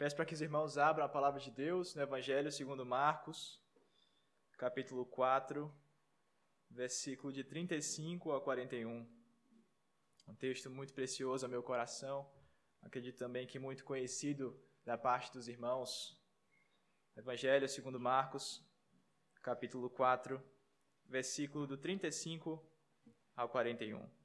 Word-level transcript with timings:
Peço 0.00 0.16
para 0.16 0.24
que 0.24 0.32
os 0.32 0.40
irmãos 0.40 0.78
abram 0.78 1.04
a 1.04 1.10
palavra 1.10 1.38
de 1.38 1.50
Deus 1.50 1.94
no 1.94 2.00
Evangelho 2.00 2.50
segundo 2.50 2.86
Marcos, 2.86 3.60
capítulo 4.56 5.04
4, 5.04 5.70
versículo 6.70 7.30
de 7.30 7.44
35 7.44 8.32
a 8.32 8.40
41. 8.40 9.06
Um 10.26 10.34
texto 10.34 10.70
muito 10.70 10.94
precioso 10.94 11.44
ao 11.44 11.50
meu 11.50 11.62
coração, 11.62 12.26
acredito 12.80 13.18
também 13.18 13.46
que 13.46 13.58
muito 13.58 13.84
conhecido 13.84 14.58
da 14.86 14.96
parte 14.96 15.30
dos 15.34 15.48
irmãos. 15.48 16.18
Evangelho 17.14 17.68
segundo 17.68 18.00
Marcos, 18.00 18.66
capítulo 19.42 19.90
4, 19.90 20.42
versículo 21.04 21.66
do 21.66 21.76
35 21.76 22.66
ao 23.36 23.50
41. 23.50 24.19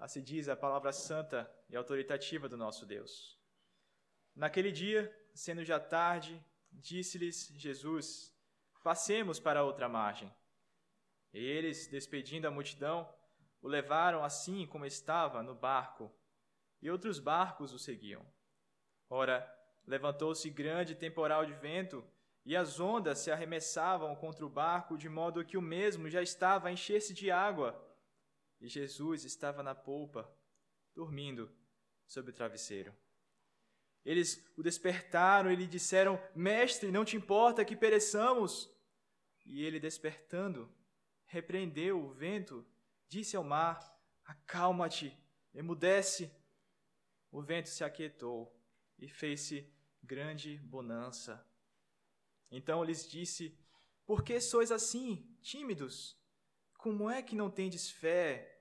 Assim 0.00 0.22
diz 0.22 0.48
a 0.48 0.56
palavra 0.56 0.92
santa 0.92 1.48
e 1.68 1.76
autoritativa 1.76 2.48
do 2.48 2.56
nosso 2.56 2.86
Deus. 2.86 3.38
Naquele 4.34 4.72
dia, 4.72 5.14
sendo 5.34 5.62
já 5.62 5.78
tarde, 5.78 6.42
disse-lhes 6.72 7.48
Jesus: 7.54 8.34
Passemos 8.82 9.38
para 9.38 9.62
outra 9.62 9.90
margem. 9.90 10.34
E 11.34 11.38
eles, 11.38 11.86
despedindo 11.86 12.48
a 12.48 12.50
multidão, 12.50 13.12
o 13.60 13.68
levaram 13.68 14.24
assim 14.24 14.66
como 14.66 14.86
estava 14.86 15.42
no 15.42 15.54
barco, 15.54 16.10
e 16.80 16.90
outros 16.90 17.18
barcos 17.18 17.70
o 17.74 17.78
seguiam. 17.78 18.24
Ora, 19.06 19.46
levantou-se 19.86 20.48
grande 20.48 20.94
temporal 20.94 21.44
de 21.44 21.52
vento, 21.52 22.02
e 22.46 22.56
as 22.56 22.80
ondas 22.80 23.18
se 23.18 23.30
arremessavam 23.30 24.16
contra 24.16 24.46
o 24.46 24.48
barco, 24.48 24.96
de 24.96 25.10
modo 25.10 25.44
que 25.44 25.58
o 25.58 25.62
mesmo 25.62 26.08
já 26.08 26.22
estava 26.22 26.68
a 26.68 26.72
encher-se 26.72 27.12
de 27.12 27.30
água 27.30 27.89
e 28.60 28.68
Jesus 28.68 29.24
estava 29.24 29.62
na 29.62 29.74
polpa, 29.74 30.30
dormindo 30.94 31.50
sobre 32.06 32.30
o 32.30 32.34
travesseiro. 32.34 32.94
Eles 34.04 34.44
o 34.56 34.62
despertaram 34.62 35.50
e 35.50 35.56
lhe 35.56 35.66
disseram: 35.66 36.20
Mestre, 36.34 36.90
não 36.90 37.04
te 37.04 37.16
importa 37.16 37.64
que 37.64 37.76
pereçamos? 37.76 38.70
E 39.44 39.64
ele, 39.64 39.80
despertando, 39.80 40.72
repreendeu 41.26 42.04
o 42.04 42.12
vento, 42.12 42.66
disse 43.08 43.36
ao 43.36 43.44
mar: 43.44 43.78
Acalma-te, 44.24 45.16
emudece. 45.54 46.30
O 47.30 47.40
vento 47.40 47.68
se 47.68 47.84
aquietou 47.84 48.52
e 48.98 49.08
fez-se 49.08 49.72
grande 50.02 50.58
bonança. 50.58 51.46
Então 52.50 52.82
lhes 52.82 53.08
disse: 53.08 53.56
Por 54.04 54.24
que 54.24 54.40
sois 54.40 54.72
assim, 54.72 55.36
tímidos? 55.40 56.19
Como 56.80 57.10
é 57.10 57.22
que 57.22 57.36
não 57.36 57.50
tendes 57.50 57.90
fé? 57.90 58.58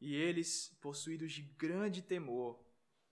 E 0.00 0.12
eles, 0.16 0.76
possuídos 0.80 1.32
de 1.32 1.42
grande 1.42 2.02
temor, 2.02 2.60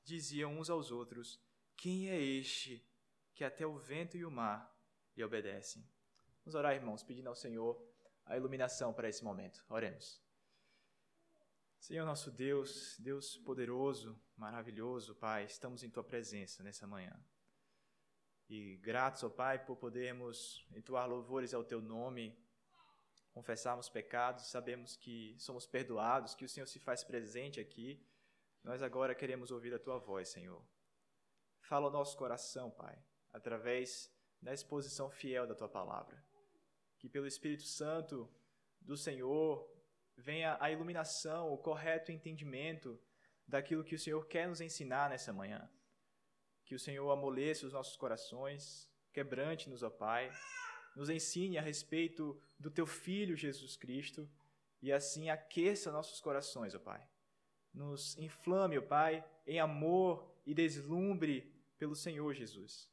diziam 0.02 0.58
uns 0.58 0.68
aos 0.68 0.90
outros: 0.90 1.40
Quem 1.76 2.10
é 2.10 2.20
este 2.20 2.84
que 3.34 3.44
até 3.44 3.64
o 3.64 3.78
vento 3.78 4.16
e 4.16 4.24
o 4.24 4.30
mar 4.30 4.76
lhe 5.16 5.22
obedecem? 5.22 5.88
Vamos 6.44 6.56
orar, 6.56 6.74
irmãos, 6.74 7.04
pedindo 7.04 7.28
ao 7.28 7.36
Senhor 7.36 7.80
a 8.24 8.36
iluminação 8.36 8.92
para 8.92 9.08
esse 9.08 9.22
momento. 9.22 9.64
Oremos. 9.68 10.20
Senhor 11.78 12.04
nosso 12.04 12.32
Deus, 12.32 12.96
Deus 12.98 13.36
poderoso, 13.36 14.20
maravilhoso, 14.36 15.14
Pai, 15.14 15.44
estamos 15.44 15.84
em 15.84 15.90
Tua 15.90 16.02
presença 16.02 16.64
nessa 16.64 16.84
manhã. 16.84 17.16
E 18.48 18.76
gratos, 18.78 19.22
ó 19.22 19.28
Pai, 19.28 19.64
por 19.64 19.76
podermos 19.76 20.66
entoar 20.72 21.08
louvores 21.08 21.54
ao 21.54 21.62
Teu 21.62 21.80
nome 21.80 22.36
confessarmos 23.36 23.90
pecados, 23.90 24.46
sabemos 24.46 24.96
que 24.96 25.36
somos 25.38 25.66
perdoados, 25.66 26.34
que 26.34 26.46
o 26.46 26.48
Senhor 26.48 26.64
se 26.64 26.78
faz 26.78 27.04
presente 27.04 27.60
aqui. 27.60 28.02
Nós 28.64 28.82
agora 28.82 29.14
queremos 29.14 29.50
ouvir 29.50 29.74
a 29.74 29.78
tua 29.78 29.98
voz, 29.98 30.30
Senhor. 30.30 30.66
Fala 31.60 31.84
ao 31.84 31.92
nosso 31.92 32.16
coração, 32.16 32.70
Pai, 32.70 32.98
através 33.34 34.10
da 34.40 34.54
exposição 34.54 35.10
fiel 35.10 35.46
da 35.46 35.54
tua 35.54 35.68
palavra. 35.68 36.16
Que 36.98 37.10
pelo 37.10 37.26
Espírito 37.26 37.64
Santo 37.64 38.26
do 38.80 38.96
Senhor 38.96 39.70
venha 40.16 40.56
a 40.58 40.70
iluminação, 40.70 41.52
o 41.52 41.58
correto 41.58 42.10
entendimento 42.10 42.98
daquilo 43.46 43.84
que 43.84 43.96
o 43.96 43.98
Senhor 43.98 44.26
quer 44.26 44.48
nos 44.48 44.62
ensinar 44.62 45.10
nessa 45.10 45.30
manhã. 45.30 45.70
Que 46.64 46.74
o 46.74 46.80
Senhor 46.80 47.10
amoleça 47.10 47.66
os 47.66 47.74
nossos 47.74 47.98
corações, 47.98 48.90
quebrante-nos, 49.12 49.82
ó 49.82 49.90
Pai, 49.90 50.30
nos 50.96 51.10
ensine 51.10 51.58
a 51.58 51.62
respeito 51.62 52.40
do 52.58 52.70
teu 52.70 52.86
Filho 52.86 53.36
Jesus 53.36 53.76
Cristo 53.76 54.28
e 54.80 54.90
assim 54.90 55.28
aqueça 55.28 55.92
nossos 55.92 56.20
corações, 56.20 56.74
ó 56.74 56.78
Pai. 56.78 57.06
Nos 57.72 58.16
inflame, 58.16 58.78
ó 58.78 58.82
Pai, 58.82 59.22
em 59.46 59.60
amor 59.60 60.26
e 60.46 60.54
deslumbre 60.54 61.52
pelo 61.78 61.94
Senhor 61.94 62.32
Jesus. 62.34 62.90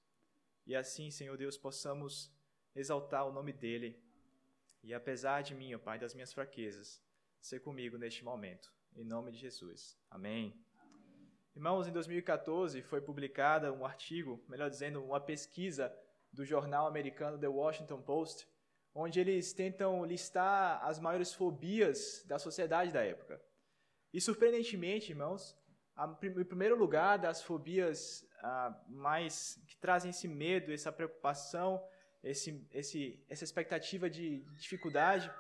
E 0.67 0.75
assim, 0.75 1.09
Senhor 1.09 1.37
Deus, 1.37 1.57
possamos 1.57 2.29
exaltar 2.75 3.25
o 3.25 3.31
nome 3.31 3.53
dEle 3.53 3.97
e 4.83 4.93
apesar 4.93 5.41
de 5.41 5.55
mim, 5.55 5.73
ó 5.73 5.79
Pai, 5.79 5.97
das 5.97 6.13
minhas 6.13 6.33
fraquezas, 6.33 7.01
ser 7.39 7.61
comigo 7.61 7.97
neste 7.97 8.23
momento. 8.23 8.73
Em 8.93 9.05
nome 9.05 9.31
de 9.31 9.37
Jesus. 9.37 9.97
Amém. 10.11 10.53
Irmãos, 11.55 11.87
em 11.87 11.91
2014 11.93 12.81
foi 12.81 12.99
publicada 12.99 13.71
um 13.71 13.85
artigo, 13.85 14.43
melhor 14.49 14.69
dizendo, 14.69 15.01
uma 15.03 15.21
pesquisa 15.21 15.95
do 16.33 16.43
jornal 16.43 16.87
americano 16.87 17.37
The 17.37 17.47
Washington 17.47 18.01
Post, 18.01 18.47
onde 18.93 19.19
eles 19.19 19.53
tentam 19.53 20.03
listar 20.03 20.83
as 20.83 20.99
maiores 20.99 21.33
fobias 21.33 22.23
da 22.27 22.37
sociedade 22.37 22.91
da 22.91 23.03
época. 23.03 23.41
E 24.11 24.19
surpreendentemente, 24.19 25.11
irmãos, 25.11 25.55
em 26.21 26.43
primeiro 26.43 26.75
lugar 26.75 27.17
das 27.17 27.41
fobias 27.41 28.27
ah, 28.41 28.75
mais 28.87 29.61
que 29.67 29.77
trazem 29.77 30.09
esse 30.09 30.27
medo, 30.27 30.73
essa 30.73 30.91
preocupação, 30.91 31.83
esse, 32.23 32.67
esse, 32.71 33.23
essa 33.29 33.43
expectativa 33.43 34.09
de 34.09 34.41
dificuldade, 34.57 35.31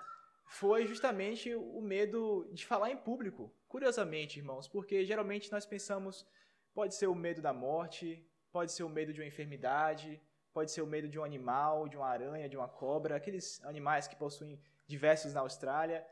foi 0.45 0.85
justamente 0.85 1.53
o 1.55 1.81
medo 1.81 2.47
de 2.51 2.65
falar 2.65 2.91
em 2.91 2.97
público. 2.97 3.51
Curiosamente, 3.67 4.39
irmãos, 4.39 4.67
porque 4.67 5.03
geralmente 5.05 5.51
nós 5.51 5.65
pensamos 5.65 6.25
pode 6.73 6.95
ser 6.95 7.07
o 7.07 7.15
medo 7.15 7.41
da 7.41 7.53
morte, 7.53 8.25
pode 8.51 8.71
ser 8.71 8.83
o 8.83 8.89
medo 8.89 9.13
de 9.13 9.19
uma 9.19 9.27
enfermidade, 9.27 10.21
pode 10.53 10.71
ser 10.71 10.81
o 10.81 10.87
medo 10.87 11.07
de 11.07 11.19
um 11.19 11.23
animal, 11.23 11.87
de 11.87 11.97
uma 11.97 12.07
aranha, 12.07 12.47
de 12.47 12.55
uma 12.55 12.67
cobra, 12.67 13.15
aqueles 13.15 13.63
animais 13.65 14.07
que 14.07 14.15
possuem 14.15 14.59
diversos 14.87 15.33
na 15.33 15.41
Austrália. 15.41 16.05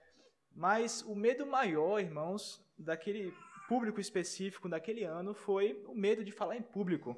Mas 0.52 1.02
o 1.03 1.16
medo 1.16 1.46
maior, 1.46 2.00
irmãos, 2.00 2.62
daquele 2.78 3.34
público 3.68 4.02
específico 4.02 4.68
daquele 4.68 5.03
ano 5.03 5.34
foi 5.34 5.81
o 5.88 5.96
medo 5.96 6.25
de 6.25 6.31
falar 6.31 6.57
em 6.57 6.62
público. 6.62 7.16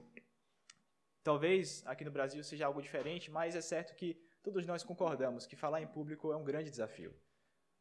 Talvez 1.23 1.81
aqui 1.87 2.03
no 2.03 2.11
Brasil 2.11 2.43
seja 2.43 2.65
algo 2.65 2.81
diferente, 2.81 3.31
mas 3.31 3.55
é 3.55 3.61
certo 3.61 3.95
que 3.95 4.21
todos 4.43 4.65
nós 4.67 4.83
concordamos 4.83 5.47
que 5.47 5.55
falar 5.55 5.81
em 5.81 5.87
público 5.87 6.31
é 6.31 6.35
um 6.35 6.43
grande 6.43 6.69
desafio. 6.69 7.15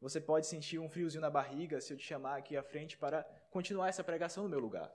Você 0.01 0.21
pode 0.21 0.47
sentir 0.47 0.79
um 0.79 0.89
friozinho 0.89 1.21
na 1.21 1.31
barriga 1.31 1.81
se 1.81 1.93
eu 1.93 1.97
te 1.97 2.05
chamar 2.05 2.37
aqui 2.37 2.57
à 2.57 2.63
frente 2.63 2.97
para 2.97 3.25
continuar 3.51 3.89
essa 3.89 4.05
pregação 4.05 4.45
no 4.45 4.49
meu 4.49 4.61
lugar. 4.61 4.91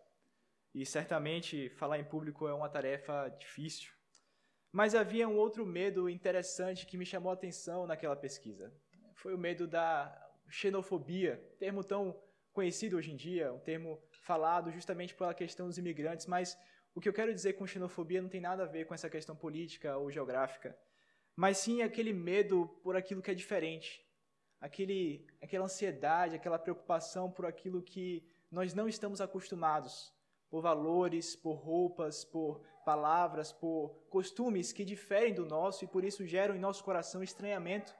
E 0.74 0.85
certamente 0.85 1.69
falar 1.69 2.00
em 2.00 2.03
público 2.03 2.47
é 2.47 2.53
uma 2.53 2.69
tarefa 2.69 3.29
difícil. 3.40 3.97
Mas 4.78 4.94
havia 4.94 5.28
um 5.28 5.38
outro 5.38 5.66
medo 5.66 6.08
interessante 6.08 6.86
que 6.86 7.00
me 7.00 7.04
chamou 7.04 7.32
a 7.32 7.34
atenção 7.34 7.88
naquela 7.88 8.16
pesquisa. 8.16 8.72
Foi 9.16 9.34
o 9.34 9.38
medo 9.46 9.66
da 9.66 10.16
xenofobia, 10.48 11.44
termo 11.58 11.84
tão 11.84 12.16
conhecido 12.54 12.96
hoje 12.96 13.12
em 13.12 13.16
dia, 13.16 13.52
um 13.52 13.58
termo 13.58 14.00
falado 14.22 14.72
justamente 14.72 15.16
pela 15.16 15.34
questão 15.34 15.66
dos 15.66 15.80
imigrantes, 15.80 16.28
mas 16.28 16.56
o 16.94 17.02
que 17.02 17.10
eu 17.10 17.14
quero 17.20 17.34
dizer 17.34 17.54
com 17.54 17.66
xenofobia 17.66 18.22
não 18.22 18.30
tem 18.30 18.40
nada 18.40 18.66
a 18.66 18.68
ver 18.68 18.86
com 18.86 18.94
essa 18.94 19.10
questão 19.10 19.36
política 19.36 19.98
ou 19.98 20.12
geográfica, 20.12 20.78
mas 21.36 21.58
sim 21.58 21.82
aquele 21.82 22.14
medo 22.14 22.68
por 22.84 22.96
aquilo 22.96 23.24
que 23.24 23.32
é 23.32 23.34
diferente, 23.34 24.08
aquele, 24.62 25.26
aquela 25.42 25.66
ansiedade, 25.66 26.36
aquela 26.36 26.59
preocupação 26.59 27.32
por 27.32 27.48
aquilo 27.48 27.82
que 27.82 28.24
nós 28.52 28.76
não 28.76 28.88
estamos 28.88 29.22
acostumados, 29.22 30.14
por 30.52 30.62
valores, 30.62 31.35
por 31.35 31.56
roupas, 31.56 32.23
por 32.23 32.62
palavras, 32.91 33.51
por 33.51 33.79
costumes 34.09 34.72
que 34.72 34.85
diferem 34.93 35.34
do 35.39 35.45
nosso 35.45 35.84
e 35.84 35.87
por 35.93 36.05
isso 36.09 36.25
geram 36.25 36.55
em 36.55 36.66
nosso 36.67 36.81
coração 36.89 37.22
estranhamento, 37.22 37.93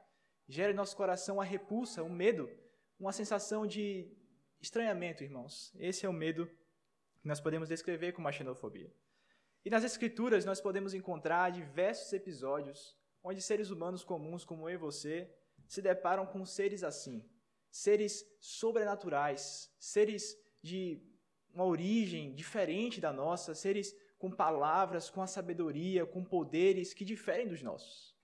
geram 0.47 0.71
em 0.71 0.81
nosso 0.81 0.95
coração 0.95 1.41
a 1.41 1.43
repulsa, 1.43 2.01
o 2.09 2.09
medo, 2.09 2.49
uma 2.97 3.11
sensação 3.11 3.67
de 3.67 3.85
estranhamento, 4.61 5.25
irmãos. 5.25 5.73
Esse 5.89 6.05
é 6.05 6.09
o 6.09 6.13
medo 6.13 6.49
que 7.21 7.27
nós 7.27 7.41
podemos 7.41 7.67
descrever 7.67 8.13
como 8.13 8.29
a 8.29 8.31
xenofobia. 8.31 8.89
E 9.65 9.69
nas 9.69 9.83
Escrituras 9.83 10.45
nós 10.45 10.61
podemos 10.61 10.93
encontrar 10.93 11.51
diversos 11.51 12.13
episódios 12.13 12.97
onde 13.21 13.41
seres 13.41 13.69
humanos 13.71 14.05
comuns 14.05 14.45
como 14.45 14.69
eu 14.69 14.75
e 14.75 14.85
você 14.87 15.29
se 15.67 15.81
deparam 15.81 16.25
com 16.25 16.45
seres 16.45 16.81
assim, 16.81 17.17
seres 17.69 18.13
sobrenaturais, 18.39 19.69
seres 19.77 20.23
de 20.61 20.81
uma 21.53 21.65
origem 21.65 22.33
diferente 22.33 23.01
da 23.01 23.11
nossa, 23.11 23.53
seres 23.53 23.93
com 24.17 24.31
palavras, 24.31 25.09
com 25.09 25.21
a 25.21 25.27
sabedoria, 25.27 26.05
com 26.05 26.23
poderes 26.23 26.93
que 26.93 27.05
diferem 27.05 27.47
dos 27.47 27.61
nossos. 27.61 28.15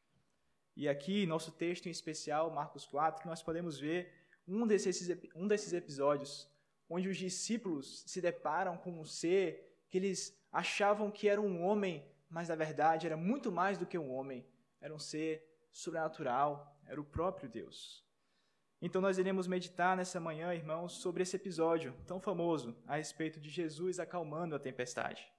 E 0.76 0.90
aqui, 0.90 1.26
nosso 1.26 1.52
texto 1.52 1.86
em 1.86 1.92
especial, 1.92 2.50
Marcos 2.50 2.86
4, 2.86 3.28
nós 3.28 3.44
podemos 3.44 3.80
ver 3.80 4.12
um 4.48 4.66
desses, 4.66 5.10
um 5.36 5.48
desses 5.48 5.72
episódios 5.72 6.50
onde 6.90 7.08
os 7.08 7.18
discípulos 7.18 8.04
se 8.08 8.20
deparam 8.20 8.78
com 8.78 8.92
um 9.00 9.06
ser 9.06 9.86
que 9.90 9.98
eles 9.98 10.38
achavam 10.52 11.12
que 11.12 11.28
era 11.28 11.40
um 11.40 11.64
homem, 11.64 12.04
mas 12.30 12.50
na 12.50 12.56
verdade 12.56 13.06
era 13.06 13.16
muito 13.16 13.52
mais 13.52 13.78
do 13.78 13.86
que 13.86 13.98
um 13.98 14.12
homem, 14.12 14.46
era 14.82 14.94
um 14.94 15.00
ser 15.00 15.48
sobrenatural, 15.72 16.80
era 16.86 17.00
o 17.00 17.06
próprio 17.06 17.50
Deus. 17.50 18.04
Então 18.82 19.02
nós 19.02 19.18
iremos 19.18 19.48
meditar 19.48 19.96
nessa 19.96 20.20
manhã, 20.20 20.54
irmãos, 20.54 20.94
sobre 20.94 21.24
esse 21.24 21.36
episódio 21.36 21.96
tão 22.06 22.20
famoso 22.20 22.76
a 22.86 22.98
respeito 22.98 23.40
de 23.40 23.50
Jesus 23.50 24.00
acalmando 24.00 24.56
a 24.56 24.60
tempestade. 24.60 25.32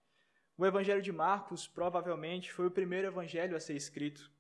O 0.56 0.64
Evangelho 0.64 1.02
de 1.02 1.10
Marcos 1.10 1.66
provavelmente 1.66 2.52
foi 2.52 2.66
o 2.66 2.70
primeiro 2.70 3.08
evangelho 3.08 3.56
a 3.56 3.60
ser 3.60 3.74
escrito. 3.74 4.30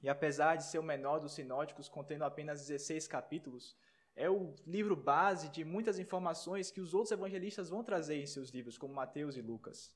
E 0.00 0.08
apesar 0.08 0.54
de 0.54 0.64
ser 0.64 0.78
o 0.78 0.82
menor 0.82 1.18
dos 1.18 1.32
sinóticos, 1.32 1.88
contendo 1.88 2.22
apenas 2.22 2.66
16 2.68 3.08
capítulos, 3.08 3.76
é 4.14 4.30
o 4.30 4.54
livro 4.64 4.94
base 4.94 5.48
de 5.48 5.64
muitas 5.64 5.98
informações 5.98 6.70
que 6.70 6.80
os 6.80 6.94
outros 6.94 7.10
evangelistas 7.10 7.68
vão 7.68 7.82
trazer 7.82 8.22
em 8.22 8.26
seus 8.26 8.50
livros, 8.50 8.78
como 8.78 8.94
Mateus 8.94 9.36
e 9.36 9.42
Lucas. 9.42 9.92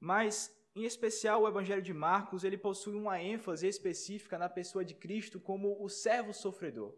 Mas, 0.00 0.50
em 0.74 0.84
especial, 0.84 1.42
o 1.42 1.48
Evangelho 1.48 1.82
de 1.82 1.92
Marcos, 1.92 2.42
ele 2.42 2.56
possui 2.56 2.94
uma 2.94 3.20
ênfase 3.20 3.68
específica 3.68 4.38
na 4.38 4.48
pessoa 4.48 4.84
de 4.84 4.94
Cristo 4.94 5.38
como 5.38 5.82
o 5.82 5.90
servo 5.90 6.32
sofredor, 6.32 6.96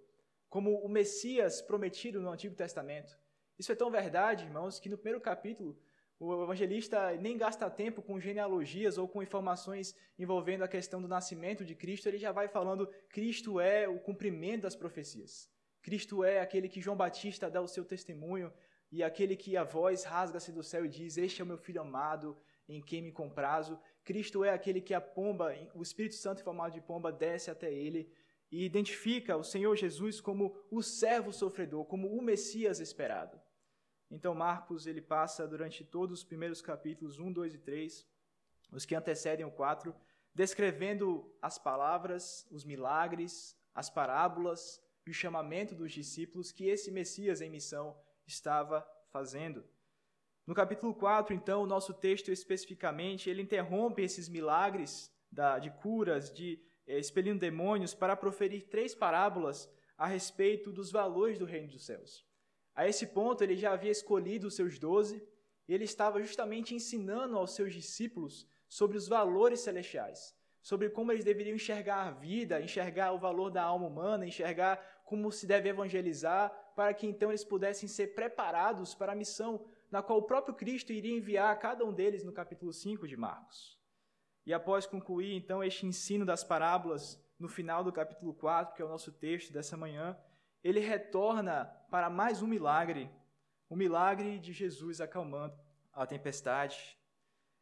como 0.48 0.78
o 0.78 0.88
Messias 0.88 1.60
prometido 1.60 2.20
no 2.20 2.30
Antigo 2.30 2.54
Testamento. 2.54 3.18
Isso 3.58 3.72
é 3.72 3.74
tão 3.74 3.90
verdade, 3.90 4.44
irmãos, 4.44 4.78
que 4.78 4.88
no 4.88 4.96
primeiro 4.96 5.20
capítulo 5.20 5.76
o 6.18 6.42
evangelista 6.42 7.12
nem 7.16 7.36
gasta 7.36 7.68
tempo 7.68 8.00
com 8.00 8.18
genealogias 8.18 8.96
ou 8.96 9.06
com 9.06 9.22
informações 9.22 9.94
envolvendo 10.18 10.64
a 10.64 10.68
questão 10.68 11.00
do 11.00 11.08
nascimento 11.08 11.64
de 11.64 11.74
Cristo, 11.74 12.06
ele 12.08 12.18
já 12.18 12.32
vai 12.32 12.48
falando: 12.48 12.88
Cristo 13.08 13.60
é 13.60 13.86
o 13.88 13.98
cumprimento 13.98 14.62
das 14.62 14.74
profecias. 14.74 15.48
Cristo 15.82 16.24
é 16.24 16.40
aquele 16.40 16.68
que 16.68 16.80
João 16.80 16.96
Batista 16.96 17.50
dá 17.50 17.60
o 17.60 17.68
seu 17.68 17.84
testemunho 17.84 18.52
e 18.90 19.02
aquele 19.02 19.36
que 19.36 19.56
a 19.56 19.64
voz 19.64 20.04
rasga-se 20.04 20.50
do 20.50 20.62
céu 20.62 20.86
e 20.86 20.88
diz: 20.88 21.18
Este 21.18 21.42
é 21.42 21.44
o 21.44 21.46
meu 21.46 21.58
filho 21.58 21.82
amado, 21.82 22.36
em 22.68 22.80
quem 22.80 23.02
me 23.02 23.12
comprazo. 23.12 23.78
Cristo 24.02 24.42
é 24.42 24.50
aquele 24.50 24.80
que 24.80 24.94
a 24.94 25.00
pomba, 25.00 25.54
o 25.74 25.82
Espírito 25.82 26.14
Santo 26.14 26.40
em 26.40 26.44
formato 26.44 26.74
de 26.74 26.80
pomba, 26.80 27.12
desce 27.12 27.50
até 27.50 27.72
ele 27.72 28.10
e 28.50 28.64
identifica 28.64 29.36
o 29.36 29.44
Senhor 29.44 29.76
Jesus 29.76 30.20
como 30.20 30.56
o 30.70 30.82
servo 30.82 31.32
sofredor, 31.32 31.84
como 31.84 32.08
o 32.08 32.22
Messias 32.22 32.80
esperado. 32.80 33.40
Então 34.10 34.34
Marcos 34.34 34.86
ele 34.86 35.00
passa 35.00 35.46
durante 35.46 35.84
todos 35.84 36.20
os 36.20 36.24
primeiros 36.24 36.62
capítulos 36.62 37.18
1, 37.18 37.32
2 37.32 37.54
e 37.54 37.58
3, 37.58 38.06
os 38.72 38.84
que 38.84 38.94
antecedem 38.94 39.44
o 39.44 39.50
4, 39.50 39.94
descrevendo 40.34 41.34
as 41.40 41.58
palavras, 41.58 42.46
os 42.50 42.64
milagres, 42.64 43.56
as 43.74 43.90
parábolas 43.90 44.82
e 45.06 45.10
o 45.10 45.14
chamamento 45.14 45.74
dos 45.74 45.92
discípulos 45.92 46.52
que 46.52 46.66
esse 46.66 46.90
Messias 46.90 47.40
em 47.40 47.50
missão 47.50 47.96
estava 48.26 48.86
fazendo. 49.10 49.64
No 50.46 50.54
capítulo 50.54 50.94
4, 50.94 51.34
então, 51.34 51.62
o 51.62 51.66
nosso 51.66 51.92
texto 51.92 52.30
especificamente, 52.30 53.28
ele 53.28 53.42
interrompe 53.42 54.02
esses 54.02 54.28
milagres 54.28 55.12
da, 55.30 55.58
de 55.58 55.70
curas, 55.70 56.32
de 56.32 56.62
eh, 56.86 56.98
expelindo 56.98 57.40
demônios, 57.40 57.94
para 57.94 58.16
proferir 58.16 58.68
três 58.68 58.94
parábolas 58.94 59.68
a 59.98 60.06
respeito 60.06 60.70
dos 60.70 60.92
valores 60.92 61.38
do 61.38 61.44
reino 61.44 61.68
dos 61.68 61.84
céus. 61.84 62.24
A 62.76 62.86
esse 62.86 63.06
ponto, 63.06 63.42
ele 63.42 63.56
já 63.56 63.72
havia 63.72 63.90
escolhido 63.90 64.46
os 64.46 64.54
seus 64.54 64.78
doze 64.78 65.26
e 65.66 65.72
ele 65.72 65.84
estava 65.84 66.20
justamente 66.20 66.74
ensinando 66.74 67.38
aos 67.38 67.54
seus 67.54 67.72
discípulos 67.72 68.46
sobre 68.68 68.98
os 68.98 69.08
valores 69.08 69.60
celestiais, 69.60 70.36
sobre 70.60 70.90
como 70.90 71.10
eles 71.10 71.24
deveriam 71.24 71.56
enxergar 71.56 72.06
a 72.06 72.10
vida, 72.10 72.60
enxergar 72.60 73.12
o 73.12 73.18
valor 73.18 73.50
da 73.50 73.62
alma 73.62 73.86
humana, 73.86 74.26
enxergar 74.26 75.02
como 75.06 75.32
se 75.32 75.46
deve 75.46 75.70
evangelizar, 75.70 76.50
para 76.76 76.92
que 76.92 77.06
então 77.06 77.30
eles 77.30 77.44
pudessem 77.44 77.88
ser 77.88 78.08
preparados 78.08 78.94
para 78.94 79.12
a 79.12 79.16
missão 79.16 79.64
na 79.90 80.02
qual 80.02 80.18
o 80.18 80.26
próprio 80.26 80.54
Cristo 80.54 80.92
iria 80.92 81.16
enviar 81.16 81.50
a 81.50 81.56
cada 81.56 81.84
um 81.84 81.92
deles 81.92 82.24
no 82.24 82.32
capítulo 82.32 82.72
5 82.72 83.08
de 83.08 83.16
Marcos. 83.16 83.80
E 84.44 84.52
após 84.52 84.86
concluir 84.86 85.32
então 85.34 85.64
este 85.64 85.86
ensino 85.86 86.26
das 86.26 86.44
parábolas 86.44 87.18
no 87.38 87.48
final 87.48 87.82
do 87.82 87.92
capítulo 87.92 88.34
4, 88.34 88.74
que 88.74 88.82
é 88.82 88.84
o 88.84 88.88
nosso 88.88 89.12
texto 89.12 89.52
dessa 89.52 89.76
manhã, 89.76 90.16
ele 90.68 90.80
retorna 90.80 91.64
para 91.90 92.10
mais 92.10 92.42
um 92.42 92.46
milagre, 92.46 93.08
o 93.68 93.76
milagre 93.76 94.36
de 94.40 94.52
Jesus 94.52 95.00
acalmando 95.00 95.56
a 95.92 96.04
tempestade. 96.04 96.98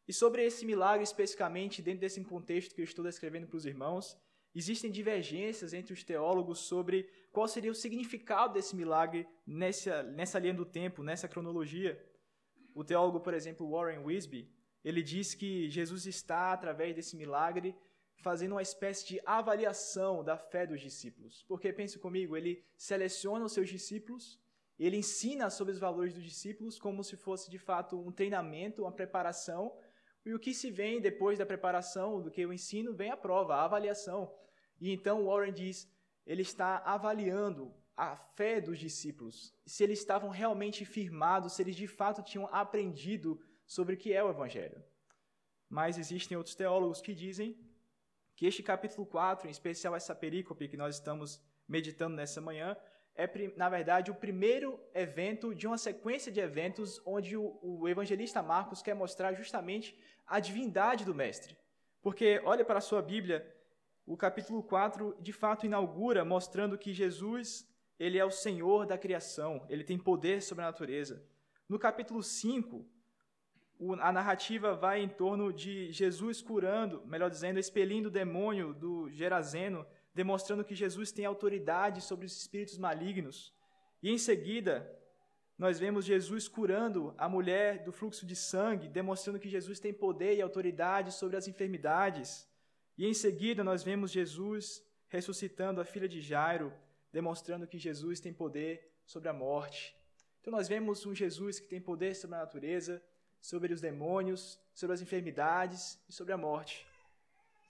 E 0.08 0.12
sobre 0.12 0.42
esse 0.42 0.64
milagre 0.64 1.04
especificamente, 1.04 1.82
dentro 1.82 2.00
desse 2.00 2.22
contexto 2.24 2.74
que 2.74 2.80
eu 2.80 2.84
estou 2.84 3.04
descrevendo 3.04 3.46
para 3.46 3.58
os 3.58 3.66
irmãos, 3.66 4.16
existem 4.54 4.90
divergências 4.90 5.74
entre 5.74 5.92
os 5.92 6.02
teólogos 6.02 6.60
sobre 6.60 7.02
qual 7.30 7.46
seria 7.46 7.70
o 7.70 7.74
significado 7.74 8.54
desse 8.54 8.74
milagre 8.74 9.28
nessa, 9.46 10.02
nessa 10.02 10.38
linha 10.38 10.54
do 10.54 10.64
tempo, 10.64 11.02
nessa 11.02 11.28
cronologia. 11.28 12.02
O 12.74 12.82
teólogo, 12.82 13.20
por 13.20 13.34
exemplo, 13.34 13.70
Warren 13.70 13.98
Wisby, 13.98 14.50
ele 14.82 15.02
diz 15.02 15.34
que 15.34 15.68
Jesus 15.68 16.06
está, 16.06 16.54
através 16.54 16.94
desse 16.94 17.16
milagre, 17.16 17.76
fazendo 18.16 18.52
uma 18.52 18.62
espécie 18.62 19.06
de 19.06 19.20
avaliação 19.26 20.22
da 20.22 20.36
fé 20.36 20.66
dos 20.66 20.80
discípulos. 20.80 21.44
Porque, 21.48 21.72
pense 21.72 21.98
comigo, 21.98 22.36
ele 22.36 22.64
seleciona 22.76 23.44
os 23.44 23.52
seus 23.52 23.68
discípulos, 23.68 24.40
ele 24.78 24.96
ensina 24.96 25.50
sobre 25.50 25.72
os 25.72 25.78
valores 25.78 26.14
dos 26.14 26.24
discípulos 26.24 26.78
como 26.78 27.04
se 27.04 27.16
fosse 27.16 27.50
de 27.50 27.58
fato 27.58 27.98
um 28.00 28.10
treinamento, 28.10 28.82
uma 28.82 28.92
preparação, 28.92 29.76
e 30.24 30.32
o 30.32 30.38
que 30.38 30.54
se 30.54 30.70
vem 30.70 31.00
depois 31.00 31.38
da 31.38 31.46
preparação, 31.46 32.22
do 32.22 32.30
que 32.30 32.44
o 32.46 32.52
ensino, 32.52 32.94
vem 32.94 33.10
a 33.10 33.16
prova, 33.16 33.56
a 33.56 33.64
avaliação. 33.64 34.34
E 34.80 34.90
então 34.90 35.26
Warren 35.26 35.52
diz, 35.52 35.88
ele 36.26 36.42
está 36.42 36.78
avaliando 36.78 37.72
a 37.96 38.16
fé 38.16 38.60
dos 38.60 38.78
discípulos, 38.78 39.54
se 39.64 39.84
eles 39.84 40.00
estavam 40.00 40.30
realmente 40.30 40.84
firmados, 40.84 41.52
se 41.52 41.62
eles 41.62 41.76
de 41.76 41.86
fato 41.86 42.22
tinham 42.22 42.48
aprendido 42.52 43.40
sobre 43.66 43.94
o 43.94 43.98
que 43.98 44.12
é 44.12 44.22
o 44.24 44.30
Evangelho. 44.30 44.82
Mas 45.68 45.96
existem 45.98 46.36
outros 46.36 46.56
teólogos 46.56 47.00
que 47.00 47.14
dizem 47.14 47.56
que 48.36 48.46
este 48.46 48.62
capítulo 48.62 49.06
4, 49.06 49.48
em 49.48 49.50
especial 49.50 49.94
essa 49.94 50.14
perícope 50.14 50.68
que 50.68 50.76
nós 50.76 50.96
estamos 50.96 51.40
meditando 51.68 52.16
nessa 52.16 52.40
manhã, 52.40 52.76
é, 53.16 53.28
na 53.56 53.68
verdade, 53.68 54.10
o 54.10 54.14
primeiro 54.14 54.80
evento 54.92 55.54
de 55.54 55.66
uma 55.66 55.78
sequência 55.78 56.32
de 56.32 56.40
eventos 56.40 57.00
onde 57.06 57.36
o, 57.36 57.58
o 57.62 57.88
evangelista 57.88 58.42
Marcos 58.42 58.82
quer 58.82 58.94
mostrar 58.94 59.32
justamente 59.34 59.96
a 60.26 60.40
divindade 60.40 61.04
do 61.04 61.14
Mestre. 61.14 61.56
Porque, 62.02 62.40
olha 62.44 62.64
para 62.64 62.78
a 62.78 62.82
sua 62.82 63.00
Bíblia, 63.00 63.54
o 64.04 64.16
capítulo 64.16 64.62
4 64.62 65.16
de 65.20 65.32
fato 65.32 65.64
inaugura 65.64 66.24
mostrando 66.24 66.76
que 66.76 66.92
Jesus 66.92 67.66
ele 67.98 68.18
é 68.18 68.24
o 68.24 68.30
Senhor 68.30 68.86
da 68.86 68.98
criação, 68.98 69.64
ele 69.68 69.84
tem 69.84 69.96
poder 69.96 70.42
sobre 70.42 70.64
a 70.64 70.66
natureza. 70.66 71.24
No 71.68 71.78
capítulo 71.78 72.22
5, 72.22 72.84
a 74.00 74.12
narrativa 74.12 74.74
vai 74.74 75.02
em 75.02 75.08
torno 75.08 75.52
de 75.52 75.90
Jesus 75.92 76.40
curando, 76.40 77.04
melhor 77.06 77.28
dizendo, 77.28 77.58
expelindo 77.58 78.08
o 78.08 78.12
demônio 78.12 78.72
do 78.72 79.10
Gerazeno, 79.10 79.86
demonstrando 80.14 80.64
que 80.64 80.74
Jesus 80.74 81.10
tem 81.10 81.24
autoridade 81.24 82.00
sobre 82.00 82.24
os 82.24 82.36
espíritos 82.36 82.78
malignos. 82.78 83.52
E 84.02 84.10
em 84.10 84.18
seguida, 84.18 84.88
nós 85.58 85.78
vemos 85.78 86.04
Jesus 86.04 86.48
curando 86.48 87.14
a 87.16 87.28
mulher 87.28 87.84
do 87.84 87.92
fluxo 87.92 88.26
de 88.26 88.34
sangue, 88.34 88.88
demonstrando 88.88 89.38
que 89.38 89.48
Jesus 89.48 89.78
tem 89.78 89.92
poder 89.92 90.36
e 90.36 90.42
autoridade 90.42 91.12
sobre 91.12 91.36
as 91.36 91.46
enfermidades. 91.46 92.48
E 92.98 93.06
em 93.06 93.14
seguida, 93.14 93.62
nós 93.62 93.82
vemos 93.82 94.10
Jesus 94.10 94.82
ressuscitando 95.08 95.80
a 95.80 95.84
filha 95.84 96.08
de 96.08 96.20
Jairo, 96.20 96.72
demonstrando 97.12 97.66
que 97.66 97.78
Jesus 97.78 98.18
tem 98.18 98.32
poder 98.32 98.92
sobre 99.04 99.28
a 99.28 99.32
morte. 99.32 99.96
Então, 100.40 100.52
nós 100.52 100.68
vemos 100.68 101.06
um 101.06 101.14
Jesus 101.14 101.58
que 101.58 101.68
tem 101.68 101.80
poder 101.80 102.14
sobre 102.14 102.36
a 102.36 102.40
natureza, 102.40 103.02
sobre 103.44 103.74
os 103.74 103.80
demônios, 103.82 104.58
sobre 104.74 104.94
as 104.94 105.02
enfermidades 105.02 106.02
e 106.08 106.12
sobre 106.14 106.32
a 106.32 106.36
morte. 106.38 106.86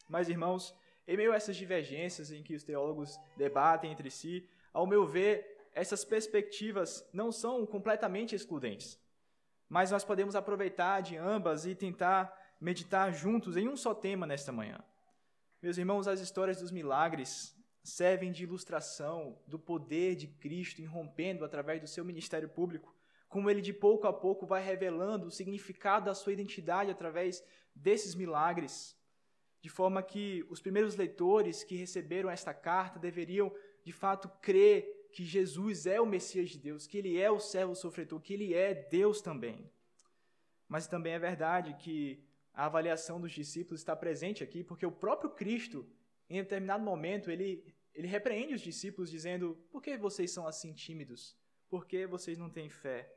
Mas, 0.09 0.29
irmãos, 0.29 0.73
em 1.05 1.17
meio 1.17 1.33
a 1.33 1.35
essas 1.35 1.57
divergências 1.57 2.31
em 2.31 2.45
que 2.45 2.55
os 2.55 2.63
teólogos 2.63 3.19
debatem 3.37 3.91
entre 3.91 4.09
si, 4.09 4.49
ao 4.73 4.87
meu 4.87 5.05
ver, 5.05 5.69
essas 5.75 6.05
perspectivas 6.05 7.05
não 7.13 7.33
são 7.33 7.67
completamente 7.67 8.37
excludentes. 8.37 8.97
Mas 9.69 9.91
nós 9.91 10.05
podemos 10.05 10.37
aproveitar 10.37 11.01
de 11.01 11.17
ambas 11.17 11.67
e 11.67 11.75
tentar 11.75 12.33
meditar 12.61 13.13
juntos 13.13 13.57
em 13.57 13.69
um 13.69 13.77
só 13.77 13.93
tema 13.93 14.29
nesta 14.29 14.53
manhã. 14.53 14.79
Meus 15.61 15.77
irmãos, 15.77 16.07
as 16.07 16.21
histórias 16.21 16.61
dos 16.61 16.71
milagres 16.71 17.53
servem 17.83 18.31
de 18.31 18.45
ilustração 18.45 19.37
do 19.45 19.59
poder 19.59 20.15
de 20.15 20.29
Cristo 20.29 20.81
irrompendo 20.81 21.45
através 21.45 21.81
do 21.81 21.89
seu 21.89 22.05
ministério 22.05 22.49
público 22.49 22.94
como 23.35 23.51
ele 23.51 23.61
de 23.61 23.73
pouco 23.73 24.07
a 24.07 24.13
pouco 24.13 24.47
vai 24.47 24.63
revelando 24.63 25.27
o 25.27 25.31
significado 25.31 26.05
da 26.05 26.15
sua 26.15 26.33
identidade 26.33 26.93
através 26.93 27.45
desses 27.75 28.15
milagres, 28.15 28.97
de 29.61 29.69
forma 29.69 30.05
que 30.05 30.47
os 30.49 30.61
primeiros 30.61 30.95
leitores 30.95 31.65
que 31.65 31.75
receberam 31.75 32.31
esta 32.31 32.55
carta 32.55 32.97
deveriam 32.97 33.53
de 33.83 33.91
fato 33.93 34.29
crer 34.41 35.09
que 35.13 35.25
Jesus 35.25 35.85
é 35.85 36.01
o 36.01 36.07
Messias 36.07 36.51
de 36.51 36.59
Deus, 36.61 36.87
que 36.87 36.97
ele 36.97 37.21
é 37.21 37.29
o 37.29 37.41
servo 37.41 37.75
sofredor, 37.75 38.21
que 38.21 38.35
ele 38.35 38.55
é 38.55 38.73
Deus 38.73 39.21
também. 39.21 39.69
Mas 40.69 40.87
também 40.87 41.15
é 41.15 41.19
verdade 41.19 41.75
que 41.75 42.23
a 42.53 42.67
avaliação 42.67 43.21
dos 43.21 43.33
discípulos 43.33 43.81
está 43.81 43.97
presente 43.97 44.45
aqui, 44.45 44.63
porque 44.63 44.87
o 44.87 44.93
próprio 44.93 45.31
Cristo, 45.31 45.85
em 46.31 46.37
determinado 46.37 46.85
momento, 46.85 47.33
ele, 47.33 47.65
ele 47.93 48.07
repreende 48.07 48.55
os 48.55 48.61
discípulos 48.61 49.11
dizendo: 49.11 49.57
Por 49.73 49.83
que 49.83 49.99
vocês 49.99 50.31
são 50.31 50.47
assim 50.47 50.73
tímidos? 50.73 51.37
Por 51.69 51.85
que 51.85 52.07
vocês 52.07 52.39
não 52.39 52.49
têm 52.49 52.71
fé? 52.71 53.13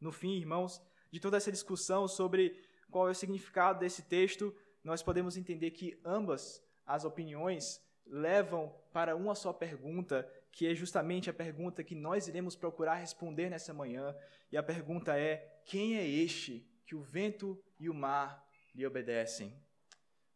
No 0.00 0.12
fim, 0.12 0.36
irmãos, 0.36 0.80
de 1.10 1.20
toda 1.20 1.36
essa 1.36 1.52
discussão 1.52 2.06
sobre 2.06 2.62
qual 2.90 3.08
é 3.08 3.10
o 3.10 3.14
significado 3.14 3.80
desse 3.80 4.02
texto, 4.02 4.54
nós 4.82 5.02
podemos 5.02 5.36
entender 5.36 5.70
que 5.72 5.98
ambas 6.04 6.62
as 6.86 7.04
opiniões 7.04 7.82
levam 8.06 8.72
para 8.92 9.16
uma 9.16 9.34
só 9.34 9.52
pergunta, 9.52 10.30
que 10.52 10.66
é 10.66 10.74
justamente 10.74 11.28
a 11.28 11.34
pergunta 11.34 11.82
que 11.82 11.94
nós 11.94 12.28
iremos 12.28 12.54
procurar 12.54 12.94
responder 12.94 13.50
nessa 13.50 13.74
manhã. 13.74 14.16
E 14.50 14.56
a 14.56 14.62
pergunta 14.62 15.18
é: 15.18 15.60
quem 15.64 15.96
é 15.96 16.06
este 16.06 16.66
que 16.86 16.94
o 16.94 17.02
vento 17.02 17.60
e 17.78 17.90
o 17.90 17.94
mar 17.94 18.46
lhe 18.74 18.86
obedecem? 18.86 19.52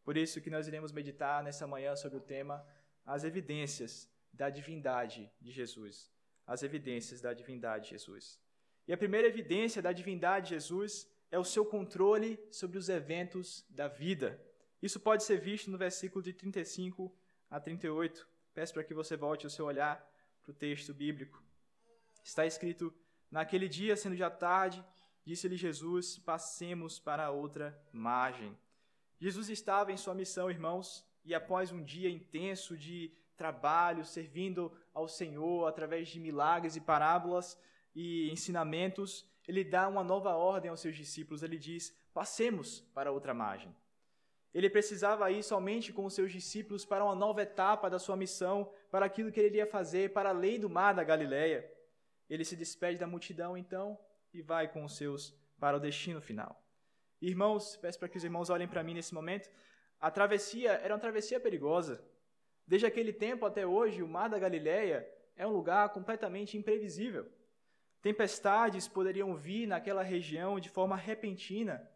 Por 0.05 0.17
isso 0.17 0.41
que 0.41 0.51
nós 0.51 0.67
iremos 0.67 0.93
meditar 0.93 1.43
nessa 1.43 1.67
manhã 1.67 1.95
sobre 1.95 2.19
o 2.19 2.23
tema 2.23 2.67
as 3.07 3.23
evidências 3.23 4.11
da 4.33 4.51
divindade 4.51 5.31
de 5.41 5.53
Jesus. 5.53 6.11
As 6.47 6.63
evidências 6.63 7.21
da 7.21 7.33
divindade 7.33 7.85
de 7.85 7.91
Jesus. 7.91 8.41
E 8.91 8.93
a 8.93 8.99
primeira 8.99 9.29
evidência 9.29 9.81
da 9.81 9.93
divindade 9.93 10.49
de 10.49 10.55
Jesus 10.57 11.09
é 11.31 11.39
o 11.39 11.45
seu 11.45 11.65
controle 11.65 12.37
sobre 12.51 12.77
os 12.77 12.89
eventos 12.89 13.65
da 13.71 13.87
vida. 13.87 14.45
Isso 14.83 14.99
pode 14.99 15.23
ser 15.23 15.39
visto 15.39 15.71
no 15.71 15.79
versículo 15.79 16.21
de 16.21 16.33
35 16.33 17.17
a 17.49 17.61
38. 17.61 18.27
Peço 18.53 18.75
para 18.75 18.83
que 18.83 18.93
você 18.93 19.17
volte 19.17 19.47
o 19.47 19.51
seu 19.51 19.67
olhar 19.67 20.05
para 20.43 20.51
o 20.51 20.53
texto 20.53 20.93
bíblico. 20.93 21.41
Está 22.25 22.45
escrito: 22.45 22.93
Naquele 23.31 23.69
dia, 23.69 23.97
sendo 23.97 24.17
já 24.17 24.29
tarde, 24.29 24.85
disse-lhe 25.25 25.57
Jesus: 25.57 26.19
Passemos 26.19 26.99
para 26.99 27.31
outra 27.31 27.81
margem. 27.93 28.59
Jesus 29.21 29.49
estava 29.51 29.93
em 29.93 29.97
sua 29.97 30.17
missão, 30.17 30.51
irmãos, 30.51 31.07
e 31.25 31.33
após 31.33 31.71
um 31.71 31.85
dia 31.85 32.11
intenso 32.11 32.77
de 32.77 33.15
trabalho, 33.37 34.05
servindo 34.05 34.77
ao 34.93 35.07
Senhor 35.07 35.69
através 35.69 36.09
de 36.09 36.19
milagres 36.19 36.75
e 36.75 36.81
parábolas 36.81 37.57
e 37.95 38.31
ensinamentos, 38.31 39.29
ele 39.47 39.65
dá 39.65 39.89
uma 39.89 40.05
nova 40.05 40.35
ordem 40.37 40.71
aos 40.71 40.81
seus 40.81 40.97
discípulos. 40.97 41.43
Ele 41.43 41.59
diz: 41.59 41.97
Passemos 42.13 42.81
para 42.95 43.13
outra 43.13 43.35
margem. 43.35 43.75
Ele 44.53 44.69
precisava 44.69 45.31
ir 45.31 45.43
somente 45.43 45.93
com 45.93 46.05
os 46.05 46.15
seus 46.15 46.33
discípulos 46.33 46.85
para 46.85 47.05
uma 47.05 47.15
nova 47.15 47.43
etapa 47.43 47.89
da 47.89 47.99
sua 47.99 48.17
missão, 48.17 48.73
para 48.91 49.07
aquilo 49.07 49.31
que 49.31 49.39
ele 49.39 49.49
iria 49.49 49.67
fazer 49.67 50.13
para 50.13 50.31
além 50.31 50.59
do 50.59 50.69
mar 50.69 50.93
da 50.93 51.05
Galileia. 51.05 51.71
Ele 52.29 52.45
se 52.45 52.57
despede 52.57 52.99
da 52.99 53.07
multidão 53.07 53.57
então 53.57 53.99
e 54.33 54.43
vai 54.43 54.69
com 54.69 54.85
os 54.85 54.97
seus 54.97 55.35
para 55.59 55.77
o 55.77 55.81
destino 55.81 56.21
final. 56.21 56.61
Irmãos, 57.21 57.77
peço 57.77 57.99
para 57.99 58.09
que 58.09 58.17
os 58.17 58.25
irmãos 58.25 58.51
olhem 58.51 58.67
para 58.67 58.83
mim 58.83 58.95
nesse 58.95 59.15
momento. 59.15 59.49
A 60.01 60.11
travessia 60.11 60.73
era 60.73 60.95
uma 60.95 61.01
travessia 61.01 61.39
perigosa. 61.39 62.03
Desde 62.67 62.87
aquele 62.87 63.13
tempo 63.13 63.45
até 63.45 63.67
hoje, 63.67 64.03
o 64.03 64.09
mar 64.09 64.29
da 64.29 64.39
Galileia 64.39 65.07
é 65.37 65.47
um 65.47 65.51
lugar 65.53 65.91
completamente 65.91 66.57
imprevisível. 66.57 67.31
Tempestades 68.03 68.89
poderiam 68.89 69.35
vir 69.37 69.67
naquela 69.67 70.03
região 70.03 70.59
de 70.59 70.69
forma 70.69 70.97
repentina 70.97 71.87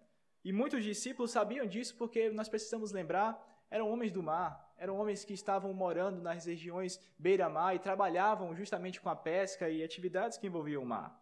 e 0.44 0.52
muitos 0.52 0.84
discípulos 0.84 1.30
sabiam 1.30 1.66
disso 1.66 1.96
porque 1.96 2.28
nós 2.28 2.48
precisamos 2.48 2.92
lembrar, 2.92 3.42
eram 3.70 3.90
homens 3.90 4.12
do 4.12 4.22
mar, 4.22 4.74
eram 4.76 4.96
homens 4.98 5.24
que 5.24 5.32
estavam 5.32 5.72
morando 5.72 6.20
nas 6.20 6.44
regiões 6.44 7.00
beira-mar 7.18 7.74
e 7.74 7.78
trabalhavam 7.78 8.54
justamente 8.54 9.00
com 9.00 9.08
a 9.08 9.16
pesca 9.16 9.70
e 9.70 9.82
atividades 9.82 10.36
que 10.36 10.46
envolviam 10.46 10.82
o 10.82 10.86
mar. 10.86 11.18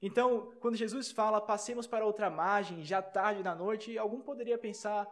Então, 0.00 0.50
quando 0.58 0.76
Jesus 0.76 1.12
fala, 1.12 1.40
passemos 1.40 1.86
para 1.86 2.06
outra 2.06 2.30
margem, 2.30 2.82
já 2.82 3.02
tarde 3.02 3.42
da 3.42 3.54
noite, 3.54 3.98
algum 3.98 4.20
poderia 4.20 4.56
pensar, 4.56 5.06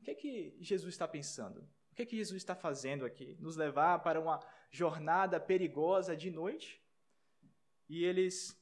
o 0.00 0.04
que 0.04 0.10
é 0.10 0.14
que 0.14 0.56
Jesus 0.60 0.94
está 0.94 1.08
pensando? 1.08 1.60
O 1.90 1.94
que 1.94 2.02
é 2.02 2.06
que 2.06 2.16
Jesus 2.16 2.36
está 2.36 2.54
fazendo 2.54 3.04
aqui? 3.06 3.36
Nos 3.40 3.56
levar 3.56 4.00
para 4.00 4.20
uma 4.20 4.38
jornada 4.70 5.40
perigosa 5.40 6.14
de 6.14 6.30
noite? 6.30 6.80
E 7.88 8.04
eles 8.04 8.57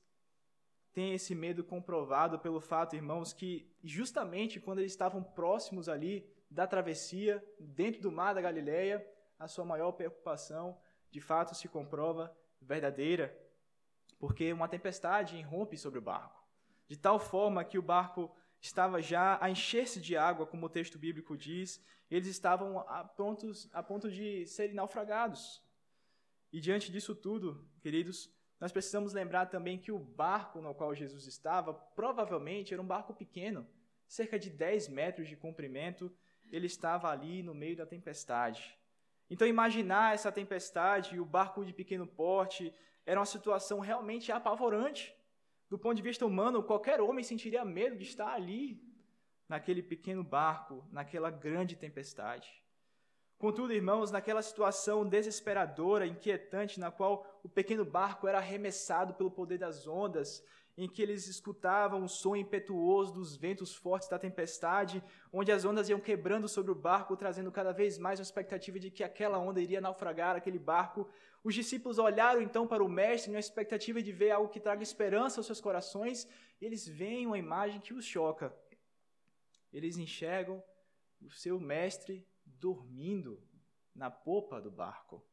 tem 0.97 1.13
esse 1.13 1.35
medo 1.35 1.63
comprovado 1.63 2.39
pelo 2.39 2.59
fato, 2.59 2.97
irmãos, 2.97 3.31
que 3.31 3.71
justamente 3.85 4.59
quando 4.59 4.79
eles 4.79 4.93
estavam 4.93 5.23
próximos 5.23 5.91
ali 5.91 6.27
da 6.51 6.67
travessia, 6.67 7.47
dentro 7.61 8.01
do 8.01 8.11
mar 8.11 8.35
da 8.35 8.41
Galileia, 8.41 9.07
a 9.39 9.47
sua 9.47 9.63
maior 9.63 9.93
preocupação 9.93 10.75
de 11.11 11.21
fato 11.21 11.55
se 11.55 11.69
comprova 11.69 12.35
verdadeira, 12.63 13.39
porque 14.19 14.51
uma 14.55 14.69
tempestade 14.69 15.37
irrompe 15.37 15.77
sobre 15.77 15.99
o 15.99 16.03
barco, 16.03 16.43
de 16.89 16.97
tal 16.97 17.19
forma 17.19 17.63
que 17.63 17.79
o 17.79 17.83
barco 17.83 18.35
estava 18.59 19.03
já 19.03 19.37
a 19.39 19.51
encher-se 19.51 20.01
de 20.01 20.17
água, 20.17 20.47
como 20.47 20.65
o 20.65 20.71
texto 20.71 20.99
bíblico 20.99 21.37
diz, 21.37 21.79
eles 22.11 22.27
estavam 22.27 22.79
a, 22.89 23.05
pontos, 23.05 23.69
a 23.71 23.83
ponto 23.83 24.11
de 24.11 24.47
serem 24.47 24.75
naufragados. 24.75 25.63
E 26.51 26.59
diante 26.59 26.91
disso 26.91 27.15
tudo, 27.15 27.69
queridos, 27.83 28.35
nós 28.59 28.73
precisamos 28.73 29.13
lembrar 29.13 29.47
também 29.47 29.79
que 29.79 29.93
o 29.93 29.99
barco 29.99 30.61
no 30.61 30.75
qual 30.75 30.95
Jesus 30.95 31.27
estava 31.27 31.75
provavelmente 31.75 32.73
era 32.73 32.83
um 32.83 32.87
barco 32.87 33.15
pequeno, 33.15 33.67
cerca 34.09 34.39
de 34.39 34.49
10 34.49 34.89
metros 34.89 35.29
de 35.29 35.37
comprimento. 35.37 36.11
Ele 36.51 36.67
estava 36.67 37.11
ali 37.11 37.43
no 37.43 37.55
meio 37.55 37.77
da 37.77 37.85
tempestade. 37.85 38.79
Então, 39.29 39.47
imaginar 39.47 40.15
essa 40.15 40.31
tempestade 40.31 41.17
e 41.17 41.21
o 41.21 41.25
barco 41.25 41.65
de 41.65 41.73
pequeno 41.73 42.07
porte 42.07 42.73
era 43.05 43.19
uma 43.19 43.27
situação 43.27 43.81
realmente 43.81 44.31
apavorante. 44.31 45.15
Do 45.69 45.79
ponto 45.79 45.97
de 45.97 46.03
vista 46.03 46.25
humano, 46.25 46.63
qualquer 46.63 47.01
homem 47.01 47.25
sentiria 47.25 47.65
medo 47.65 47.97
de 47.97 48.05
estar 48.05 48.33
ali, 48.33 48.81
naquele 49.49 49.83
pequeno 49.83 50.23
barco, 50.25 50.85
naquela 50.91 51.31
grande 51.31 51.77
tempestade. 51.77 52.63
Contudo, 53.39 53.75
irmãos, 53.75 54.11
naquela 54.11 54.41
situação 54.41 55.07
desesperadora, 55.07 56.07
inquietante, 56.07 56.81
na 56.81 56.91
qual 56.91 57.39
o 57.43 57.49
pequeno 57.49 57.85
barco 57.85 58.27
era 58.27 58.39
arremessado 58.39 59.13
pelo 59.13 59.31
poder 59.31 59.59
das 59.59 59.87
ondas, 59.87 60.43
em 60.75 60.89
que 60.89 61.03
eles 61.03 61.29
escutavam 61.29 62.03
o 62.03 62.09
som 62.09 62.35
impetuoso 62.35 63.13
dos 63.13 63.37
ventos 63.37 63.75
fortes 63.75 64.09
da 64.09 64.19
tempestade, 64.19 65.05
onde 65.31 65.53
as 65.53 65.67
ondas 65.67 65.91
iam 65.91 66.01
quebrando 66.01 66.49
sobre 66.49 66.73
o 66.73 66.75
barco, 66.75 67.15
trazendo 67.15 67.53
cada 67.53 67.73
vez 67.73 67.99
mais 67.99 68.21
a 68.21 68.23
expectativa 68.23 68.79
de 68.79 68.91
que 68.91 69.05
aquela 69.05 69.39
onda 69.39 69.61
iria 69.61 69.83
naufragar 69.83 70.35
aquele 70.35 70.59
barco. 70.59 71.07
Os 71.45 71.55
discípulos 71.55 71.99
olharam 71.99 72.41
então 72.41 72.67
para 72.67 72.83
o 72.83 72.89
Mestre, 72.89 73.33
na 73.33 73.39
expectativa 73.39 74.03
de 74.03 74.13
ver 74.13 74.31
algo 74.31 74.49
que 74.49 74.61
traga 74.61 74.83
esperança 74.83 75.41
aos 75.41 75.47
seus 75.47 75.61
corações, 75.61 76.27
e 76.59 76.65
eles 76.65 76.89
veem 76.89 77.27
uma 77.27 77.39
imagem 77.39 77.81
que 77.81 77.93
os 77.93 78.05
choca. 78.05 78.55
Eles 79.71 79.99
enxergam 79.99 80.63
o 81.21 81.31
seu 81.31 81.61
Mestre 81.61 82.27
dormindo 82.59 83.43
na 83.95 84.11
popa 84.11 84.61
do 84.61 84.71
barco. 84.71 85.25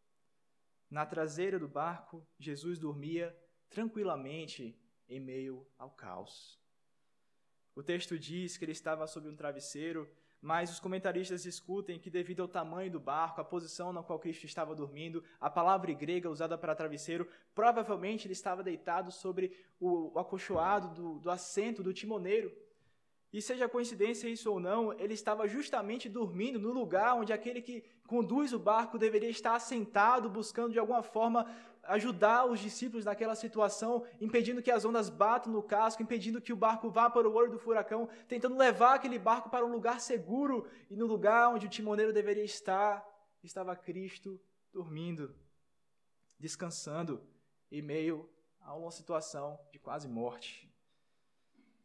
Na 0.89 1.05
traseira 1.05 1.59
do 1.59 1.67
barco, 1.67 2.25
Jesus 2.37 2.79
dormia 2.79 3.35
tranquilamente 3.69 4.79
em 5.07 5.19
meio 5.19 5.67
ao 5.77 5.91
caos. 5.91 6.61
O 7.75 7.81
texto 7.81 8.17
diz 8.17 8.55
que 8.55 8.65
ele 8.65 8.71
estava 8.71 9.07
sob 9.07 9.27
um 9.27 9.35
travesseiro, 9.35 10.07
mas 10.39 10.69
os 10.69 10.79
comentaristas 10.79 11.43
discutem 11.43 11.97
que, 11.97 12.09
devido 12.09 12.41
ao 12.41 12.47
tamanho 12.47 12.91
do 12.91 12.99
barco, 12.99 13.41
a 13.41 13.45
posição 13.45 13.93
na 13.93 14.03
qual 14.03 14.19
Cristo 14.19 14.45
estava 14.45 14.75
dormindo, 14.75 15.23
a 15.39 15.49
palavra 15.49 15.93
grega 15.93 16.29
usada 16.29 16.57
para 16.57 16.75
travesseiro, 16.75 17.27
provavelmente 17.55 18.27
ele 18.27 18.33
estava 18.33 18.61
deitado 18.61 19.11
sobre 19.11 19.57
o, 19.79 20.13
o 20.13 20.19
acolchoado 20.19 20.93
do, 20.93 21.19
do 21.19 21.31
assento 21.31 21.81
do 21.81 21.93
timoneiro. 21.93 22.55
E 23.33 23.41
seja 23.41 23.67
coincidência 23.67 24.29
isso 24.29 24.51
ou 24.51 24.59
não, 24.59 24.93
ele 24.93 25.15
estava 25.15 25.47
justamente 25.47 26.07
dormindo 26.07 26.59
no 26.59 26.71
lugar 26.71 27.15
onde 27.15 27.33
aquele 27.33 27.63
que 27.63 27.83
conduz 28.05 28.53
o 28.53 28.59
barco 28.59 28.99
deveria 28.99 29.29
estar 29.29 29.55
assentado, 29.55 30.29
buscando 30.29 30.71
de 30.71 30.77
alguma 30.77 31.01
forma 31.01 31.49
ajudar 31.81 32.45
os 32.45 32.59
discípulos 32.59 33.05
naquela 33.05 33.33
situação, 33.33 34.05
impedindo 34.21 34.61
que 34.61 34.69
as 34.69 34.85
ondas 34.85 35.09
batam 35.09 35.51
no 35.51 35.63
casco, 35.63 36.03
impedindo 36.03 36.39
que 36.39 36.53
o 36.53 36.55
barco 36.55 36.91
vá 36.91 37.09
para 37.09 37.27
o 37.27 37.33
olho 37.33 37.51
do 37.51 37.57
furacão, 37.57 38.07
tentando 38.27 38.55
levar 38.55 38.93
aquele 38.93 39.17
barco 39.17 39.49
para 39.49 39.65
um 39.65 39.71
lugar 39.71 39.99
seguro 39.99 40.67
e 40.87 40.95
no 40.95 41.07
lugar 41.07 41.49
onde 41.49 41.65
o 41.65 41.69
timoneiro 41.69 42.13
deveria 42.13 42.43
estar, 42.43 43.03
estava 43.43 43.75
Cristo 43.75 44.39
dormindo, 44.71 45.35
descansando 46.39 47.19
em 47.71 47.81
meio 47.81 48.29
a 48.61 48.75
uma 48.75 48.91
situação 48.91 49.59
de 49.71 49.79
quase 49.79 50.07
morte. 50.07 50.71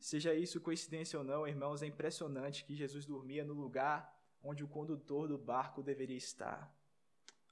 Seja 0.01 0.33
isso 0.35 0.61
coincidência 0.61 1.19
ou 1.19 1.25
não, 1.25 1.47
irmãos, 1.47 1.83
é 1.83 1.87
impressionante 1.87 2.65
que 2.65 2.75
Jesus 2.75 3.05
dormia 3.05 3.45
no 3.45 3.55
lugar 3.55 4.17
onde 4.43 4.63
o 4.63 4.69
condutor 4.69 5.27
do 5.27 5.37
barco 5.37 5.83
deveria 5.83 6.17
estar. 6.17 6.73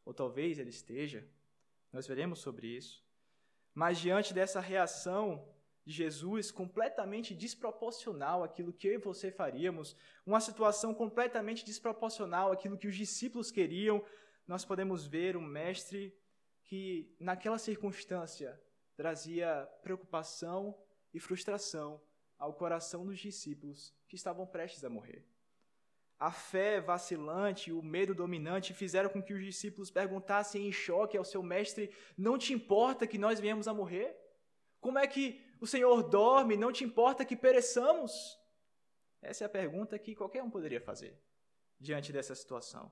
Ou 0.04 0.14
talvez 0.14 0.58
ele 0.58 0.70
esteja, 0.70 1.26
nós 1.92 2.06
veremos 2.06 2.38
sobre 2.38 2.68
isso. 2.68 3.04
Mas 3.74 3.98
diante 3.98 4.32
dessa 4.32 4.60
reação 4.60 5.48
de 5.84 5.92
Jesus 5.92 6.50
completamente 6.50 7.34
desproporcional 7.34 8.42
àquilo 8.42 8.72
que 8.72 8.88
eu 8.88 8.94
e 8.94 8.98
você 8.98 9.30
faríamos, 9.30 9.96
uma 10.24 10.40
situação 10.40 10.94
completamente 10.94 11.64
desproporcional 11.64 12.52
àquilo 12.52 12.78
que 12.78 12.88
os 12.88 12.96
discípulos 12.96 13.50
queriam, 13.50 14.04
nós 14.46 14.64
podemos 14.64 15.06
ver 15.06 15.36
um 15.36 15.42
mestre 15.42 16.16
que, 16.62 17.14
naquela 17.18 17.58
circunstância, 17.58 18.60
trazia 18.96 19.68
preocupação 19.82 20.76
e 21.12 21.20
frustração 21.20 22.00
ao 22.38 22.52
coração 22.54 23.04
dos 23.04 23.18
discípulos 23.18 23.94
que 24.08 24.16
estavam 24.16 24.46
prestes 24.46 24.84
a 24.84 24.90
morrer. 24.90 25.24
A 26.18 26.30
fé 26.30 26.80
vacilante 26.80 27.68
e 27.68 27.72
o 27.72 27.82
medo 27.82 28.14
dominante 28.14 28.72
fizeram 28.72 29.10
com 29.10 29.22
que 29.22 29.34
os 29.34 29.44
discípulos 29.44 29.90
perguntassem 29.90 30.66
em 30.66 30.72
choque 30.72 31.16
ao 31.16 31.24
seu 31.24 31.42
mestre: 31.42 31.94
Não 32.16 32.38
te 32.38 32.54
importa 32.54 33.06
que 33.06 33.18
nós 33.18 33.38
venhamos 33.38 33.68
a 33.68 33.74
morrer? 33.74 34.16
Como 34.80 34.98
é 34.98 35.06
que 35.06 35.44
o 35.60 35.66
Senhor 35.66 36.02
dorme? 36.02 36.56
Não 36.56 36.72
te 36.72 36.84
importa 36.84 37.24
que 37.24 37.36
pereçamos? 37.36 38.38
Essa 39.20 39.44
é 39.44 39.46
a 39.46 39.50
pergunta 39.50 39.98
que 39.98 40.14
qualquer 40.14 40.42
um 40.42 40.50
poderia 40.50 40.80
fazer 40.80 41.20
diante 41.78 42.12
dessa 42.12 42.34
situação. 42.34 42.90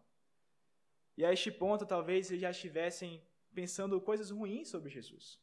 E 1.17 1.25
a 1.25 1.33
este 1.33 1.51
ponto, 1.51 1.87
talvez 1.87 2.31
eles 2.31 2.43
já 2.43 2.51
estivessem 2.51 3.23
pensando 3.55 4.01
coisas 4.01 4.31
ruins 4.31 4.69
sobre 4.69 4.91
Jesus, 4.91 5.41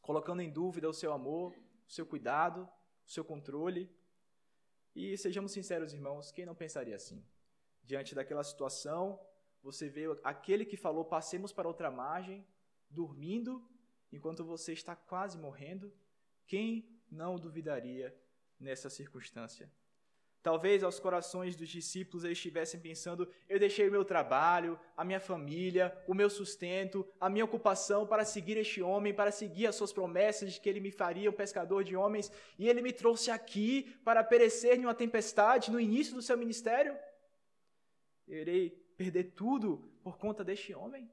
colocando 0.00 0.40
em 0.40 0.50
dúvida 0.50 0.88
o 0.88 0.94
seu 0.94 1.12
amor, 1.12 1.52
o 1.86 1.92
seu 1.92 2.06
cuidado, 2.06 2.68
o 3.06 3.10
seu 3.10 3.24
controle. 3.24 3.90
E 4.94 5.16
sejamos 5.16 5.52
sinceros, 5.52 5.92
irmãos, 5.92 6.32
quem 6.32 6.46
não 6.46 6.54
pensaria 6.54 6.96
assim? 6.96 7.24
Diante 7.82 8.14
daquela 8.14 8.42
situação, 8.42 9.20
você 9.62 9.88
vê 9.88 10.04
aquele 10.24 10.64
que 10.64 10.76
falou 10.76 11.04
passemos 11.04 11.52
para 11.52 11.68
outra 11.68 11.90
margem, 11.90 12.46
dormindo, 12.90 13.66
enquanto 14.12 14.44
você 14.44 14.72
está 14.72 14.96
quase 14.96 15.38
morrendo. 15.38 15.92
Quem 16.46 17.00
não 17.10 17.36
duvidaria 17.36 18.16
nessa 18.58 18.88
circunstância? 18.88 19.70
Talvez 20.46 20.84
aos 20.84 21.00
corações 21.00 21.56
dos 21.56 21.68
discípulos 21.68 22.22
eles 22.22 22.38
estivessem 22.38 22.78
pensando: 22.78 23.28
eu 23.48 23.58
deixei 23.58 23.88
o 23.88 23.90
meu 23.90 24.04
trabalho, 24.04 24.78
a 24.96 25.04
minha 25.04 25.18
família, 25.18 25.92
o 26.06 26.14
meu 26.14 26.30
sustento, 26.30 27.04
a 27.18 27.28
minha 27.28 27.44
ocupação 27.44 28.06
para 28.06 28.24
seguir 28.24 28.56
este 28.56 28.80
homem, 28.80 29.12
para 29.12 29.32
seguir 29.32 29.66
as 29.66 29.74
suas 29.74 29.92
promessas 29.92 30.52
de 30.52 30.60
que 30.60 30.68
ele 30.68 30.78
me 30.78 30.92
faria 30.92 31.28
um 31.28 31.32
pescador 31.32 31.82
de 31.82 31.96
homens, 31.96 32.30
e 32.56 32.68
ele 32.68 32.80
me 32.80 32.92
trouxe 32.92 33.28
aqui 33.28 33.92
para 34.04 34.22
perecer 34.22 34.78
em 34.78 34.84
uma 34.84 34.94
tempestade 34.94 35.68
no 35.68 35.80
início 35.80 36.14
do 36.14 36.22
seu 36.22 36.38
ministério? 36.38 36.96
Eu 38.28 38.38
irei 38.42 38.70
perder 38.96 39.32
tudo 39.32 39.78
por 40.04 40.16
conta 40.16 40.44
deste 40.44 40.72
homem? 40.72 41.10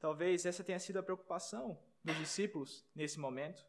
Talvez 0.00 0.44
essa 0.44 0.64
tenha 0.64 0.80
sido 0.80 0.98
a 0.98 1.04
preocupação 1.04 1.78
dos 2.02 2.16
discípulos 2.16 2.84
nesse 2.96 3.20
momento. 3.20 3.64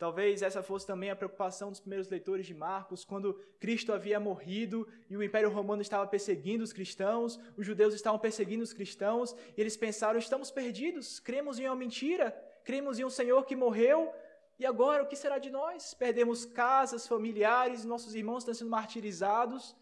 Talvez 0.00 0.40
essa 0.40 0.62
fosse 0.62 0.86
também 0.86 1.10
a 1.10 1.14
preocupação 1.14 1.68
dos 1.68 1.78
primeiros 1.78 2.08
leitores 2.08 2.46
de 2.46 2.54
Marcos, 2.54 3.04
quando 3.04 3.34
Cristo 3.58 3.92
havia 3.92 4.18
morrido 4.18 4.88
e 5.10 5.14
o 5.14 5.22
Império 5.22 5.50
Romano 5.50 5.82
estava 5.82 6.06
perseguindo 6.06 6.64
os 6.64 6.72
cristãos, 6.72 7.38
os 7.54 7.66
judeus 7.66 7.92
estavam 7.92 8.18
perseguindo 8.18 8.64
os 8.64 8.72
cristãos, 8.72 9.36
e 9.54 9.60
eles 9.60 9.76
pensaram: 9.76 10.18
estamos 10.18 10.50
perdidos, 10.50 11.20
cremos 11.20 11.58
em 11.58 11.66
uma 11.66 11.76
mentira, 11.76 12.30
cremos 12.64 12.98
em 12.98 13.04
um 13.04 13.10
Senhor 13.10 13.44
que 13.44 13.54
morreu, 13.54 14.10
e 14.58 14.64
agora 14.64 15.02
o 15.02 15.06
que 15.06 15.14
será 15.14 15.36
de 15.36 15.50
nós? 15.50 15.92
Perdemos 15.92 16.46
casas, 16.46 17.06
familiares, 17.06 17.84
nossos 17.84 18.14
irmãos 18.14 18.38
estão 18.38 18.54
sendo 18.54 18.70
martirizados, 18.70 19.76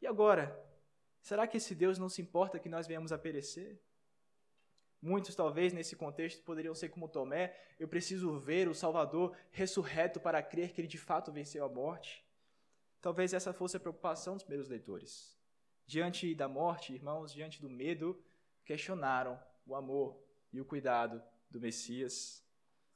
e 0.00 0.06
agora? 0.06 0.56
Será 1.20 1.44
que 1.44 1.56
esse 1.56 1.74
Deus 1.74 1.98
não 1.98 2.08
se 2.08 2.22
importa 2.22 2.60
que 2.60 2.68
nós 2.68 2.86
venhamos 2.86 3.10
a 3.10 3.18
perecer? 3.18 3.80
Muitos, 5.06 5.36
talvez, 5.36 5.72
nesse 5.72 5.94
contexto, 5.94 6.42
poderiam 6.42 6.74
ser 6.74 6.88
como 6.88 7.08
Tomé: 7.08 7.54
eu 7.78 7.86
preciso 7.86 8.36
ver 8.40 8.66
o 8.66 8.74
Salvador 8.74 9.36
ressurreto 9.52 10.18
para 10.18 10.42
crer 10.42 10.72
que 10.72 10.80
ele 10.80 10.88
de 10.88 10.98
fato 10.98 11.30
venceu 11.30 11.64
a 11.64 11.68
morte. 11.68 12.26
Talvez 13.00 13.32
essa 13.32 13.52
fosse 13.52 13.76
a 13.76 13.80
preocupação 13.80 14.34
dos 14.34 14.42
primeiros 14.42 14.68
leitores. 14.68 15.38
Diante 15.86 16.34
da 16.34 16.48
morte, 16.48 16.92
irmãos, 16.92 17.32
diante 17.32 17.62
do 17.62 17.70
medo, 17.70 18.20
questionaram 18.64 19.38
o 19.64 19.76
amor 19.76 20.20
e 20.52 20.60
o 20.60 20.64
cuidado 20.64 21.22
do 21.48 21.60
Messias. 21.60 22.44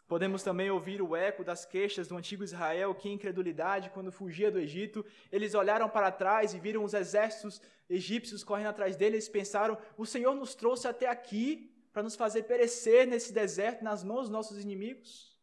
Podemos 0.09 0.43
também 0.43 0.69
ouvir 0.69 1.01
o 1.01 1.15
eco 1.15 1.45
das 1.45 1.65
queixas 1.65 2.09
do 2.09 2.17
antigo 2.17 2.43
Israel, 2.43 2.93
que, 2.93 3.09
em 3.09 3.13
incredulidade, 3.13 3.91
quando 3.91 4.11
fugia 4.11 4.51
do 4.51 4.59
Egito, 4.59 5.07
eles 5.31 5.55
olharam 5.55 5.89
para 5.89 6.11
trás 6.11 6.55
e 6.55 6.59
viram 6.59 6.83
os 6.83 6.93
exércitos 6.93 7.63
egípcios 7.89 8.43
correndo 8.43 8.71
atrás 8.71 8.97
deles 8.97 9.29
e 9.29 9.31
pensaram: 9.31 9.79
o 9.97 10.05
Senhor 10.05 10.35
nos 10.35 10.57
trouxe 10.57 10.89
até 10.89 11.07
aqui 11.07 11.71
para 11.93 12.03
nos 12.03 12.17
fazer 12.17 12.45
perecer 12.45 13.07
nesse 13.07 13.33
deserto 13.33 13.83
nas 13.83 14.05
mãos 14.05 14.23
dos 14.23 14.31
nossos 14.31 14.59
inimigos. 14.63 15.37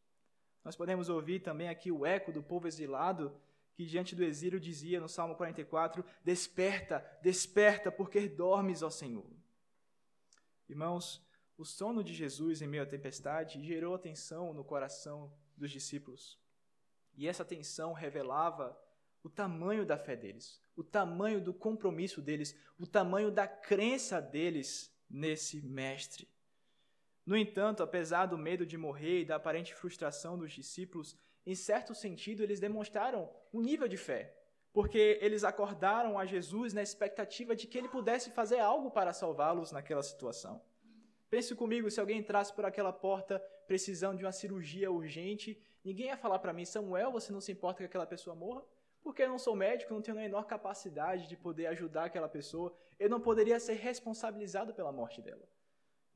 Nós 0.64 0.76
podemos 0.76 1.10
ouvir 1.10 1.42
também 1.42 1.70
aqui 1.70 1.92
o 1.92 2.06
eco 2.06 2.32
do 2.32 2.44
povo 2.44 2.68
exilado 2.68 3.40
que 3.78 3.86
diante 3.86 4.16
do 4.16 4.24
exílio 4.24 4.60
dizia 4.60 5.00
no 5.00 5.08
Salmo 5.08 5.36
44: 5.36 6.04
Desperta, 6.24 7.06
desperta, 7.22 7.92
porque 7.92 8.28
dormes, 8.28 8.82
ó 8.82 8.90
Senhor. 8.90 9.30
Irmãos, 10.68 11.24
o 11.58 11.64
sono 11.64 12.04
de 12.04 12.14
Jesus 12.14 12.62
em 12.62 12.68
meio 12.68 12.84
à 12.84 12.86
tempestade 12.88 13.64
gerou 13.64 13.94
atenção 13.94 14.54
no 14.54 14.64
coração 14.64 15.32
dos 15.56 15.72
discípulos. 15.72 16.40
E 17.16 17.28
essa 17.28 17.46
tensão 17.46 17.94
revelava 17.94 18.76
o 19.24 19.30
tamanho 19.30 19.86
da 19.86 19.98
fé 19.98 20.16
deles, 20.16 20.62
o 20.76 20.84
tamanho 20.84 21.40
do 21.40 21.54
compromisso 21.54 22.22
deles, 22.22 22.58
o 22.80 22.88
tamanho 22.88 23.32
da 23.32 23.48
crença 23.48 24.20
deles 24.20 24.92
nesse 25.10 25.62
Mestre. 25.62 26.28
No 27.28 27.36
entanto, 27.36 27.84
apesar 27.84 28.26
do 28.26 28.38
medo 28.38 28.66
de 28.66 28.78
morrer 28.78 29.20
e 29.20 29.26
da 29.26 29.36
aparente 29.36 29.76
frustração 29.76 30.38
dos 30.38 30.54
discípulos, 30.54 31.14
em 31.46 31.56
certo 31.56 31.94
sentido 31.94 32.42
eles 32.42 32.58
demonstraram 32.58 33.30
um 33.54 33.60
nível 33.60 33.86
de 33.86 33.98
fé, 33.98 34.34
porque 34.72 35.20
eles 35.22 35.44
acordaram 35.44 36.18
a 36.18 36.26
Jesus 36.26 36.72
na 36.72 36.82
expectativa 36.82 37.54
de 37.54 37.68
que 37.68 37.78
ele 37.78 37.90
pudesse 37.90 38.32
fazer 38.32 38.60
algo 38.60 38.90
para 38.90 39.12
salvá-los 39.12 39.74
naquela 39.74 40.02
situação. 40.02 40.62
Pense 41.30 41.54
comigo, 41.54 41.92
se 41.92 42.00
alguém 42.00 42.20
entrasse 42.20 42.54
por 42.54 42.64
aquela 42.64 42.94
porta 42.94 43.44
precisando 43.68 44.20
de 44.20 44.24
uma 44.24 44.32
cirurgia 44.32 44.90
urgente, 44.90 45.62
ninguém 45.84 46.06
ia 46.06 46.16
falar 46.16 46.40
para 46.40 46.54
mim, 46.54 46.64
Samuel, 46.64 47.12
você 47.12 47.34
não 47.34 47.42
se 47.42 47.52
importa 47.52 47.80
que 47.80 47.88
aquela 47.88 48.08
pessoa 48.08 48.38
morra? 48.38 48.64
Porque 49.02 49.24
eu 49.24 49.28
não 49.28 49.38
sou 49.38 49.54
médico, 49.54 49.94
não 49.94 50.02
tenho 50.02 50.16
a 50.16 50.22
menor 50.22 50.46
capacidade 50.46 51.28
de 51.28 51.36
poder 51.36 51.68
ajudar 51.68 52.06
aquela 52.06 52.30
pessoa, 52.30 52.74
eu 52.98 53.10
não 53.10 53.20
poderia 53.20 53.60
ser 53.60 53.74
responsabilizado 53.74 54.74
pela 54.74 54.94
morte 54.94 55.22
dela. 55.22 55.46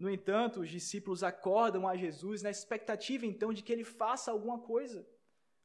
No 0.01 0.09
entanto, 0.09 0.61
os 0.61 0.69
discípulos 0.71 1.21
acordam 1.21 1.87
a 1.87 1.95
Jesus 1.95 2.41
na 2.41 2.49
expectativa 2.49 3.23
então 3.23 3.53
de 3.53 3.61
que 3.61 3.71
ele 3.71 3.83
faça 3.83 4.31
alguma 4.31 4.57
coisa. 4.57 5.07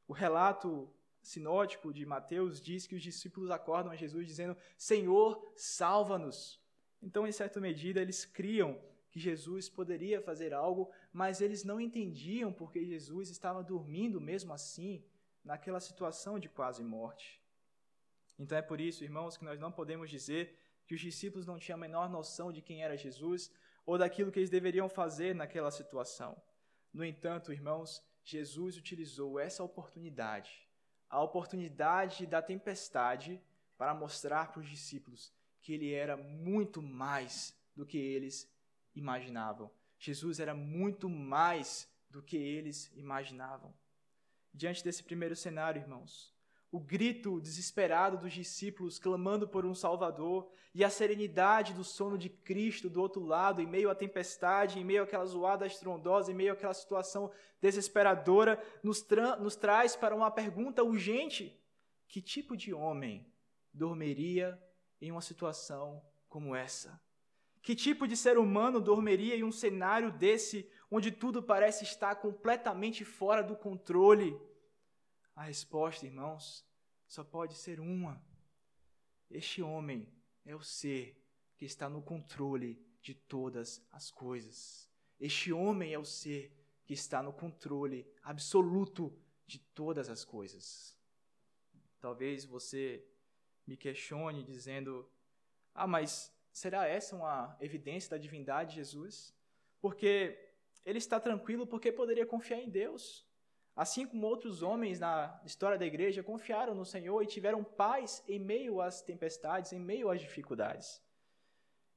O 0.07 0.13
relato 0.13 0.87
sinótico 1.23 1.91
de 1.91 2.05
Mateus 2.05 2.61
diz 2.61 2.85
que 2.85 2.93
os 2.93 3.01
discípulos 3.01 3.49
acordam 3.49 3.91
a 3.91 3.95
Jesus 3.95 4.27
dizendo: 4.27 4.55
Senhor, 4.77 5.43
salva-nos. 5.55 6.61
Então, 7.01 7.25
em 7.25 7.31
certa 7.31 7.59
medida, 7.59 7.99
eles 7.99 8.25
criam 8.25 8.79
que 9.09 9.19
Jesus 9.19 9.69
poderia 9.69 10.21
fazer 10.21 10.53
algo, 10.53 10.91
mas 11.11 11.41
eles 11.41 11.63
não 11.63 11.81
entendiam 11.81 12.53
porque 12.53 12.85
Jesus 12.85 13.31
estava 13.31 13.63
dormindo 13.63 14.21
mesmo 14.21 14.53
assim, 14.53 15.03
naquela 15.43 15.79
situação 15.79 16.37
de 16.37 16.47
quase 16.47 16.83
morte. 16.83 17.41
Então 18.37 18.55
é 18.55 18.61
por 18.61 18.79
isso, 18.79 19.03
irmãos, 19.03 19.35
que 19.35 19.43
nós 19.43 19.59
não 19.59 19.71
podemos 19.71 20.11
dizer 20.11 20.55
que 20.85 20.93
os 20.93 21.01
discípulos 21.01 21.47
não 21.47 21.57
tinham 21.57 21.77
a 21.77 21.81
menor 21.81 22.07
noção 22.07 22.51
de 22.51 22.61
quem 22.61 22.83
era 22.83 22.95
Jesus, 22.95 23.51
ou 23.87 23.97
daquilo 23.97 24.31
que 24.31 24.37
eles 24.37 24.49
deveriam 24.49 24.89
fazer 24.89 25.33
naquela 25.33 25.71
situação. 25.71 26.35
No 26.93 27.05
entanto, 27.05 27.53
irmãos, 27.53 28.03
Jesus 28.21 28.75
utilizou 28.75 29.39
essa 29.39 29.63
oportunidade, 29.63 30.67
a 31.09 31.23
oportunidade 31.23 32.27
da 32.27 32.41
tempestade, 32.41 33.41
para 33.77 33.93
mostrar 33.93 34.51
para 34.51 34.59
os 34.59 34.69
discípulos 34.69 35.31
que 35.61 35.71
ele 35.71 35.93
era 35.93 36.17
muito 36.17 36.81
mais 36.81 37.57
do 37.73 37.85
que 37.85 37.97
eles 37.97 38.51
imaginavam. 38.93 39.71
Jesus 39.97 40.39
era 40.39 40.53
muito 40.53 41.07
mais 41.07 41.89
do 42.09 42.21
que 42.21 42.35
eles 42.35 42.91
imaginavam. 42.95 43.73
Diante 44.53 44.83
desse 44.83 45.03
primeiro 45.03 45.35
cenário, 45.35 45.81
irmãos, 45.81 46.35
o 46.77 46.79
grito 46.79 47.41
desesperado 47.41 48.19
dos 48.19 48.31
discípulos 48.31 48.99
clamando 48.99 49.47
por 49.47 49.65
um 49.65 49.73
Salvador 49.73 50.47
e 50.75 50.83
a 50.83 50.91
serenidade 50.91 51.73
do 51.73 51.83
sono 51.83 52.19
de 52.19 52.29
Cristo 52.29 52.87
do 52.87 53.01
outro 53.01 53.25
lado, 53.25 53.59
em 53.59 53.65
meio 53.65 53.89
à 53.89 53.95
tempestade, 53.95 54.77
em 54.77 54.83
meio 54.83 55.01
àquela 55.01 55.25
zoada 55.25 55.65
estrondosa, 55.65 56.31
em 56.31 56.35
meio 56.35 56.53
àquela 56.53 56.75
situação 56.75 57.31
desesperadora, 57.59 58.63
nos, 58.83 59.01
tra 59.01 59.37
nos 59.37 59.55
traz 59.55 59.95
para 59.95 60.15
uma 60.15 60.29
pergunta 60.29 60.83
urgente: 60.83 61.59
que 62.07 62.21
tipo 62.21 62.55
de 62.55 62.75
homem 62.75 63.25
dormiria 63.73 64.61
em 65.01 65.11
uma 65.11 65.21
situação 65.21 65.99
como 66.29 66.55
essa? 66.55 67.01
Que 67.63 67.73
tipo 67.73 68.07
de 68.07 68.15
ser 68.15 68.37
humano 68.37 68.79
dormiria 68.79 69.35
em 69.35 69.43
um 69.43 69.51
cenário 69.51 70.11
desse, 70.11 70.69
onde 70.91 71.09
tudo 71.09 71.41
parece 71.41 71.83
estar 71.83 72.17
completamente 72.17 73.03
fora 73.03 73.41
do 73.41 73.55
controle? 73.55 74.39
A 75.35 75.41
resposta, 75.41 76.05
irmãos, 76.05 76.66
só 77.07 77.23
pode 77.23 77.55
ser 77.55 77.79
uma. 77.79 78.21
Este 79.29 79.61
homem 79.61 80.07
é 80.45 80.55
o 80.55 80.61
ser 80.61 81.21
que 81.57 81.65
está 81.65 81.89
no 81.89 82.01
controle 82.01 82.81
de 83.01 83.13
todas 83.13 83.85
as 83.91 84.11
coisas. 84.11 84.89
Este 85.19 85.51
homem 85.51 85.93
é 85.93 85.99
o 85.99 86.05
ser 86.05 86.51
que 86.85 86.93
está 86.93 87.21
no 87.21 87.33
controle 87.33 88.05
absoluto 88.23 89.17
de 89.45 89.59
todas 89.59 90.09
as 90.09 90.23
coisas. 90.23 90.97
Talvez 91.99 92.45
você 92.45 93.05
me 93.65 93.75
questione 93.75 94.43
dizendo: 94.43 95.09
Ah, 95.73 95.87
mas 95.87 96.33
será 96.51 96.87
essa 96.87 97.15
uma 97.15 97.57
evidência 97.59 98.11
da 98.11 98.17
divindade 98.17 98.71
de 98.71 98.75
Jesus? 98.77 99.35
Porque 99.81 100.37
ele 100.85 100.97
está 100.97 101.19
tranquilo 101.19 101.67
porque 101.67 101.91
poderia 101.91 102.25
confiar 102.25 102.61
em 102.61 102.69
Deus. 102.69 103.26
Assim 103.77 104.07
como 104.07 104.25
outros 104.25 104.63
homens 104.63 104.99
na 104.99 105.39
história 105.45 105.77
da 105.77 105.85
igreja 105.85 106.23
confiaram 106.23 106.73
no 106.73 106.83
Senhor 106.83 107.21
e 107.21 107.27
tiveram 107.27 107.63
paz 107.63 108.23
em 108.27 108.39
meio 108.39 108.81
às 108.81 109.03
tempestades, 109.03 109.71
em 109.71 109.79
meio 109.79 110.09
às 110.09 110.19
dificuldades. 110.19 110.99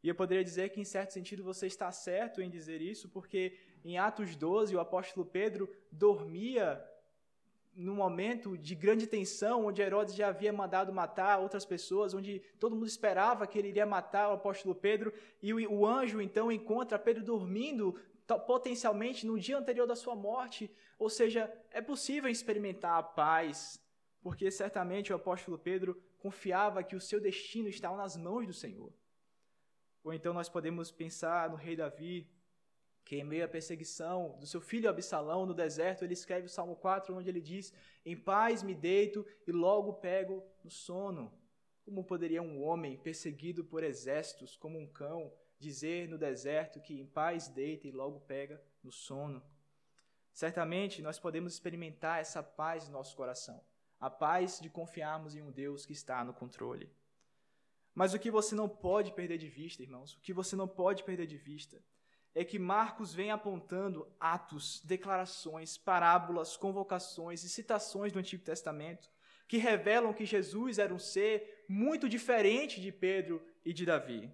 E 0.03 0.09
eu 0.09 0.15
poderia 0.15 0.45
dizer 0.45 0.69
que, 0.69 0.81
em 0.81 0.85
certo 0.85 1.15
sentido, 1.15 1.43
você 1.43 1.67
está 1.67 1.91
certo 1.91 2.43
em 2.43 2.51
dizer 2.51 2.83
isso, 2.83 3.09
porque 3.09 3.59
em 3.83 3.97
Atos 3.97 4.37
12, 4.37 4.77
o 4.77 4.81
apóstolo 4.81 5.25
Pedro 5.25 5.75
dormia 5.91 6.87
num 7.75 7.95
momento 7.95 8.59
de 8.59 8.75
grande 8.75 9.07
tensão, 9.07 9.65
onde 9.65 9.81
Herodes 9.81 10.15
já 10.15 10.29
havia 10.29 10.53
mandado 10.53 10.93
matar 10.93 11.39
outras 11.39 11.65
pessoas, 11.65 12.13
onde 12.13 12.41
todo 12.59 12.75
mundo 12.75 12.89
esperava 12.89 13.47
que 13.47 13.59
ele 13.59 13.69
iria 13.69 13.87
matar 13.87 14.29
o 14.29 14.35
apóstolo 14.35 14.75
Pedro, 14.75 15.15
e 15.41 15.55
o, 15.55 15.87
anjo 15.87 16.21
então 16.21 16.53
encontra 16.53 16.99
Pedro 16.99 17.25
dormindo 17.25 17.99
potencialmente 18.47 19.27
no 19.27 19.39
dia 19.39 19.57
anterior 19.57 19.87
da 19.87 19.97
sua 19.97 20.15
morte. 20.15 20.71
Ou 21.01 21.09
seja, 21.09 21.51
é 21.71 21.81
possível 21.81 22.29
experimentar 22.29 22.99
a 22.99 23.03
paz, 23.03 23.83
porque 24.21 24.51
certamente 24.51 25.11
o 25.11 25.17
apóstolo 25.17 25.59
Pedro 25.59 25.99
confiava 26.19 26.85
que 26.85 26.95
o 26.95 27.01
seu 27.01 27.19
destino 27.19 27.71
estava 27.71 27.97
nas 27.97 28.19
mãos 28.19 28.47
do 28.47 28.53
Senhor. 28.53 28.93
Ou 30.05 30.13
então 30.13 30.35
nós 30.35 30.51
podemos 30.51 30.93
pensar 30.93 31.49
no 31.49 31.57
rei 31.57 31.75
Davi, 31.75 32.31
que 33.03 33.17
em 33.17 33.25
meio 33.25 33.47
à 33.47 33.49
perseguição 33.49 34.37
do 34.39 34.47
seu 34.47 34.61
filho 34.61 34.91
Absalão 34.91 35.47
no 35.47 35.55
deserto, 35.55 36.05
ele 36.05 36.13
escreve 36.13 36.45
o 36.45 36.51
Salmo 36.51 36.77
4, 36.77 37.17
onde 37.17 37.31
ele 37.31 37.41
diz: 37.41 37.73
Em 38.05 38.15
paz 38.15 38.63
me 38.63 38.75
deito 38.75 39.27
e 39.47 39.53
logo 39.53 39.95
pego 39.95 40.45
no 40.63 40.71
sono. 40.71 41.33
Como 41.83 42.05
poderia 42.05 42.43
um 42.43 42.63
homem 42.63 42.99
perseguido 42.99 43.65
por 43.65 43.83
exércitos, 43.83 44.55
como 44.55 44.79
um 44.79 44.87
cão, 44.87 45.33
dizer 45.59 46.11
no 46.11 46.19
deserto 46.19 46.79
que 46.79 47.01
em 47.01 47.07
paz 47.07 47.49
deita 47.49 47.89
e 47.89 47.91
logo 47.91 48.21
pega 48.21 48.63
no 48.85 48.93
sono? 48.93 49.43
Certamente 50.33 51.03
nós 51.03 51.19
podemos 51.19 51.53
experimentar 51.53 52.21
essa 52.21 52.43
paz 52.43 52.87
no 52.87 52.93
nosso 52.93 53.17
coração, 53.17 53.63
a 53.99 54.09
paz 54.09 54.59
de 54.61 54.71
confiarmos 54.71 55.35
em 55.35 55.43
um 55.43 55.51
Deus 55.51 55.85
que 55.85 55.93
está 55.93 56.25
no 56.25 56.33
controle. 56.33 56.91
Mas 57.95 58.15
o 58.15 58.19
que 58.19 58.31
você 58.31 58.55
não 58.55 58.69
pode 58.69 59.13
perder 59.13 59.39
de 59.39 59.49
vista, 59.49 59.83
irmãos, 59.83 60.15
o 60.15 60.21
que 60.21 60.33
você 60.33 60.57
não 60.57 60.69
pode 60.69 61.05
perder 61.05 61.27
de 61.27 61.37
vista, 61.37 61.83
é 62.35 62.45
que 62.45 62.59
Marcos 62.59 63.13
vem 63.13 63.31
apontando 63.31 64.07
atos, 64.19 64.81
declarações, 64.85 65.77
parábolas, 65.77 66.57
convocações 66.57 67.43
e 67.43 67.49
citações 67.49 68.13
do 68.13 68.19
Antigo 68.19 68.45
Testamento 68.45 69.11
que 69.51 69.59
revelam 69.59 70.13
que 70.13 70.25
Jesus 70.25 70.79
era 70.79 70.95
um 70.95 70.99
ser 70.99 71.65
muito 71.69 72.09
diferente 72.09 72.81
de 72.81 72.93
Pedro 72.93 73.45
e 73.65 73.73
de 73.73 73.85
Davi. 73.85 74.33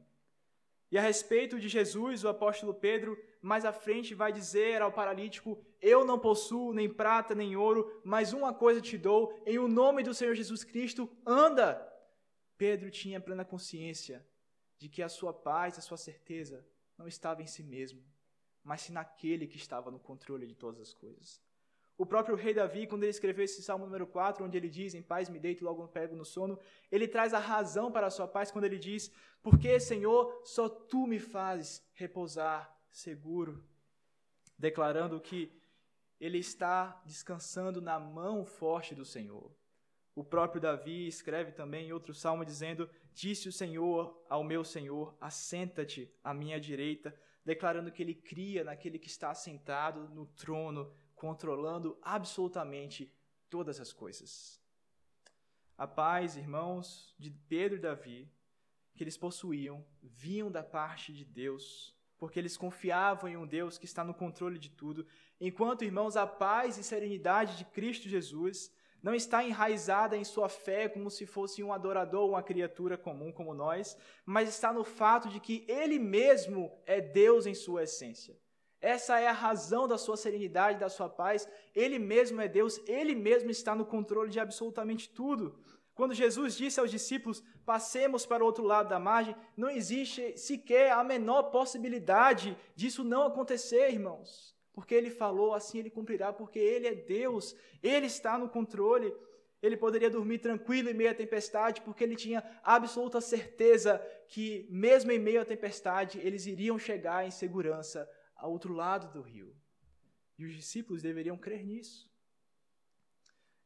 E 0.90 0.96
a 0.96 1.03
respeito 1.03 1.59
de 1.59 1.68
Jesus, 1.68 2.25
o 2.25 2.29
apóstolo 2.29 2.72
Pedro, 2.72 3.18
mais 3.42 3.64
à 3.64 3.72
frente, 3.72 4.14
vai 4.14 4.33
dizer 4.33 4.81
ao 4.81 4.92
paralítico: 4.92 5.59
Eu 5.81 6.05
não 6.05 6.18
possuo 6.18 6.72
nem 6.72 6.88
prata 6.88 7.35
nem 7.35 7.57
ouro, 7.57 8.01
mas 8.05 8.33
uma 8.33 8.55
coisa 8.55 8.81
te 8.81 8.96
dou, 8.96 9.37
em 9.44 9.59
o 9.59 9.66
nome 9.66 10.03
do 10.03 10.14
Senhor 10.14 10.35
Jesus 10.35 10.62
Cristo, 10.62 11.11
anda. 11.27 11.92
Pedro 12.57 12.90
tinha 12.90 13.20
plena 13.20 13.44
consciência 13.44 14.27
de 14.79 14.88
que 14.88 15.03
a 15.03 15.09
sua 15.09 15.33
paz, 15.33 15.79
a 15.79 15.83
sua 15.83 15.96
certeza, 15.96 16.64
não 16.96 17.07
estava 17.07 17.42
em 17.42 17.46
si 17.46 17.62
mesmo, 17.62 18.03
mas 18.62 18.83
sim 18.83 18.92
naquele 18.92 19.46
que 19.46 19.57
estava 19.57 19.90
no 19.90 19.99
controle 19.99 20.46
de 20.46 20.55
todas 20.55 20.81
as 20.81 20.94
coisas. 20.94 21.40
O 21.99 22.05
próprio 22.05 22.37
rei 22.37 22.53
Davi, 22.53 22.87
quando 22.87 23.05
ele 23.05 23.11
escreveu 23.11 23.45
esse 23.45 23.63
Salmo 23.63 23.87
número 23.87 24.07
4, 24.07 24.45
onde 24.45 24.57
ele 24.57 24.69
diz, 24.69 24.95
em 24.95 25.03
paz 25.03 25.31
me 25.31 25.39
deito 25.39 25.65
logo 25.65 25.83
me 25.83 25.89
pego 25.89 26.15
no 26.15 26.25
sono, 26.25 26.59
ele 26.93 27.09
traz 27.09 27.33
a 27.33 27.39
razão 27.39 27.91
para 27.91 28.07
a 28.07 28.11
sua 28.11 28.29
paz 28.29 28.51
quando 28.51 28.65
ele 28.65 28.79
diz, 28.79 29.11
porque, 29.43 29.81
Senhor, 29.81 30.43
só 30.45 30.69
Tu 30.69 31.07
me 31.07 31.19
fazes 31.19 31.83
repousar 31.95 32.71
seguro, 32.91 33.65
declarando 34.59 35.21
que 35.21 35.53
ele 36.21 36.39
está 36.39 37.01
descansando 37.07 37.81
na 37.81 37.99
mão 37.99 38.45
forte 38.45 38.95
do 38.95 39.05
Senhor. 39.05 39.55
O 40.15 40.25
próprio 40.25 40.61
Davi 40.61 41.07
escreve 41.07 41.53
também 41.53 41.89
em 41.89 41.93
outro 41.93 42.15
salmo 42.15 42.45
dizendo: 42.45 42.89
Disse 43.13 43.49
o 43.49 43.53
Senhor 43.53 44.25
ao 44.31 44.43
meu 44.43 44.65
Senhor: 44.65 45.15
Assenta-te 45.21 46.11
à 46.25 46.33
minha 46.33 46.59
direita, 46.59 47.15
declarando 47.45 47.93
que 47.93 48.03
ele 48.03 48.15
cria 48.15 48.65
naquele 48.65 48.99
que 48.99 49.09
está 49.09 49.35
sentado 49.35 50.09
no 50.09 50.27
trono, 50.27 50.91
controlando 51.17 51.99
absolutamente 52.03 53.13
todas 53.51 53.81
as 53.81 53.93
coisas. 53.93 54.61
A 55.77 55.87
paz, 55.87 56.37
irmãos, 56.37 57.15
de 57.19 57.31
Pedro 57.31 57.79
e 57.79 57.81
Davi, 57.81 58.31
que 58.95 59.03
eles 59.03 59.17
possuíam, 59.17 59.85
vinham 60.03 60.51
da 60.51 60.63
parte 60.63 61.13
de 61.13 61.25
Deus, 61.25 61.95
porque 62.19 62.39
eles 62.39 62.57
confiavam 62.57 63.29
em 63.29 63.37
um 63.37 63.47
Deus 63.47 63.77
que 63.77 63.85
está 63.85 64.05
no 64.05 64.15
controle 64.15 64.59
de 64.59 64.71
tudo, 64.71 65.07
enquanto, 65.41 65.85
irmãos, 65.85 66.17
a 66.17 66.27
paz 66.27 66.79
e 66.79 66.85
serenidade 66.85 67.59
de 67.59 67.65
Cristo 67.65 68.09
Jesus 68.09 68.73
não 69.03 69.15
está 69.15 69.45
enraizada 69.45 70.17
em 70.17 70.25
sua 70.25 70.49
fé 70.49 70.89
como 70.89 71.11
se 71.11 71.27
fosse 71.27 71.63
um 71.63 71.73
adorador 71.73 72.23
ou 72.23 72.31
uma 72.31 72.43
criatura 72.43 72.97
comum 72.97 73.31
como 73.31 73.55
nós, 73.55 73.97
mas 74.25 74.49
está 74.49 74.73
no 74.73 74.83
fato 74.83 75.29
de 75.29 75.41
que 75.41 75.65
ele 75.69 75.99
mesmo 75.99 76.73
é 76.87 77.01
Deus 77.01 77.47
em 77.47 77.55
sua 77.55 77.85
essência. 77.85 78.37
Essa 78.81 79.19
é 79.19 79.27
a 79.27 79.33
razão 79.33 79.89
da 79.89 79.97
sua 79.97 80.17
serenidade, 80.17 80.79
da 80.79 80.89
sua 80.89 81.09
paz. 81.09 81.49
Ele 81.75 81.99
mesmo 81.99 82.41
é 82.41 82.49
Deus, 82.49 82.81
ele 82.87 83.15
mesmo 83.15 83.51
está 83.51 83.75
no 83.75 83.87
controle 83.87 84.31
de 84.31 84.41
absolutamente 84.41 85.09
tudo. 85.09 85.59
Quando 85.95 86.15
Jesus 86.15 86.57
disse 86.57 86.79
aos 86.79 86.91
discípulos: 86.91 87.43
passemos 87.65 88.27
para 88.27 88.43
o 88.43 88.47
outro 88.47 88.65
lado 88.65 88.89
da 88.89 88.99
margem, 88.99 89.35
não 89.57 89.71
existe 89.71 90.37
sequer 90.37 90.93
a 90.93 91.03
menor 91.03 91.45
possibilidade 91.45 92.57
disso 92.75 93.03
não 93.03 93.23
acontecer, 93.23 93.91
irmãos 93.91 94.57
porque 94.77 94.95
ele 94.95 95.09
falou, 95.09 95.55
assim 95.55 95.79
ele 95.79 95.89
cumprirá, 95.89 96.35
porque 96.35 96.59
ele 96.59 96.87
é 96.87 96.95
Deus, 96.95 97.57
ele 97.83 98.05
está 98.05 98.37
no 98.37 98.47
controle. 98.47 99.11
Ele 99.62 99.75
poderia 99.75 100.11
dormir 100.11 100.37
tranquilo 100.37 100.91
em 100.91 100.95
meio 100.95 101.11
à 101.11 101.15
tempestade, 101.15 101.81
porque 101.81 102.05
ele 102.05 102.15
tinha 102.15 102.45
absoluta 102.62 103.19
certeza 103.23 103.99
que, 104.29 104.69
mesmo 104.71 105.11
em 105.11 105.19
meio 105.19 105.41
à 105.41 105.47
tempestade, 105.47 106.21
eles 106.23 106.45
iriam 106.45 106.79
chegar 106.79 107.27
em 107.27 107.31
segurança 107.31 108.07
ao 108.47 108.53
outro 108.53 108.73
lado 108.73 109.13
do 109.13 109.21
rio. 109.21 109.55
E 110.39 110.45
os 110.45 110.55
discípulos 110.55 111.03
deveriam 111.03 111.37
crer 111.37 111.65
nisso. 111.65 112.11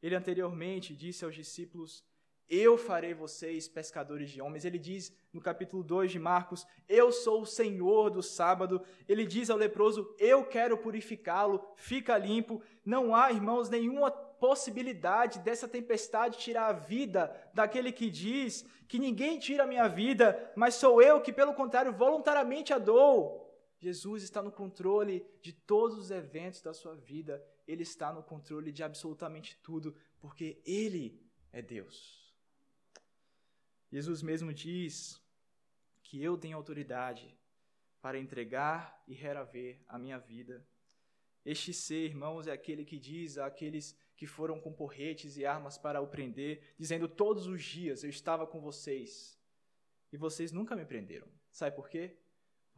Ele 0.03 0.15
anteriormente 0.15 0.95
disse 0.95 1.25
aos 1.25 1.35
discípulos 1.35 2.05
eu 2.51 2.77
farei 2.77 3.15
vocês 3.15 3.69
pescadores 3.69 4.29
de 4.29 4.43
homens. 4.43 4.65
Ele 4.65 4.77
diz 4.77 5.17
no 5.33 5.41
capítulo 5.41 5.85
2 5.85 6.11
de 6.11 6.19
Marcos: 6.19 6.67
Eu 6.89 7.13
sou 7.13 7.43
o 7.43 7.47
Senhor 7.47 8.11
do 8.11 8.25
sábado. 8.25 8.83
Ele 9.09 9.25
diz 9.25 9.49
ao 9.51 9.57
leproso: 9.57 10.13
Eu 10.19 10.45
quero 10.45 10.77
purificá-lo, 10.77 11.65
fica 11.77 12.19
limpo. 12.19 12.61
Não 12.85 13.15
há, 13.15 13.31
irmãos, 13.31 13.71
nenhuma 13.71 14.11
possibilidade 14.11 15.39
dessa 15.39 15.69
tempestade 15.69 16.39
tirar 16.39 16.67
a 16.67 16.73
vida 16.73 17.33
daquele 17.55 17.93
que 17.93 18.11
diz 18.11 18.67
que 18.89 18.99
ninguém 18.99 19.39
tira 19.39 19.63
a 19.63 19.67
minha 19.69 19.87
vida, 19.87 20.53
mas 20.57 20.75
sou 20.75 21.01
eu 21.01 21.21
que, 21.21 21.33
pelo 21.33 21.55
contrário, 21.55 21.93
voluntariamente 21.93 22.73
a 22.73 22.79
dou. 22.79 23.40
Jesus 23.81 24.23
está 24.23 24.43
no 24.43 24.53
controle 24.53 25.27
de 25.41 25.53
todos 25.53 25.97
os 25.97 26.11
eventos 26.11 26.61
da 26.61 26.75
sua 26.75 26.95
vida. 26.95 27.43
Ele 27.67 27.83
está 27.83 28.13
no 28.13 28.23
controle 28.23 28.71
de 28.71 28.83
absolutamente 28.83 29.57
tudo, 29.63 29.97
porque 30.21 30.61
Ele 30.67 31.19
é 31.51 31.63
Deus. 31.63 32.31
Jesus 33.91 34.23
mesmo 34.23 34.53
diz 34.53 35.21
que 36.03 36.23
eu 36.23 36.37
tenho 36.37 36.57
autoridade 36.57 37.35
para 38.03 38.19
entregar 38.19 39.03
e 39.09 39.15
reaver 39.15 39.83
a 39.89 39.99
minha 39.99 40.19
vida. 40.19 40.67
Este 41.45 41.73
ser, 41.73 42.05
irmãos, 42.05 42.47
é 42.47 42.53
aquele 42.53 42.85
que 42.85 42.99
diz 42.99 43.39
àqueles 43.39 43.97
que 44.15 44.27
foram 44.27 44.61
com 44.61 44.73
porretes 44.73 45.39
e 45.39 45.47
armas 45.47 45.79
para 45.79 46.03
o 46.03 46.07
prender, 46.07 46.75
dizendo 46.79 47.09
todos 47.09 47.47
os 47.47 47.63
dias 47.63 48.05
eu 48.05 48.11
estava 48.11 48.47
com 48.47 48.61
vocês 48.61 49.41
e 50.13 50.19
vocês 50.19 50.53
nunca 50.53 50.77
me 50.77 50.85
prenderam. 50.85 51.27
Sabe 51.51 51.75
por 51.75 51.89
quê? 51.89 52.19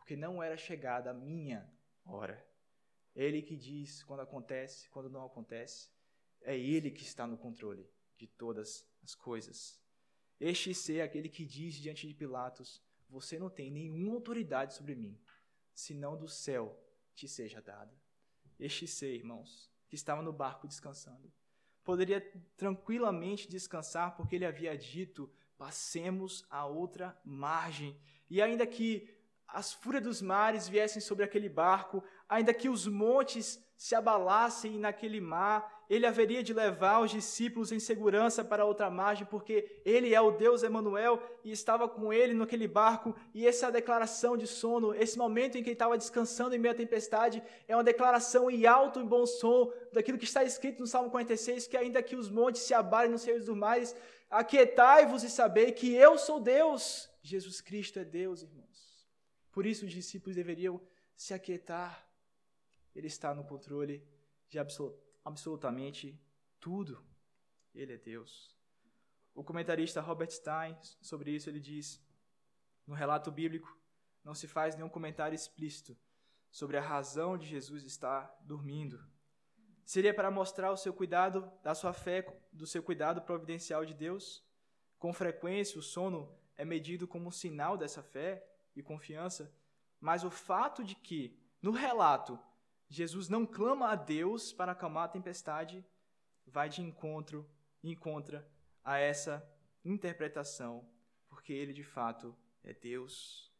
Porque 0.02 0.16
não 0.16 0.42
era 0.42 0.56
chegada 0.56 1.12
a 1.12 1.14
minha 1.14 1.64
hora. 2.04 2.44
Ele 3.14 3.40
que 3.40 3.56
diz 3.56 4.02
quando 4.02 4.18
acontece, 4.18 4.90
quando 4.90 5.08
não 5.08 5.24
acontece. 5.24 5.88
É 6.40 6.58
Ele 6.58 6.90
que 6.90 7.04
está 7.04 7.24
no 7.24 7.38
controle 7.38 7.88
de 8.18 8.26
todas 8.26 8.84
as 9.04 9.14
coisas. 9.14 9.80
Este 10.40 10.74
ser 10.74 11.02
aquele 11.02 11.28
que 11.28 11.44
diz 11.44 11.76
diante 11.76 12.08
de 12.08 12.14
Pilatos: 12.14 12.82
Você 13.08 13.38
não 13.38 13.48
tem 13.48 13.70
nenhuma 13.70 14.16
autoridade 14.16 14.74
sobre 14.74 14.96
mim, 14.96 15.16
senão 15.72 16.18
do 16.18 16.26
céu 16.26 16.76
te 17.14 17.28
seja 17.28 17.62
dada. 17.62 17.96
Este 18.58 18.88
ser, 18.88 19.14
irmãos, 19.14 19.70
que 19.88 19.94
estava 19.94 20.20
no 20.20 20.32
barco 20.32 20.66
descansando, 20.66 21.32
poderia 21.84 22.20
tranquilamente 22.56 23.48
descansar 23.48 24.16
porque 24.16 24.34
ele 24.34 24.46
havia 24.46 24.76
dito: 24.76 25.32
Passemos 25.56 26.44
a 26.50 26.66
outra 26.66 27.16
margem. 27.24 27.96
E 28.28 28.42
ainda 28.42 28.66
que 28.66 29.21
as 29.52 29.72
fúrias 29.72 30.02
dos 30.02 30.22
mares 30.22 30.68
viessem 30.68 31.00
sobre 31.00 31.24
aquele 31.24 31.48
barco, 31.48 32.02
ainda 32.28 32.54
que 32.54 32.68
os 32.68 32.86
montes 32.86 33.62
se 33.76 33.94
abalassem 33.94 34.78
naquele 34.78 35.20
mar, 35.20 35.82
ele 35.90 36.06
haveria 36.06 36.42
de 36.42 36.54
levar 36.54 37.00
os 37.00 37.10
discípulos 37.10 37.70
em 37.70 37.78
segurança 37.78 38.42
para 38.42 38.64
outra 38.64 38.88
margem, 38.88 39.26
porque 39.26 39.82
ele 39.84 40.14
é 40.14 40.20
o 40.20 40.30
Deus 40.30 40.62
Emanuel 40.62 41.20
e 41.44 41.50
estava 41.50 41.86
com 41.86 42.12
ele 42.12 42.32
naquele 42.32 42.66
barco, 42.66 43.14
e 43.34 43.46
essa 43.46 43.70
declaração 43.70 44.36
de 44.36 44.46
sono, 44.46 44.94
esse 44.94 45.18
momento 45.18 45.58
em 45.58 45.62
que 45.62 45.68
ele 45.68 45.74
estava 45.74 45.98
descansando 45.98 46.54
em 46.54 46.58
meio 46.58 46.72
à 46.72 46.76
tempestade, 46.76 47.42
é 47.68 47.76
uma 47.76 47.84
declaração 47.84 48.50
em 48.50 48.64
alto 48.64 49.00
e 49.00 49.04
bom 49.04 49.26
som 49.26 49.70
daquilo 49.92 50.16
que 50.16 50.24
está 50.24 50.42
escrito 50.42 50.80
no 50.80 50.86
Salmo 50.86 51.10
46, 51.10 51.66
que 51.66 51.76
ainda 51.76 52.02
que 52.02 52.16
os 52.16 52.30
montes 52.30 52.62
se 52.62 52.72
abalem 52.72 53.10
nos 53.10 53.22
seios 53.22 53.44
dos 53.44 53.56
mares, 53.56 53.94
aquietai-vos 54.30 55.24
e 55.24 55.28
sabei 55.28 55.72
que 55.72 55.92
eu 55.92 56.16
sou 56.16 56.40
Deus. 56.40 57.10
Jesus 57.20 57.60
Cristo 57.60 57.98
é 57.98 58.04
Deus, 58.04 58.42
irmãos. 58.42 58.61
Por 59.52 59.66
isso 59.66 59.84
os 59.84 59.92
discípulos 59.92 60.34
deveriam 60.34 60.80
se 61.14 61.34
aquietar 61.34 62.08
Ele 62.94 63.06
está 63.06 63.34
no 63.34 63.44
controle 63.44 64.06
de 64.48 64.58
absolutamente 65.24 66.20
tudo. 66.58 67.04
Ele 67.74 67.94
é 67.94 67.98
Deus. 67.98 68.54
O 69.34 69.44
comentarista 69.44 70.00
Robert 70.00 70.30
Stein, 70.30 70.76
sobre 71.00 71.30
isso, 71.30 71.48
ele 71.48 71.60
diz: 71.60 72.04
no 72.86 72.94
relato 72.94 73.30
bíblico, 73.30 73.78
não 74.24 74.34
se 74.34 74.46
faz 74.46 74.74
nenhum 74.74 74.90
comentário 74.90 75.34
explícito 75.34 75.96
sobre 76.50 76.76
a 76.76 76.82
razão 76.82 77.38
de 77.38 77.46
Jesus 77.46 77.82
estar 77.84 78.36
dormindo. 78.42 79.02
Seria 79.84 80.14
para 80.14 80.30
mostrar 80.30 80.70
o 80.70 80.76
seu 80.76 80.92
cuidado, 80.92 81.50
da 81.62 81.74
sua 81.74 81.92
fé, 81.92 82.24
do 82.52 82.66
seu 82.66 82.82
cuidado 82.82 83.22
providencial 83.22 83.84
de 83.84 83.94
Deus? 83.94 84.44
Com 84.98 85.12
frequência, 85.12 85.78
o 85.78 85.82
sono 85.82 86.38
é 86.56 86.64
medido 86.64 87.08
como 87.08 87.28
um 87.28 87.32
sinal 87.32 87.76
dessa 87.76 88.02
fé 88.02 88.46
e 88.74 88.82
confiança, 88.82 89.52
mas 90.00 90.24
o 90.24 90.30
fato 90.30 90.82
de 90.82 90.94
que, 90.94 91.38
no 91.60 91.70
relato, 91.70 92.38
Jesus 92.88 93.28
não 93.28 93.46
clama 93.46 93.90
a 93.90 93.94
Deus 93.94 94.52
para 94.52 94.72
acalmar 94.72 95.04
a 95.04 95.08
tempestade, 95.08 95.84
vai 96.46 96.68
de 96.68 96.82
encontro, 96.82 97.48
encontra 97.82 98.46
a 98.84 98.98
essa 98.98 99.48
interpretação, 99.84 100.86
porque 101.28 101.52
ele 101.52 101.72
de 101.72 101.84
fato 101.84 102.36
é 102.62 102.74
Deus. 102.74 103.50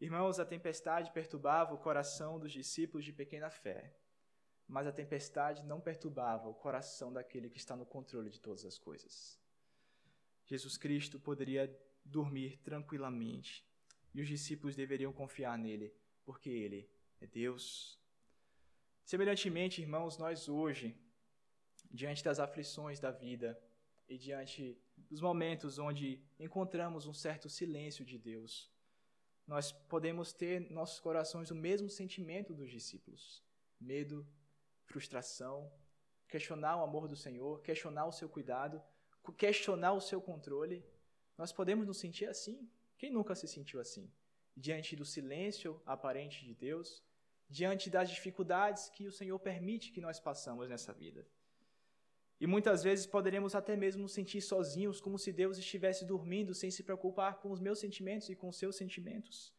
Irmãos, 0.00 0.38
a 0.38 0.44
tempestade 0.44 1.10
perturbava 1.10 1.74
o 1.74 1.78
coração 1.78 2.38
dos 2.38 2.52
discípulos 2.52 3.04
de 3.04 3.12
pequena 3.12 3.50
fé, 3.50 3.94
mas 4.66 4.86
a 4.86 4.92
tempestade 4.92 5.62
não 5.64 5.80
perturbava 5.80 6.48
o 6.48 6.54
coração 6.54 7.12
daquele 7.12 7.50
que 7.50 7.58
está 7.58 7.76
no 7.76 7.86
controle 7.86 8.30
de 8.30 8.40
todas 8.40 8.64
as 8.64 8.78
coisas. 8.78 9.40
Jesus 10.46 10.76
Cristo 10.76 11.18
poderia 11.20 11.74
dormir 12.04 12.58
tranquilamente 12.58 13.69
e 14.14 14.20
os 14.20 14.28
discípulos 14.28 14.76
deveriam 14.76 15.12
confiar 15.12 15.56
nele, 15.58 15.94
porque 16.24 16.50
ele 16.50 16.88
é 17.20 17.26
Deus. 17.26 17.98
Semelhantemente, 19.04 19.80
irmãos, 19.80 20.18
nós 20.18 20.48
hoje, 20.48 20.96
diante 21.90 22.22
das 22.22 22.38
aflições 22.38 23.00
da 23.00 23.10
vida 23.10 23.60
e 24.08 24.16
diante 24.18 24.80
dos 24.96 25.20
momentos 25.20 25.78
onde 25.78 26.22
encontramos 26.38 27.06
um 27.06 27.14
certo 27.14 27.48
silêncio 27.48 28.04
de 28.04 28.18
Deus, 28.18 28.70
nós 29.46 29.72
podemos 29.72 30.32
ter 30.32 30.70
nossos 30.70 31.00
corações 31.00 31.50
o 31.50 31.54
mesmo 31.54 31.88
sentimento 31.88 32.54
dos 32.54 32.70
discípulos: 32.70 33.42
medo, 33.80 34.26
frustração, 34.84 35.72
questionar 36.28 36.76
o 36.76 36.84
amor 36.84 37.08
do 37.08 37.16
Senhor, 37.16 37.60
questionar 37.62 38.06
o 38.06 38.12
seu 38.12 38.28
cuidado, 38.28 38.80
questionar 39.36 39.92
o 39.92 40.00
seu 40.00 40.20
controle. 40.20 40.84
Nós 41.36 41.52
podemos 41.52 41.86
nos 41.86 41.98
sentir 41.98 42.26
assim. 42.26 42.70
Quem 43.00 43.10
nunca 43.10 43.34
se 43.34 43.48
sentiu 43.48 43.80
assim? 43.80 44.12
Diante 44.54 44.94
do 44.94 45.06
silêncio 45.06 45.80
aparente 45.86 46.44
de 46.44 46.54
Deus, 46.54 47.02
diante 47.48 47.88
das 47.88 48.10
dificuldades 48.10 48.90
que 48.90 49.06
o 49.06 49.12
Senhor 49.18 49.38
permite 49.38 49.90
que 49.90 50.02
nós 50.02 50.20
passamos 50.20 50.68
nessa 50.68 50.92
vida. 50.92 51.26
E 52.38 52.46
muitas 52.46 52.82
vezes 52.82 53.06
poderemos 53.06 53.54
até 53.54 53.74
mesmo 53.74 54.02
nos 54.02 54.12
sentir 54.12 54.42
sozinhos, 54.42 55.00
como 55.00 55.18
se 55.18 55.32
Deus 55.32 55.56
estivesse 55.56 56.04
dormindo 56.04 56.52
sem 56.54 56.70
se 56.70 56.82
preocupar 56.82 57.38
com 57.40 57.50
os 57.50 57.58
meus 57.58 57.78
sentimentos 57.78 58.28
e 58.28 58.36
com 58.36 58.50
os 58.50 58.58
seus 58.58 58.76
sentimentos. 58.76 59.54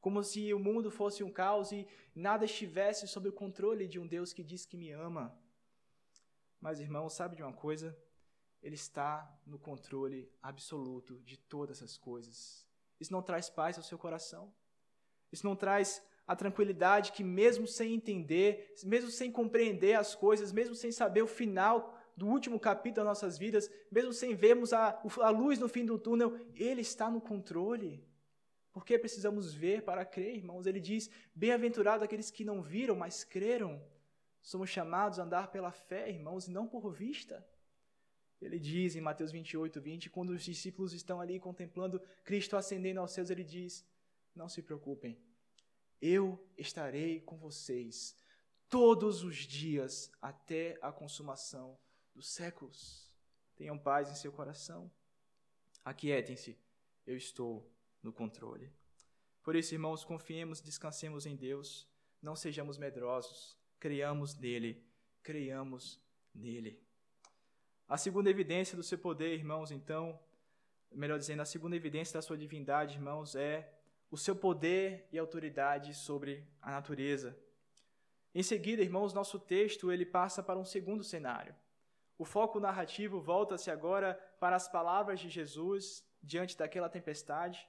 Como 0.00 0.22
se 0.22 0.54
o 0.54 0.60
mundo 0.60 0.88
fosse 0.88 1.24
um 1.24 1.32
caos 1.32 1.72
e 1.72 1.84
nada 2.14 2.44
estivesse 2.44 3.08
sob 3.08 3.28
o 3.28 3.32
controle 3.32 3.88
de 3.88 3.98
um 3.98 4.06
Deus 4.06 4.32
que 4.32 4.44
diz 4.44 4.64
que 4.64 4.76
me 4.76 4.92
ama. 4.92 5.36
Mas, 6.60 6.78
irmão, 6.78 7.08
sabe 7.08 7.34
de 7.34 7.42
uma 7.42 7.52
coisa? 7.52 7.98
Ele 8.62 8.76
está 8.76 9.36
no 9.44 9.58
controle 9.58 10.30
absoluto 10.40 11.18
de 11.22 11.36
todas 11.36 11.82
as 11.82 11.96
coisas. 11.96 12.67
Isso 13.00 13.12
não 13.12 13.22
traz 13.22 13.48
paz 13.48 13.76
ao 13.76 13.84
seu 13.84 13.98
coração. 13.98 14.52
Isso 15.32 15.46
não 15.46 15.54
traz 15.54 16.02
a 16.26 16.36
tranquilidade 16.36 17.12
que, 17.12 17.24
mesmo 17.24 17.66
sem 17.66 17.94
entender, 17.94 18.74
mesmo 18.84 19.10
sem 19.10 19.30
compreender 19.30 19.94
as 19.94 20.14
coisas, 20.14 20.52
mesmo 20.52 20.74
sem 20.74 20.92
saber 20.92 21.22
o 21.22 21.26
final 21.26 21.98
do 22.16 22.26
último 22.26 22.58
capítulo 22.58 23.06
das 23.06 23.22
nossas 23.22 23.38
vidas, 23.38 23.70
mesmo 23.90 24.12
sem 24.12 24.34
vermos 24.34 24.72
a, 24.72 25.00
a 25.20 25.30
luz 25.30 25.58
no 25.58 25.68
fim 25.68 25.86
do 25.86 25.98
túnel, 25.98 26.36
Ele 26.54 26.80
está 26.80 27.10
no 27.10 27.20
controle. 27.20 28.04
Porque 28.72 28.98
precisamos 28.98 29.54
ver 29.54 29.82
para 29.82 30.04
crer, 30.04 30.36
irmãos. 30.36 30.66
Ele 30.66 30.80
diz: 30.80 31.10
Bem-aventurados 31.34 32.02
aqueles 32.02 32.30
que 32.30 32.44
não 32.44 32.60
viram, 32.60 32.94
mas 32.94 33.24
creram. 33.24 33.82
Somos 34.42 34.70
chamados 34.70 35.18
a 35.18 35.22
andar 35.22 35.50
pela 35.50 35.72
fé, 35.72 36.08
irmãos, 36.08 36.46
e 36.46 36.50
não 36.50 36.66
por 36.66 36.90
vista. 36.92 37.44
Ele 38.40 38.58
diz 38.58 38.94
em 38.94 39.00
Mateus 39.00 39.32
28, 39.32 39.80
20, 39.80 40.10
quando 40.10 40.30
os 40.30 40.44
discípulos 40.44 40.92
estão 40.92 41.20
ali 41.20 41.40
contemplando 41.40 42.00
Cristo 42.24 42.56
ascendendo 42.56 43.00
aos 43.00 43.12
céus, 43.12 43.30
ele 43.30 43.42
diz: 43.44 43.84
Não 44.34 44.48
se 44.48 44.62
preocupem, 44.62 45.18
eu 46.00 46.38
estarei 46.56 47.20
com 47.20 47.36
vocês 47.36 48.16
todos 48.68 49.22
os 49.24 49.36
dias 49.36 50.10
até 50.22 50.78
a 50.80 50.92
consumação 50.92 51.76
dos 52.14 52.28
séculos. 52.28 53.10
Tenham 53.56 53.78
paz 53.78 54.10
em 54.10 54.14
seu 54.14 54.32
coração. 54.32 54.90
Aquietem-se, 55.84 56.56
eu 57.06 57.16
estou 57.16 57.68
no 58.02 58.12
controle. 58.12 58.72
Por 59.42 59.56
isso, 59.56 59.74
irmãos, 59.74 60.04
confiemos, 60.04 60.60
descansemos 60.60 61.26
em 61.26 61.34
Deus, 61.34 61.88
não 62.20 62.36
sejamos 62.36 62.76
medrosos, 62.76 63.56
creiamos 63.80 64.36
nele, 64.36 64.86
creiamos 65.22 66.00
nele. 66.34 66.87
A 67.88 67.96
segunda 67.96 68.28
evidência 68.28 68.76
do 68.76 68.82
seu 68.82 68.98
poder, 68.98 69.32
irmãos, 69.32 69.70
então, 69.70 70.20
melhor 70.92 71.18
dizendo, 71.18 71.40
a 71.40 71.46
segunda 71.46 71.74
evidência 71.74 72.12
da 72.12 72.20
sua 72.20 72.36
divindade, 72.36 72.96
irmãos, 72.96 73.34
é 73.34 73.72
o 74.10 74.16
seu 74.18 74.36
poder 74.36 75.08
e 75.10 75.18
autoridade 75.18 75.94
sobre 75.94 76.46
a 76.60 76.70
natureza. 76.72 77.34
Em 78.34 78.42
seguida, 78.42 78.82
irmãos, 78.82 79.14
nosso 79.14 79.38
texto 79.38 79.90
ele 79.90 80.04
passa 80.04 80.42
para 80.42 80.58
um 80.58 80.66
segundo 80.66 81.02
cenário. 81.02 81.54
O 82.18 82.26
foco 82.26 82.60
narrativo 82.60 83.22
volta-se 83.22 83.70
agora 83.70 84.12
para 84.38 84.54
as 84.54 84.68
palavras 84.68 85.18
de 85.18 85.30
Jesus 85.30 86.06
diante 86.22 86.58
daquela 86.58 86.90
tempestade, 86.90 87.66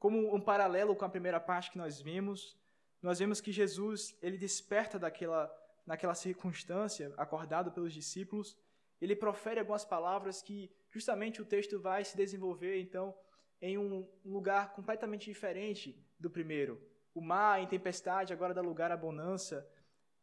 como 0.00 0.34
um 0.34 0.40
paralelo 0.40 0.96
com 0.96 1.04
a 1.04 1.08
primeira 1.08 1.38
parte 1.38 1.70
que 1.70 1.78
nós 1.78 2.00
vimos. 2.00 2.58
Nós 3.00 3.20
vemos 3.20 3.40
que 3.40 3.52
Jesus 3.52 4.18
ele 4.20 4.36
desperta 4.36 4.98
daquela 4.98 5.48
naquela 5.86 6.14
circunstância, 6.14 7.12
acordado 7.16 7.72
pelos 7.72 7.92
discípulos, 7.92 8.56
ele 9.00 9.16
profere 9.16 9.60
algumas 9.60 9.84
palavras 9.84 10.42
que 10.42 10.70
justamente 10.90 11.40
o 11.40 11.44
texto 11.44 11.80
vai 11.80 12.04
se 12.04 12.16
desenvolver 12.16 12.80
então 12.80 13.16
em 13.60 13.78
um 13.78 14.08
lugar 14.24 14.72
completamente 14.72 15.24
diferente 15.24 15.98
do 16.18 16.30
primeiro. 16.30 16.80
O 17.14 17.20
mar 17.20 17.60
em 17.60 17.66
tempestade 17.66 18.32
agora 18.32 18.54
dá 18.54 18.60
lugar 18.60 18.92
à 18.92 18.96
bonança 18.96 19.68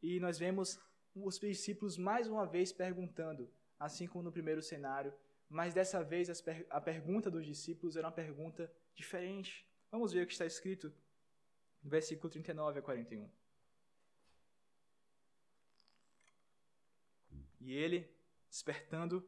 e 0.02 0.20
nós 0.20 0.38
vemos 0.38 0.80
os 1.16 1.40
discípulos 1.40 1.98
mais 1.98 2.28
uma 2.28 2.46
vez 2.46 2.72
perguntando, 2.72 3.52
assim 3.80 4.08
como 4.08 4.24
no 4.24 4.32
primeiro 4.32 4.62
cenário, 4.62 5.13
mas 5.50 5.74
dessa 5.74 6.04
vez 6.04 6.30
a 6.70 6.82
pergunta 6.82 7.32
dos 7.32 7.46
discípulos 7.46 7.96
era 7.96 8.08
uma 8.08 8.13
pergunta 8.13 8.72
diferente. 8.94 9.68
Vamos 9.92 10.12
ver 10.13 10.24
o 10.24 10.28
que 10.28 10.34
está 10.34 10.46
escrito 10.46 10.94
no 11.82 11.90
versículo 11.90 12.30
39 12.30 12.80
a 12.80 12.82
41. 12.82 13.30
E 17.62 17.74
ele, 17.74 18.10
Despertando, 18.58 19.24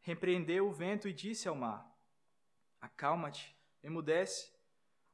repreendeu 0.00 0.66
o 0.66 0.72
vento 0.72 1.08
e 1.08 1.12
disse 1.12 1.46
ao 1.46 1.54
mar: 1.54 1.88
Acalma-te, 2.80 3.56
emudece. 3.80 4.52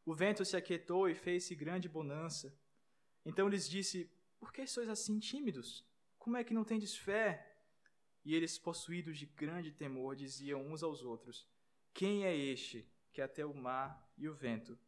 O 0.02 0.14
vento 0.14 0.46
se 0.46 0.56
aquietou 0.56 1.10
e 1.10 1.14
fez-se 1.14 1.54
grande 1.54 1.86
bonança. 1.86 2.58
Então 3.22 3.50
lhes 3.50 3.68
disse: 3.68 4.10
Por 4.38 4.50
que 4.50 4.66
sois 4.66 4.88
assim 4.88 5.18
tímidos? 5.18 5.84
Como 6.18 6.38
é 6.38 6.42
que 6.42 6.54
não 6.54 6.64
tendes 6.64 6.96
fé? 6.96 7.54
E 8.24 8.34
eles, 8.34 8.58
possuídos 8.58 9.18
de 9.18 9.26
grande 9.26 9.70
temor, 9.70 10.16
diziam 10.16 10.66
uns 10.66 10.82
aos 10.82 11.02
outros: 11.02 11.46
Quem 11.92 12.24
é 12.24 12.34
este 12.34 12.90
que 13.12 13.20
até 13.20 13.44
o 13.44 13.52
mar 13.52 14.10
e 14.16 14.26
o 14.26 14.32
vento 14.32 14.78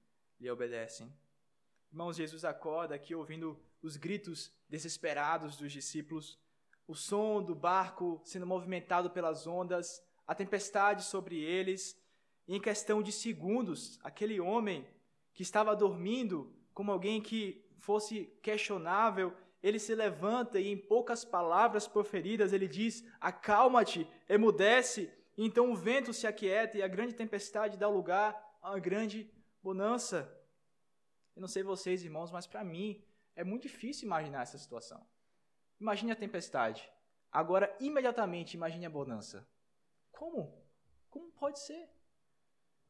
lhe 0.40 0.50
obedecem? 0.50 1.14
Irmãos, 1.90 2.16
Jesus 2.16 2.42
acorda 2.42 2.94
aqui 2.94 3.14
ouvindo 3.14 3.62
os 3.82 3.98
gritos 3.98 4.50
desesperados 4.66 5.58
dos 5.58 5.70
discípulos 5.70 6.41
o 6.86 6.94
som 6.94 7.42
do 7.42 7.54
barco 7.54 8.20
sendo 8.24 8.46
movimentado 8.46 9.10
pelas 9.10 9.46
ondas, 9.46 10.02
a 10.26 10.34
tempestade 10.34 11.04
sobre 11.04 11.40
eles. 11.40 12.00
E 12.46 12.56
em 12.56 12.60
questão 12.60 13.02
de 13.02 13.12
segundos, 13.12 13.98
aquele 14.02 14.40
homem 14.40 14.86
que 15.32 15.42
estava 15.42 15.74
dormindo 15.76 16.54
como 16.74 16.90
alguém 16.90 17.20
que 17.20 17.64
fosse 17.78 18.26
questionável, 18.42 19.34
ele 19.62 19.78
se 19.78 19.94
levanta 19.94 20.58
e, 20.58 20.68
em 20.68 20.76
poucas 20.76 21.24
palavras 21.24 21.86
proferidas, 21.86 22.52
ele 22.52 22.66
diz: 22.66 23.04
Acalma-te, 23.20 24.06
emudece. 24.28 25.12
E 25.36 25.46
então 25.46 25.70
o 25.70 25.76
vento 25.76 26.12
se 26.12 26.26
aquieta 26.26 26.76
e 26.76 26.82
a 26.82 26.88
grande 26.88 27.14
tempestade 27.14 27.78
dá 27.78 27.88
lugar 27.88 28.36
a 28.60 28.70
uma 28.70 28.78
grande 28.78 29.30
bonança. 29.62 30.30
Eu 31.34 31.40
não 31.40 31.48
sei 31.48 31.62
vocês, 31.62 32.04
irmãos, 32.04 32.30
mas 32.30 32.46
para 32.46 32.62
mim 32.62 33.02
é 33.34 33.42
muito 33.42 33.62
difícil 33.62 34.06
imaginar 34.06 34.42
essa 34.42 34.58
situação. 34.58 35.04
Imagine 35.82 36.12
a 36.12 36.16
tempestade. 36.16 36.88
Agora, 37.32 37.76
imediatamente, 37.80 38.54
imagine 38.54 38.86
a 38.86 38.90
bonança. 38.90 39.44
Como? 40.12 40.56
Como 41.10 41.32
pode 41.32 41.58
ser? 41.58 41.88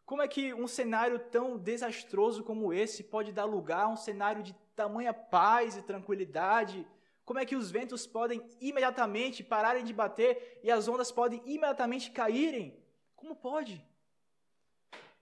Como 0.05 0.21
é 0.21 0.29
que 0.29 0.53
um 0.53 0.69
cenário 0.69 1.19
tão 1.31 1.57
desastroso 1.57 2.45
como 2.45 2.71
esse 2.71 3.03
pode 3.03 3.33
dar 3.33 3.47
lugar 3.47 3.85
a 3.85 3.89
um 3.89 3.97
cenário 3.97 4.43
de 4.43 4.53
tamanha 4.77 5.15
paz 5.15 5.75
e 5.75 5.83
tranquilidade, 5.83 6.87
Como 7.25 7.39
é 7.39 7.47
que 7.47 7.57
os 7.57 7.71
ventos 7.71 8.05
podem 8.05 8.45
imediatamente 8.61 9.45
pararem 9.45 9.85
de 9.85 9.93
bater 9.95 10.61
e 10.63 10.71
as 10.71 10.89
ondas 10.89 11.13
podem 11.13 11.41
imediatamente 11.47 12.11
caírem? 12.11 12.85
Como 13.15 13.37
pode? 13.37 13.83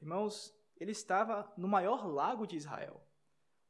Irmãos, 0.00 0.52
ele 0.78 0.92
estava 0.92 1.52
no 1.58 1.68
maior 1.68 2.06
lago 2.06 2.46
de 2.46 2.56
Israel. 2.56 3.00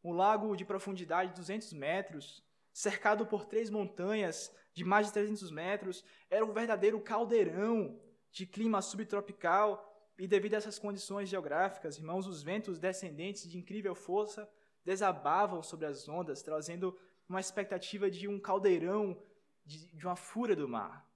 Um 0.03 0.13
lago 0.13 0.57
de 0.57 0.65
profundidade 0.65 1.31
de 1.31 1.37
200 1.37 1.73
metros, 1.73 2.43
cercado 2.73 3.27
por 3.27 3.47
três 3.47 3.71
montanhas 3.71 4.55
de 4.73 4.85
mais 4.85 5.09
de 5.09 5.13
300 5.13 5.51
metros. 5.51 6.05
Era 6.29 6.45
um 6.45 6.53
verdadeiro 6.53 7.01
caldeirão 7.01 8.01
de 8.31 8.47
clima 8.47 8.81
subtropical. 8.81 9.87
E 10.19 10.27
devido 10.27 10.55
a 10.55 10.59
essas 10.59 10.79
condições 10.79 11.29
geográficas, 11.29 11.97
irmãos, 11.97 12.27
os 12.27 12.43
ventos 12.43 12.79
descendentes 12.79 13.49
de 13.49 13.57
incrível 13.57 13.95
força 13.95 14.49
desabavam 14.85 15.63
sobre 15.63 15.87
as 15.87 16.09
ondas, 16.09 16.43
trazendo 16.43 16.99
uma 17.29 17.41
expectativa 17.41 18.11
de 18.11 18.29
um 18.29 18.39
caldeirão, 18.39 19.21
de, 19.65 19.87
de 19.97 20.07
uma 20.07 20.17
fúria 20.17 20.57
do 20.57 20.69
mar. 20.69 21.09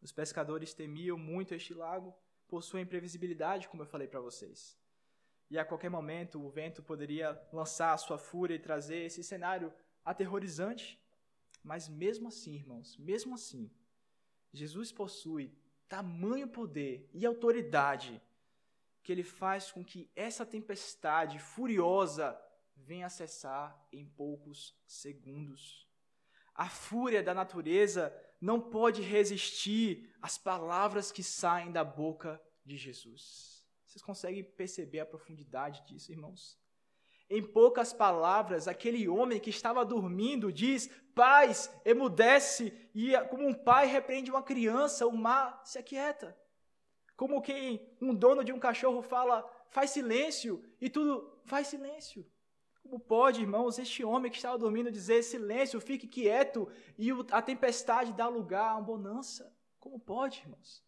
Os 0.00 0.12
pescadores 0.12 0.74
temiam 0.74 1.18
muito 1.18 1.54
este 1.54 1.74
lago 1.74 2.14
por 2.46 2.62
sua 2.62 2.80
imprevisibilidade, 2.80 3.68
como 3.68 3.82
eu 3.82 3.86
falei 3.86 4.06
para 4.06 4.20
vocês. 4.20 4.78
E 5.50 5.58
a 5.58 5.64
qualquer 5.64 5.90
momento 5.90 6.42
o 6.42 6.48
vento 6.48 6.82
poderia 6.82 7.40
lançar 7.52 7.92
a 7.92 7.98
sua 7.98 8.18
fúria 8.18 8.54
e 8.54 8.58
trazer 8.58 9.04
esse 9.04 9.22
cenário 9.22 9.72
aterrorizante. 10.04 11.00
Mas 11.62 11.88
mesmo 11.88 12.28
assim, 12.28 12.54
irmãos, 12.54 12.96
mesmo 12.98 13.34
assim, 13.34 13.70
Jesus 14.52 14.92
possui 14.92 15.52
tamanho 15.88 16.48
poder 16.48 17.08
e 17.12 17.24
autoridade 17.24 18.20
que 19.02 19.12
ele 19.12 19.22
faz 19.22 19.70
com 19.70 19.84
que 19.84 20.10
essa 20.16 20.46
tempestade 20.46 21.38
furiosa 21.38 22.38
venha 22.76 23.08
cessar 23.08 23.86
em 23.92 24.04
poucos 24.04 24.74
segundos. 24.86 25.88
A 26.54 26.68
fúria 26.68 27.22
da 27.22 27.34
natureza 27.34 28.14
não 28.40 28.60
pode 28.60 29.02
resistir 29.02 30.14
às 30.20 30.38
palavras 30.38 31.10
que 31.10 31.22
saem 31.22 31.72
da 31.72 31.84
boca 31.84 32.40
de 32.64 32.76
Jesus. 32.76 33.64
Vocês 33.86 34.02
conseguem 34.02 34.42
perceber 34.42 35.00
a 35.00 35.06
profundidade 35.06 35.84
disso, 35.86 36.10
irmãos? 36.10 36.58
Em 37.34 37.42
poucas 37.42 37.92
palavras, 37.92 38.68
aquele 38.68 39.08
homem 39.08 39.40
que 39.40 39.50
estava 39.50 39.84
dormindo 39.84 40.52
diz: 40.52 40.88
Paz, 41.16 41.68
emudece, 41.84 42.72
e 42.94 43.10
como 43.28 43.44
um 43.44 43.52
pai 43.52 43.88
repreende 43.88 44.30
uma 44.30 44.40
criança, 44.40 45.04
o 45.04 45.16
mar 45.16 45.60
se 45.64 45.76
aquieta. 45.76 46.38
Como 47.16 47.42
quem 47.42 47.84
um 48.00 48.14
dono 48.14 48.44
de 48.44 48.52
um 48.52 48.58
cachorro 48.60 49.02
fala: 49.02 49.44
Faz 49.68 49.90
silêncio, 49.90 50.64
e 50.80 50.88
tudo 50.88 51.36
faz 51.44 51.66
silêncio. 51.66 52.24
Como 52.80 53.00
pode, 53.00 53.40
irmãos, 53.40 53.80
este 53.80 54.04
homem 54.04 54.30
que 54.30 54.36
estava 54.36 54.56
dormindo 54.56 54.88
dizer 54.88 55.20
silêncio, 55.24 55.80
fique 55.80 56.06
quieto, 56.06 56.68
e 56.96 57.08
a 57.32 57.42
tempestade 57.42 58.12
dá 58.12 58.28
lugar 58.28 58.68
a 58.68 58.76
uma 58.76 58.82
bonança? 58.82 59.52
Como 59.80 59.98
pode, 59.98 60.38
irmãos? 60.38 60.84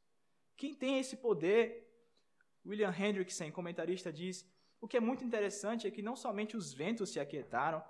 Quem 0.56 0.76
tem 0.76 1.00
esse 1.00 1.16
poder? 1.16 1.92
William 2.64 2.94
Hendrickson, 2.96 3.50
comentarista, 3.50 4.12
diz: 4.12 4.46
o 4.80 4.88
que 4.88 4.96
é 4.96 5.00
muito 5.00 5.24
interessante 5.24 5.86
é 5.86 5.90
que 5.90 6.02
não 6.02 6.16
somente 6.16 6.56
os 6.56 6.72
ventos 6.72 7.10
se 7.10 7.20
aquietaram, 7.20 7.82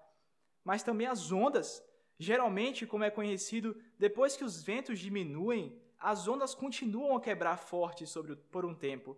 mas 0.64 0.82
também 0.82 1.06
as 1.06 1.30
ondas. 1.32 1.82
Geralmente, 2.18 2.86
como 2.86 3.04
é 3.04 3.10
conhecido, 3.10 3.76
depois 3.98 4.36
que 4.36 4.44
os 4.44 4.62
ventos 4.62 4.98
diminuem, 4.98 5.80
as 5.98 6.26
ondas 6.26 6.54
continuam 6.54 7.16
a 7.16 7.20
quebrar 7.20 7.56
forte 7.58 8.06
sobre, 8.06 8.36
por 8.36 8.64
um 8.64 8.74
tempo, 8.74 9.16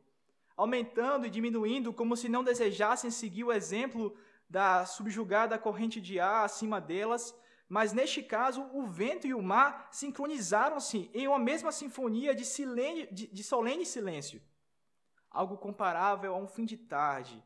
aumentando 0.56 1.26
e 1.26 1.30
diminuindo 1.30 1.92
como 1.92 2.16
se 2.16 2.28
não 2.28 2.42
desejassem 2.42 3.10
seguir 3.10 3.44
o 3.44 3.52
exemplo 3.52 4.16
da 4.48 4.86
subjugada 4.86 5.58
corrente 5.58 6.00
de 6.00 6.18
ar 6.18 6.44
acima 6.44 6.80
delas, 6.80 7.34
mas 7.68 7.92
neste 7.92 8.22
caso 8.22 8.62
o 8.72 8.86
vento 8.86 9.26
e 9.26 9.34
o 9.34 9.42
mar 9.42 9.88
sincronizaram-se 9.92 11.10
em 11.12 11.28
uma 11.28 11.38
mesma 11.38 11.70
sinfonia 11.70 12.34
de, 12.34 12.44
silene, 12.44 13.06
de, 13.12 13.26
de 13.26 13.44
solene 13.44 13.84
silêncio. 13.84 14.42
Algo 15.30 15.58
comparável 15.58 16.34
a 16.34 16.38
um 16.38 16.48
fim 16.48 16.64
de 16.64 16.76
tarde, 16.76 17.44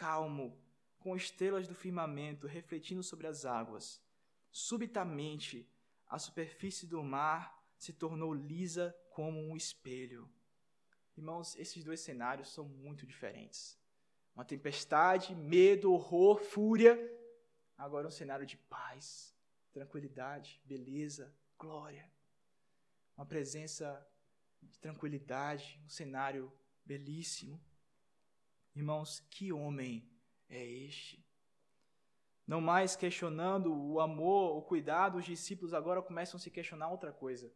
calmo, 0.00 0.58
com 0.98 1.14
estrelas 1.14 1.68
do 1.68 1.74
firmamento 1.74 2.46
refletindo 2.46 3.02
sobre 3.02 3.26
as 3.26 3.44
águas. 3.44 4.02
Subitamente, 4.50 5.70
a 6.08 6.18
superfície 6.18 6.86
do 6.86 7.02
mar 7.02 7.42
se 7.76 7.92
tornou 7.92 8.32
lisa 8.32 8.96
como 9.10 9.38
um 9.38 9.54
espelho. 9.54 10.26
Irmãos, 11.14 11.54
esses 11.56 11.84
dois 11.84 12.00
cenários 12.00 12.48
são 12.48 12.64
muito 12.64 13.06
diferentes. 13.06 13.78
Uma 14.34 14.44
tempestade, 14.44 15.34
medo, 15.34 15.92
horror, 15.92 16.40
fúria. 16.40 16.96
Agora 17.76 18.08
um 18.08 18.10
cenário 18.10 18.46
de 18.46 18.56
paz, 18.56 19.36
tranquilidade, 19.70 20.62
beleza, 20.64 21.30
glória. 21.58 22.10
Uma 23.18 23.26
presença 23.26 23.86
de 24.62 24.78
tranquilidade, 24.78 25.78
um 25.84 25.90
cenário 25.90 26.50
belíssimo. 26.86 27.62
Irmãos, 28.74 29.20
que 29.30 29.52
homem 29.52 30.08
é 30.48 30.64
este? 30.64 31.24
Não 32.46 32.60
mais 32.60 32.96
questionando 32.96 33.72
o 33.72 34.00
amor, 34.00 34.56
o 34.56 34.62
cuidado, 34.62 35.18
os 35.18 35.24
discípulos 35.24 35.72
agora 35.72 36.02
começam 36.02 36.36
a 36.36 36.40
se 36.40 36.50
questionar 36.50 36.88
outra 36.88 37.12
coisa. 37.12 37.52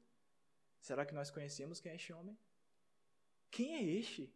Será 0.80 1.04
que 1.04 1.14
nós 1.14 1.30
conhecemos 1.30 1.80
quem 1.80 1.92
é 1.92 1.96
este 1.96 2.12
homem? 2.12 2.38
Quem 3.50 3.74
é 3.74 3.82
este? 3.82 4.32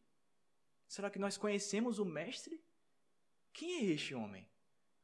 Será 0.86 1.10
que 1.10 1.18
nós 1.18 1.36
conhecemos 1.36 1.98
o 1.98 2.04
Mestre? 2.04 2.60
Quem 3.52 3.80
é 3.80 3.84
este 3.92 4.14
homem? 4.14 4.48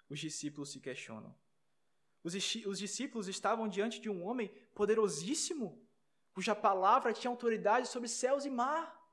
Os 0.08 0.18
discípulos 0.18 0.70
se 0.72 0.80
questionam. 0.80 1.34
Os, 2.22 2.34
os 2.34 2.78
discípulos 2.78 3.28
estavam 3.28 3.68
diante 3.68 4.00
de 4.00 4.08
um 4.08 4.24
homem 4.24 4.48
poderosíssimo, 4.74 5.86
cuja 6.32 6.54
palavra 6.54 7.12
tinha 7.12 7.30
autoridade 7.30 7.88
sobre 7.88 8.08
céus 8.08 8.44
e 8.44 8.50
mar. 8.50 9.03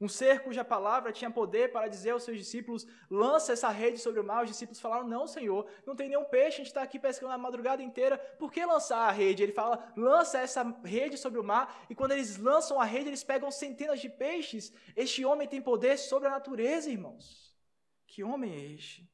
Um 0.00 0.08
ser 0.08 0.42
cuja 0.42 0.64
palavra 0.64 1.12
tinha 1.12 1.30
poder 1.30 1.70
para 1.70 1.86
dizer 1.86 2.10
aos 2.10 2.24
seus 2.24 2.36
discípulos: 2.36 2.86
lança 3.08 3.52
essa 3.52 3.68
rede 3.68 3.98
sobre 3.98 4.20
o 4.20 4.24
mar. 4.24 4.42
Os 4.42 4.50
discípulos 4.50 4.80
falaram: 4.80 5.06
não, 5.06 5.26
Senhor, 5.26 5.66
não 5.86 5.94
tem 5.94 6.08
nenhum 6.08 6.24
peixe, 6.24 6.56
a 6.56 6.58
gente 6.58 6.66
está 6.66 6.82
aqui 6.82 6.98
pescando 6.98 7.32
a 7.32 7.38
madrugada 7.38 7.82
inteira, 7.82 8.18
por 8.38 8.50
que 8.52 8.64
lançar 8.66 9.08
a 9.08 9.12
rede? 9.12 9.42
Ele 9.42 9.52
fala: 9.52 9.92
lança 9.96 10.38
essa 10.38 10.62
rede 10.84 11.16
sobre 11.16 11.38
o 11.38 11.44
mar, 11.44 11.86
e 11.88 11.94
quando 11.94 12.12
eles 12.12 12.36
lançam 12.36 12.80
a 12.80 12.84
rede, 12.84 13.08
eles 13.08 13.22
pegam 13.22 13.50
centenas 13.50 14.00
de 14.00 14.08
peixes. 14.08 14.72
Este 14.96 15.24
homem 15.24 15.46
tem 15.46 15.62
poder 15.62 15.96
sobre 15.96 16.28
a 16.28 16.32
natureza, 16.32 16.90
irmãos. 16.90 17.56
Que 18.06 18.24
homem 18.24 18.52
é 18.52 18.74
este? 18.74 19.08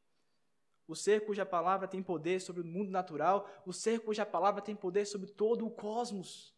O 0.88 0.96
ser 0.96 1.24
cuja 1.24 1.46
palavra 1.46 1.86
tem 1.86 2.02
poder 2.02 2.40
sobre 2.40 2.62
o 2.62 2.66
mundo 2.66 2.90
natural, 2.90 3.48
o 3.64 3.72
ser 3.72 4.00
cuja 4.00 4.26
palavra 4.26 4.60
tem 4.60 4.74
poder 4.74 5.06
sobre 5.06 5.30
todo 5.30 5.64
o 5.64 5.70
cosmos. 5.70 6.52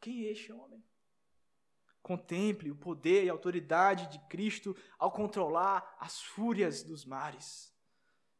Quem 0.00 0.26
é 0.26 0.32
este 0.32 0.52
homem? 0.52 0.84
Contemple 2.08 2.70
o 2.70 2.74
poder 2.74 3.24
e 3.24 3.28
autoridade 3.28 4.06
de 4.06 4.18
Cristo 4.30 4.74
ao 4.98 5.12
controlar 5.12 5.94
as 6.00 6.22
fúrias 6.22 6.82
dos 6.82 7.04
mares. 7.04 7.70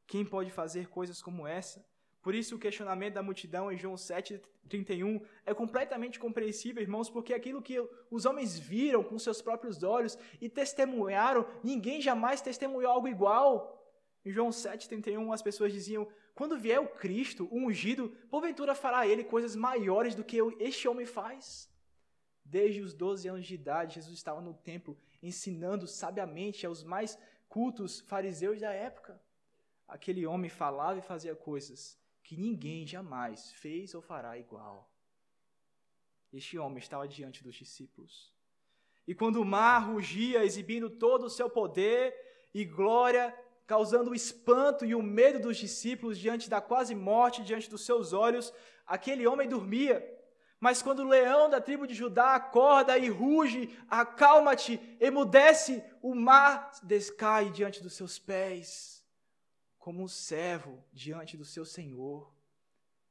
Quem 0.07 0.25
pode 0.25 0.51
fazer 0.51 0.89
coisas 0.89 1.21
como 1.21 1.47
essa? 1.47 1.85
Por 2.23 2.35
isso, 2.35 2.57
o 2.57 2.59
questionamento 2.59 3.13
da 3.13 3.23
multidão 3.23 3.71
em 3.71 3.77
João 3.77 3.95
7,31 3.95 5.23
é 5.45 5.53
completamente 5.53 6.19
compreensível, 6.19 6.83
irmãos, 6.83 7.11
porque 7.11 7.35
aquilo 7.35 7.61
que 7.61 7.79
os 8.11 8.25
homens 8.25 8.59
viram 8.59 9.05
com 9.05 9.19
seus 9.19 9.43
próprios 9.43 9.83
olhos 9.83 10.17
e 10.41 10.49
testemunharam, 10.49 11.47
ninguém 11.63 12.01
jamais 12.01 12.41
testemunhou 12.41 12.91
algo 12.91 13.07
igual. 13.07 13.87
Em 14.25 14.33
João 14.33 14.49
7,31, 14.49 15.31
as 15.31 15.43
pessoas 15.43 15.75
diziam: 15.75 16.09
Quando 16.35 16.59
vier 16.59 16.81
o 16.81 16.89
Cristo, 16.89 17.47
o 17.51 17.59
ungido, 17.59 18.17
porventura 18.31 18.75
fará 18.75 19.07
ele 19.07 19.25
coisas 19.25 19.55
maiores 19.55 20.15
do 20.15 20.25
que 20.25 20.39
este 20.59 20.89
homem 20.89 21.05
faz. 21.05 21.68
Desde 22.51 22.81
os 22.81 22.95
12 22.95 23.29
anos 23.29 23.47
de 23.47 23.55
idade, 23.55 23.97
Jesus 23.97 24.15
estava 24.15 24.41
no 24.41 24.55
templo 24.55 24.97
ensinando 25.23 25.87
sabiamente 25.87 26.65
aos 26.65 26.83
mais 26.83 27.19
cultos 27.47 28.01
fariseus 28.01 28.59
da 28.59 28.73
época. 28.73 29.21
Aquele 29.87 30.27
homem 30.27 30.49
falava 30.49 30.99
e 30.99 31.03
fazia 31.03 31.37
coisas 31.37 31.99
que 32.23 32.39
ninguém 32.39 32.87
jamais 32.87 33.53
fez 33.53 33.95
ou 33.95 34.01
fará 34.01 34.39
igual. 34.39 34.91
Este 36.33 36.59
homem 36.59 36.79
estava 36.79 37.07
diante 37.07 37.45
dos 37.45 37.55
discípulos. 37.55 38.33
E 39.07 39.15
quando 39.15 39.41
o 39.41 39.45
mar 39.45 39.81
rugia, 39.81 40.43
exibindo 40.43 40.89
todo 40.89 41.25
o 41.25 41.31
seu 41.31 41.51
poder 41.51 42.15
e 42.55 42.65
glória, 42.65 43.35
causando 43.67 44.11
o 44.11 44.15
espanto 44.15 44.87
e 44.87 44.95
o 44.95 45.03
medo 45.03 45.41
dos 45.41 45.59
discípulos 45.59 46.19
diante 46.19 46.49
da 46.49 46.63
quase 46.63 46.95
morte 46.95 47.45
diante 47.45 47.69
dos 47.69 47.85
seus 47.85 48.15
olhos, 48.15 48.53
aquele 48.87 49.27
homem 49.27 49.47
dormia. 49.47 50.18
Mas 50.61 50.83
quando 50.83 51.01
o 51.01 51.09
leão 51.09 51.49
da 51.49 51.61
tribo 51.61 51.87
de 51.87 51.95
Judá 51.95 52.35
acorda 52.35 52.99
e 52.99 53.09
ruge, 53.09 53.79
acalma-te, 53.89 54.81
emudece, 55.01 55.85
o 56.03 56.15
mar 56.15 56.73
descai 56.83 57.51
diante 57.51 57.81
dos 57.81 57.95
seus 57.95 58.19
pés, 58.19 59.07
como 59.79 60.03
um 60.03 60.09
servo 60.09 60.85
diante 60.93 61.37
do 61.37 61.45
seu 61.45 61.65
senhor. 61.65 62.35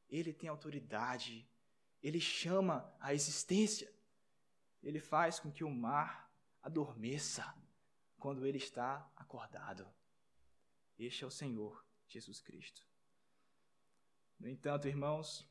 Ele 0.09 0.33
tem 0.33 0.49
autoridade, 0.49 1.47
ele 2.03 2.19
chama 2.19 2.93
a 2.99 3.13
existência, 3.13 3.91
ele 4.83 4.99
faz 4.99 5.39
com 5.39 5.51
que 5.51 5.63
o 5.63 5.69
mar 5.69 6.29
adormeça 6.61 7.55
quando 8.19 8.45
ele 8.45 8.57
está 8.57 9.09
acordado. 9.15 9.87
Este 10.99 11.23
é 11.23 11.27
o 11.27 11.31
Senhor 11.31 11.85
Jesus 12.07 12.41
Cristo. 12.41 12.85
No 14.39 14.49
entanto, 14.49 14.87
irmãos, 14.87 15.47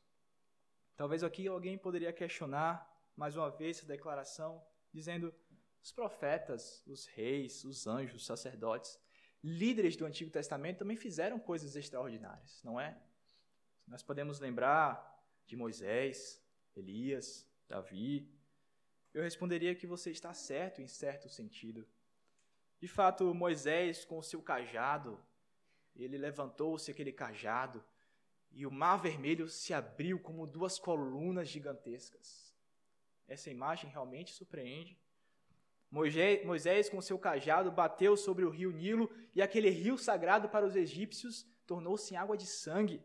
talvez 0.97 1.23
aqui 1.23 1.47
alguém 1.47 1.77
poderia 1.77 2.11
questionar 2.11 2.91
mais 3.15 3.37
uma 3.37 3.49
vez 3.49 3.77
essa 3.77 3.87
declaração, 3.87 4.61
dizendo: 4.91 5.33
os 5.81 5.91
profetas, 5.91 6.83
os 6.85 7.05
reis, 7.05 7.63
os 7.63 7.87
anjos, 7.87 8.21
os 8.21 8.25
sacerdotes, 8.25 8.99
líderes 9.43 9.95
do 9.95 10.05
Antigo 10.05 10.29
Testamento 10.29 10.79
também 10.79 10.97
fizeram 10.97 11.39
coisas 11.39 11.75
extraordinárias, 11.75 12.61
não 12.63 12.79
é? 12.79 12.99
Nós 13.87 14.03
podemos 14.03 14.39
lembrar 14.39 15.15
de 15.45 15.55
Moisés, 15.55 16.43
Elias, 16.75 17.47
Davi. 17.69 18.29
Eu 19.13 19.23
responderia 19.23 19.73
que 19.73 19.87
você 19.87 20.11
está 20.11 20.33
certo 20.33 20.81
em 20.81 20.87
certo 20.87 21.29
sentido. 21.29 21.87
De 22.79 22.87
fato, 22.87 23.33
Moisés, 23.33 24.03
com 24.03 24.17
o 24.17 24.23
seu 24.23 24.41
cajado, 24.41 25.23
ele 25.95 26.17
levantou-se 26.17 26.91
aquele 26.91 27.11
cajado 27.11 27.83
e 28.57 28.65
o 28.65 28.71
mar 28.71 28.97
vermelho 28.97 29.47
se 29.47 29.71
abriu 29.71 30.19
como 30.19 30.47
duas 30.47 30.79
colunas 30.79 31.47
gigantescas. 31.47 32.51
Essa 33.27 33.51
imagem 33.51 33.87
realmente 33.87 34.33
surpreende. 34.33 34.99
Moisés, 35.91 36.89
com 36.89 36.99
seu 36.99 37.19
cajado, 37.19 37.71
bateu 37.71 38.17
sobre 38.17 38.43
o 38.43 38.49
rio 38.49 38.71
Nilo 38.71 39.11
e 39.35 39.43
aquele 39.43 39.69
rio 39.69 39.95
sagrado 39.95 40.49
para 40.49 40.65
os 40.65 40.75
egípcios 40.75 41.45
tornou-se 41.67 42.15
água 42.15 42.35
de 42.35 42.47
sangue. 42.47 42.99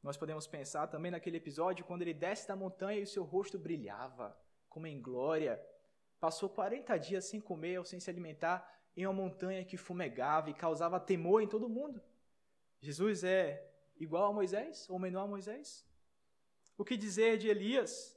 Nós 0.00 0.16
podemos 0.16 0.46
pensar 0.46 0.86
também 0.86 1.10
naquele 1.10 1.38
episódio 1.38 1.84
quando 1.84 2.02
ele 2.02 2.14
desce 2.14 2.46
da 2.46 2.54
montanha 2.54 3.00
e 3.00 3.02
o 3.02 3.08
seu 3.08 3.24
rosto 3.24 3.58
brilhava, 3.58 4.38
como 4.68 4.86
em 4.86 5.02
glória. 5.02 5.60
Passou 6.20 6.48
40 6.48 6.96
dias 6.98 7.24
sem 7.24 7.40
comer 7.40 7.78
ou 7.78 7.84
sem 7.84 7.98
se 7.98 8.08
alimentar 8.08 8.72
em 8.96 9.04
uma 9.04 9.12
montanha 9.12 9.64
que 9.64 9.76
fumegava 9.76 10.48
e 10.48 10.54
causava 10.54 11.00
temor 11.00 11.42
em 11.42 11.48
todo 11.48 11.68
mundo. 11.68 12.00
Jesus 12.84 13.24
é 13.24 13.66
igual 13.96 14.26
a 14.26 14.32
Moisés 14.32 14.86
ou 14.90 14.98
menor 14.98 15.22
a 15.22 15.26
Moisés? 15.26 15.86
O 16.76 16.84
que 16.84 16.98
dizer 16.98 17.38
de 17.38 17.48
Elias? 17.48 18.14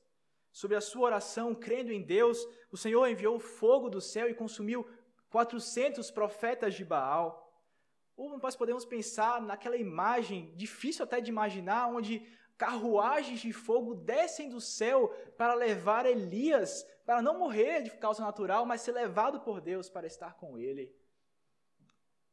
Sobre 0.52 0.76
a 0.76 0.82
sua 0.82 1.06
oração, 1.06 1.56
crendo 1.56 1.90
em 1.90 2.02
Deus, 2.02 2.46
o 2.70 2.76
Senhor 2.76 3.08
enviou 3.08 3.40
fogo 3.40 3.90
do 3.90 4.02
céu 4.02 4.30
e 4.30 4.34
consumiu 4.34 4.86
400 5.30 6.12
profetas 6.12 6.74
de 6.74 6.84
Baal. 6.84 7.30
Ou 8.18 8.38
nós 8.40 8.58
podemos 8.58 8.84
pensar 8.84 9.42
naquela 9.42 9.78
imagem, 9.78 10.54
difícil 10.56 11.06
até 11.06 11.22
de 11.22 11.30
imaginar, 11.30 11.88
onde 11.88 12.28
carruagens 12.58 13.40
de 13.40 13.54
fogo 13.54 13.96
descem 13.96 14.50
do 14.50 14.60
céu 14.60 15.08
para 15.38 15.54
levar 15.54 16.06
Elias, 16.06 16.84
para 17.06 17.22
não 17.22 17.40
morrer 17.40 17.84
de 17.84 17.92
causa 17.92 18.22
natural, 18.22 18.66
mas 18.66 18.82
ser 18.82 18.92
levado 18.92 19.40
por 19.40 19.62
Deus 19.62 19.90
para 19.90 20.08
estar 20.08 20.34
com 20.34 20.58
ele. 20.58 20.94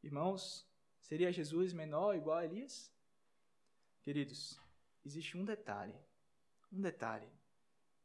Irmãos, 0.02 0.66
seria 1.04 1.30
Jesus 1.30 1.72
menor 1.72 2.16
igual 2.16 2.38
a 2.38 2.44
Elias? 2.44 2.90
Queridos, 4.02 4.58
existe 5.04 5.36
um 5.36 5.44
detalhe, 5.44 5.94
um 6.72 6.80
detalhe, 6.80 7.28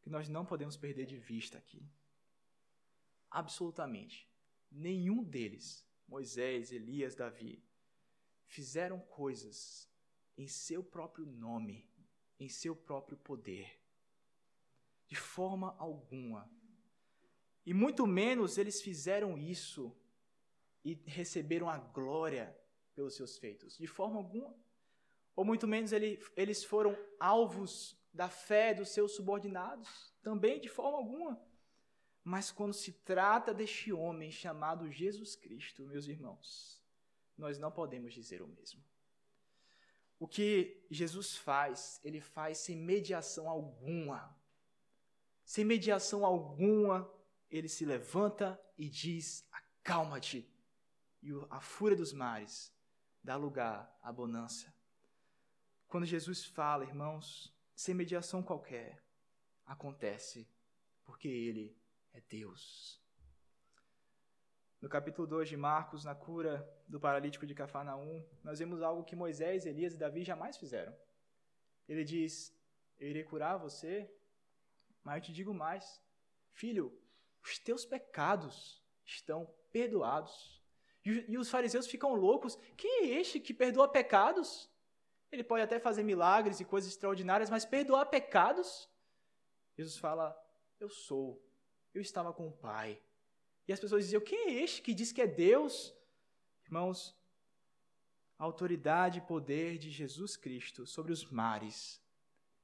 que 0.01 0.09
nós 0.09 0.27
não 0.27 0.45
podemos 0.45 0.75
perder 0.77 1.05
de 1.05 1.17
vista 1.17 1.57
aqui. 1.57 1.81
Absolutamente. 3.31 4.29
Nenhum 4.71 5.23
deles, 5.23 5.85
Moisés, 6.07 6.71
Elias, 6.71 7.15
Davi, 7.15 7.63
fizeram 8.45 8.99
coisas 8.99 9.89
em 10.37 10.47
seu 10.47 10.83
próprio 10.83 11.25
nome, 11.25 11.89
em 12.39 12.49
seu 12.49 12.75
próprio 12.75 13.17
poder. 13.17 13.79
De 15.07 15.15
forma 15.15 15.75
alguma. 15.77 16.49
E 17.65 17.73
muito 17.73 18.05
menos 18.05 18.57
eles 18.57 18.81
fizeram 18.81 19.37
isso 19.37 19.95
e 20.83 20.93
receberam 21.05 21.69
a 21.69 21.77
glória 21.77 22.58
pelos 22.99 23.15
seus 23.15 23.37
feitos. 23.37 23.77
De 23.77 23.87
forma 23.87 24.17
alguma. 24.17 24.53
Ou 25.33 25.45
muito 25.45 25.65
menos 25.65 25.93
ele, 25.93 26.21
eles 26.35 26.65
foram 26.65 26.97
alvos 27.17 27.97
da 28.13 28.27
fé 28.27 28.73
dos 28.73 28.89
seus 28.89 29.15
subordinados. 29.15 30.13
Também 30.21 30.59
de 30.59 30.67
forma 30.67 30.97
alguma. 30.97 31.41
Mas 32.21 32.51
quando 32.51 32.73
se 32.73 32.91
trata 32.91 33.53
deste 33.53 33.93
homem 33.93 34.29
chamado 34.29 34.91
Jesus 34.91 35.33
Cristo, 35.37 35.85
meus 35.85 36.07
irmãos, 36.07 36.83
nós 37.37 37.57
não 37.57 37.71
podemos 37.71 38.13
dizer 38.13 38.41
o 38.41 38.47
mesmo. 38.49 38.83
O 40.19 40.27
que 40.27 40.85
Jesus 40.91 41.37
faz, 41.37 42.01
ele 42.03 42.19
faz 42.19 42.57
sem 42.57 42.75
mediação 42.75 43.47
alguma. 43.47 44.37
Sem 45.45 45.63
mediação 45.63 46.25
alguma, 46.25 47.09
ele 47.49 47.69
se 47.69 47.85
levanta 47.85 48.61
e 48.77 48.89
diz: 48.89 49.47
Acalma-te. 49.53 50.45
E 51.23 51.29
a 51.49 51.61
fúria 51.61 51.95
dos 51.95 52.11
mares 52.11 52.77
dá 53.23 53.35
lugar 53.35 53.97
à 54.01 54.11
bonança. 54.11 54.73
Quando 55.87 56.05
Jesus 56.05 56.45
fala, 56.45 56.83
irmãos, 56.83 57.53
sem 57.75 57.95
mediação 57.95 58.43
qualquer, 58.43 59.03
acontece, 59.65 60.47
porque 61.05 61.27
ele 61.27 61.75
é 62.13 62.21
Deus. 62.21 62.99
No 64.81 64.87
capítulo 64.87 65.27
2 65.27 65.49
de 65.49 65.57
Marcos, 65.57 66.05
na 66.05 66.15
cura 66.15 66.67
do 66.87 66.99
paralítico 66.99 67.45
de 67.45 67.53
Cafarnaum, 67.53 68.25
nós 68.43 68.59
vemos 68.59 68.81
algo 68.81 69.03
que 69.03 69.15
Moisés, 69.15 69.65
Elias 69.65 69.93
e 69.93 69.97
Davi 69.97 70.23
jamais 70.23 70.57
fizeram. 70.57 70.95
Ele 71.87 72.03
diz: 72.03 72.55
Eu 72.97 73.09
irei 73.09 73.23
curar 73.23 73.57
você, 73.57 74.09
mas 75.03 75.15
eu 75.15 75.21
te 75.21 75.33
digo 75.33 75.53
mais, 75.53 76.01
filho, 76.53 76.97
os 77.43 77.59
teus 77.59 77.85
pecados 77.85 78.81
estão 79.05 79.53
perdoados. 79.71 80.58
E, 81.05 81.37
os 81.37 81.49
fariseus 81.49 81.87
ficam 81.87 82.13
loucos: 82.13 82.57
quem 82.75 83.03
é 83.03 83.19
este 83.19 83.39
que 83.39 83.53
perdoa 83.53 83.87
pecados? 83.87 84.69
Ele 85.31 85.43
pode 85.43 85.63
até 85.63 85.79
fazer 85.79 86.03
milagres 86.03 86.59
e 86.59 86.65
coisas 86.65 86.91
extraordinárias, 86.91 87.49
mas 87.49 87.65
perdoar 87.65 88.05
pecados? 88.05 88.89
Jesus 89.77 89.97
fala: 89.97 90.35
Eu 90.79 90.89
sou, 90.89 91.41
eu 91.93 92.01
estava 92.01 92.33
com 92.33 92.47
o 92.47 92.51
Pai 92.51 93.01
e 93.69 93.71
as 93.71 93.79
pessoas 93.79 94.03
diziam: 94.03 94.19
quem 94.19 94.47
é 94.47 94.63
este 94.63 94.81
que 94.81 94.95
diz 94.95 95.11
que 95.11 95.21
é 95.21 95.27
Deus? 95.27 95.95
Irmãos, 96.65 97.15
a 98.35 98.43
autoridade 98.43 99.19
e 99.19 99.21
poder 99.21 99.77
de 99.77 99.91
Jesus 99.91 100.35
Cristo 100.35 100.87
sobre 100.87 101.11
os 101.11 101.29
mares, 101.29 102.01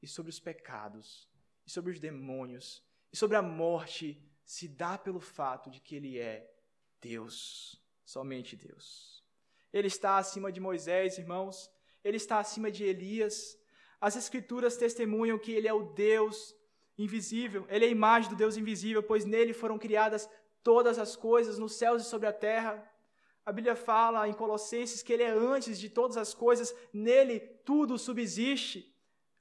e 0.02 0.08
sobre 0.08 0.32
os 0.32 0.40
pecados, 0.40 1.30
e 1.64 1.70
sobre 1.70 1.92
os 1.92 2.00
demônios, 2.00 2.84
e 3.14 3.16
sobre 3.16 3.38
a 3.38 3.42
morte, 3.44 4.20
se 4.44 4.68
dá 4.68 4.98
pelo 4.98 5.20
fato 5.20 5.70
de 5.70 5.80
que 5.80 5.96
Ele 5.96 6.18
é 6.18 6.52
Deus, 7.00 7.80
somente 8.06 8.56
Deus. 8.56 9.24
Ele 9.74 9.88
está 9.88 10.18
acima 10.18 10.51
de 10.51 10.60
Moisés, 10.60 11.18
irmãos, 11.18 11.70
ele 12.06 12.18
está 12.18 12.38
acima 12.39 12.70
de 12.70 12.84
Elias. 12.84 13.58
As 13.99 14.16
Escrituras 14.16 14.78
testemunham 14.78 15.39
que 15.39 15.51
Ele 15.51 15.68
é 15.68 15.74
o 15.74 15.82
Deus 15.82 16.56
invisível, 16.95 17.66
Ele 17.68 17.86
é 17.86 17.88
a 17.88 17.91
imagem 17.91 18.30
do 18.30 18.36
Deus 18.36 18.56
invisível, 18.56 19.01
pois 19.01 19.26
nele 19.26 19.53
foram 19.53 19.80
criadas 19.80 20.30
todas 20.64 20.99
as 20.99 21.16
coisas 21.16 21.58
nos 21.58 21.74
céus 21.74 22.03
e 22.03 22.06
sobre 22.06 22.28
a 22.28 22.34
terra. 22.34 22.88
A 23.43 23.51
Bíblia 23.51 23.76
fala 23.76 24.28
em 24.28 24.34
Colossenses 24.34 25.03
que 25.03 25.14
ele 25.14 25.24
é 25.24 25.30
antes 25.30 25.80
de 25.80 25.89
todas 25.89 26.18
as 26.18 26.34
coisas, 26.34 26.76
nele 26.91 27.39
tudo 27.39 27.97
subsiste. 27.97 28.91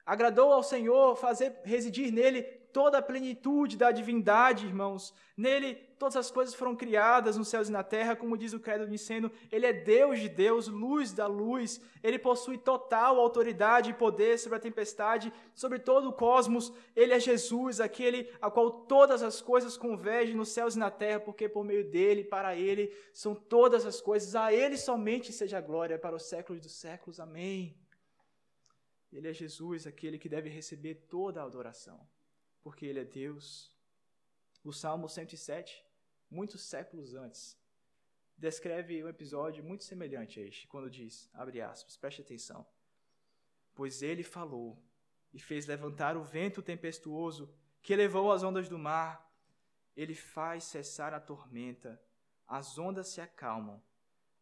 Agradou 0.05 0.53
ao 0.53 0.61
Senhor 0.61 1.15
fazer 1.15 1.59
residir 1.63 2.11
nele 2.11 2.43
toda 2.75 2.97
a 2.97 3.01
plenitude 3.01 3.77
da 3.77 3.89
divindade, 3.89 4.65
irmãos. 4.65 5.13
Nele 5.37 5.75
todas 5.97 6.17
as 6.17 6.29
coisas 6.29 6.53
foram 6.53 6.75
criadas 6.75 7.37
nos 7.37 7.47
céus 7.47 7.69
e 7.69 7.71
na 7.71 7.81
terra, 7.81 8.17
como 8.17 8.37
diz 8.37 8.51
o 8.51 8.59
credo 8.59 8.85
niceno, 8.85 9.31
ele 9.49 9.65
é 9.65 9.71
Deus 9.71 10.19
de 10.19 10.27
Deus, 10.27 10.67
luz 10.67 11.13
da 11.13 11.25
luz. 11.25 11.79
Ele 12.03 12.19
possui 12.19 12.57
total 12.57 13.17
autoridade 13.17 13.91
e 13.91 13.93
poder 13.93 14.37
sobre 14.37 14.57
a 14.57 14.61
tempestade, 14.61 15.31
sobre 15.53 15.79
todo 15.79 16.09
o 16.09 16.11
cosmos. 16.11 16.73
Ele 16.93 17.13
é 17.13 17.19
Jesus, 17.19 17.79
aquele 17.79 18.29
a 18.41 18.51
qual 18.51 18.69
todas 18.69 19.23
as 19.23 19.41
coisas 19.41 19.77
convergem 19.77 20.35
nos 20.35 20.49
céus 20.49 20.75
e 20.75 20.79
na 20.79 20.91
terra, 20.91 21.21
porque 21.21 21.47
por 21.47 21.63
meio 21.63 21.89
dele, 21.89 22.25
para 22.25 22.57
ele, 22.57 22.93
são 23.13 23.33
todas 23.33 23.85
as 23.85 24.01
coisas. 24.01 24.35
A 24.35 24.51
ele 24.51 24.75
somente 24.75 25.31
seja 25.31 25.59
a 25.59 25.61
glória 25.61 25.97
para 25.97 26.17
os 26.17 26.23
séculos 26.23 26.61
dos 26.61 26.73
séculos. 26.73 27.21
Amém. 27.21 27.73
Ele 29.13 29.29
é 29.29 29.33
Jesus, 29.33 29.87
aquele 29.87 30.19
que 30.19 30.27
deve 30.27 30.49
receber 30.49 30.95
toda 31.07 31.41
a 31.41 31.45
adoração 31.45 32.05
porque 32.65 32.87
Ele 32.87 33.01
é 33.01 33.05
Deus. 33.05 33.71
O 34.63 34.73
Salmo 34.73 35.07
107, 35.07 35.85
muitos 36.31 36.63
séculos 36.63 37.13
antes, 37.13 37.55
descreve 38.35 39.03
um 39.03 39.07
episódio 39.07 39.63
muito 39.63 39.83
semelhante 39.83 40.39
a 40.39 40.43
este, 40.43 40.67
quando 40.67 40.89
diz, 40.89 41.29
abre 41.31 41.61
aspas, 41.61 41.95
preste 41.95 42.23
atenção. 42.23 42.65
Pois 43.75 44.01
ele 44.01 44.23
falou 44.23 44.81
e 45.31 45.39
fez 45.39 45.67
levantar 45.67 46.17
o 46.17 46.23
vento 46.23 46.59
tempestuoso 46.63 47.53
que 47.83 47.95
levou 47.95 48.31
as 48.31 48.41
ondas 48.41 48.67
do 48.67 48.79
mar. 48.79 49.31
Ele 49.95 50.15
faz 50.15 50.63
cessar 50.63 51.13
a 51.13 51.19
tormenta, 51.19 52.01
as 52.47 52.79
ondas 52.79 53.09
se 53.09 53.21
acalmam. 53.21 53.79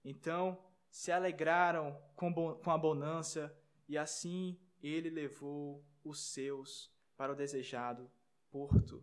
Então 0.02 0.64
se 0.90 1.12
alegraram 1.12 2.02
com, 2.16 2.34
com 2.56 2.72
abundância, 2.72 3.54
e 3.86 3.98
assim 3.98 4.58
ele 4.82 5.10
levou 5.10 5.84
os 6.06 6.22
seus 6.22 6.93
para 7.24 7.32
o 7.32 7.36
desejado 7.38 8.12
porto. 8.52 9.02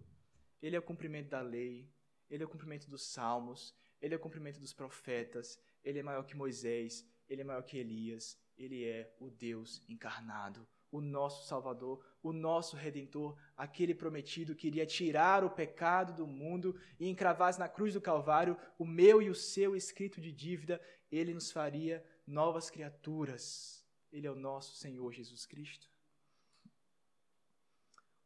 Ele 0.60 0.76
é 0.76 0.78
o 0.78 0.82
cumprimento 0.82 1.30
da 1.30 1.40
lei, 1.40 1.90
ele 2.28 2.42
é 2.42 2.46
o 2.46 2.48
cumprimento 2.50 2.86
dos 2.86 3.06
salmos, 3.06 3.74
ele 3.98 4.12
é 4.12 4.16
o 4.18 4.20
cumprimento 4.20 4.60
dos 4.60 4.74
profetas, 4.74 5.58
ele 5.82 6.00
é 6.00 6.02
maior 6.02 6.24
que 6.24 6.36
Moisés, 6.36 7.08
ele 7.26 7.40
é 7.40 7.44
maior 7.44 7.62
que 7.62 7.78
Elias, 7.78 8.38
ele 8.58 8.84
é 8.84 9.10
o 9.18 9.30
Deus 9.30 9.82
encarnado, 9.88 10.68
o 10.92 11.00
nosso 11.00 11.48
Salvador, 11.48 12.04
o 12.22 12.30
nosso 12.30 12.76
Redentor, 12.76 13.38
aquele 13.56 13.94
prometido 13.94 14.54
que 14.54 14.66
iria 14.66 14.84
tirar 14.84 15.42
o 15.42 15.48
pecado 15.48 16.12
do 16.12 16.26
mundo 16.26 16.78
e 16.98 17.08
encravar 17.08 17.58
na 17.58 17.70
cruz 17.70 17.94
do 17.94 18.02
Calvário 18.02 18.54
o 18.78 18.84
meu 18.84 19.22
e 19.22 19.30
o 19.30 19.34
seu 19.34 19.74
escrito 19.74 20.20
de 20.20 20.30
dívida, 20.30 20.78
ele 21.10 21.32
nos 21.32 21.50
faria 21.50 22.04
novas 22.26 22.68
criaturas. 22.68 23.82
Ele 24.12 24.26
é 24.26 24.30
o 24.30 24.36
nosso 24.36 24.76
Senhor 24.76 25.10
Jesus 25.10 25.46
Cristo. 25.46 25.90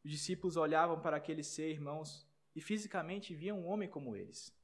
Os 0.05 0.11
discípulos 0.11 0.55
olhavam 0.55 1.01
para 1.01 1.17
aquele 1.17 1.41
ser, 1.41 1.71
irmãos, 1.71 2.27
e 2.55 2.61
fisicamente 2.61 3.33
viam 3.33 3.59
um 3.59 3.65
homem 3.65 3.89
como 3.89 4.15
eles. 4.15 4.55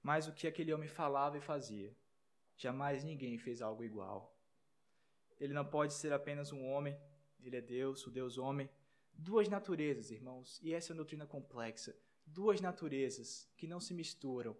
Mas 0.00 0.28
o 0.28 0.32
que 0.32 0.46
aquele 0.46 0.72
homem 0.72 0.88
falava 0.88 1.36
e 1.36 1.40
fazia, 1.40 1.92
jamais 2.56 3.02
ninguém 3.02 3.36
fez 3.38 3.60
algo 3.60 3.82
igual. 3.82 4.32
Ele 5.40 5.52
não 5.52 5.64
pode 5.64 5.94
ser 5.94 6.12
apenas 6.12 6.52
um 6.52 6.64
homem, 6.64 6.96
ele 7.42 7.56
é 7.56 7.60
Deus, 7.60 8.06
o 8.06 8.10
Deus 8.10 8.38
homem. 8.38 8.70
Duas 9.12 9.48
naturezas, 9.48 10.12
irmãos, 10.12 10.60
e 10.62 10.72
essa 10.72 10.92
é 10.92 10.94
uma 10.94 10.98
doutrina 10.98 11.26
complexa. 11.26 11.98
Duas 12.24 12.60
naturezas 12.60 13.50
que 13.56 13.66
não 13.66 13.80
se 13.80 13.92
misturam, 13.92 14.56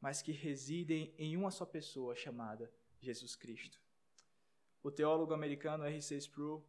mas 0.00 0.20
que 0.20 0.32
residem 0.32 1.14
em 1.16 1.36
uma 1.36 1.52
só 1.52 1.64
pessoa 1.64 2.16
chamada 2.16 2.68
Jesus 2.98 3.36
Cristo. 3.36 3.80
O 4.82 4.90
teólogo 4.90 5.32
americano 5.32 5.84
R.C. 5.84 6.16
Sproul, 6.16 6.66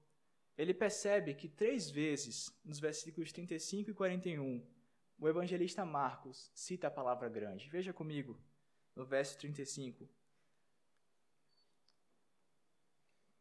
ele 0.58 0.74
percebe 0.74 1.34
que 1.34 1.48
três 1.48 1.90
vezes, 1.90 2.56
nos 2.64 2.80
versículos 2.80 3.32
35 3.32 3.92
e 3.92 3.94
41, 3.94 4.66
o 5.20 5.28
evangelista 5.28 5.86
Marcos 5.86 6.52
cita 6.54 6.88
a 6.88 6.92
palavra 6.92 7.30
grande. 7.30 7.70
Veja 7.70 7.94
comigo, 7.94 8.40
no 8.96 9.06
verso 9.06 9.38
35. 9.40 10.08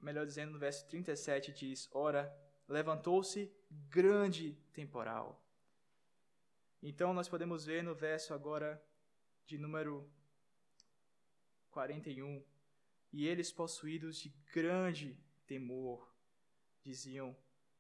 melhor 0.03 0.27
dizendo, 0.27 0.53
no 0.53 0.59
verso 0.59 0.87
37 0.89 1.53
diz: 1.53 1.89
Ora, 1.93 2.37
levantou-se 2.69 3.51
grande 3.89 4.55
temporal. 4.73 5.41
Então 6.83 7.15
nós 7.15 7.29
podemos 7.29 7.65
ver 7.65 7.83
no 7.83 7.95
verso 7.95 8.35
agora 8.35 8.83
de 9.47 9.57
número 9.57 10.11
41, 11.71 12.45
e 13.13 13.27
eles 13.27 13.53
possuídos 13.53 14.19
de 14.19 14.29
grande 14.53 15.17
temor 15.47 16.12
diziam: 16.85 17.37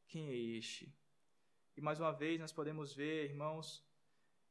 Quem 0.07 0.29
é 0.29 0.35
este? 0.35 0.95
E 1.77 1.81
mais 1.81 1.99
uma 1.99 2.13
vez 2.13 2.39
nós 2.41 2.53
podemos 2.53 2.95
ver, 2.95 3.31
irmãos, 3.31 3.85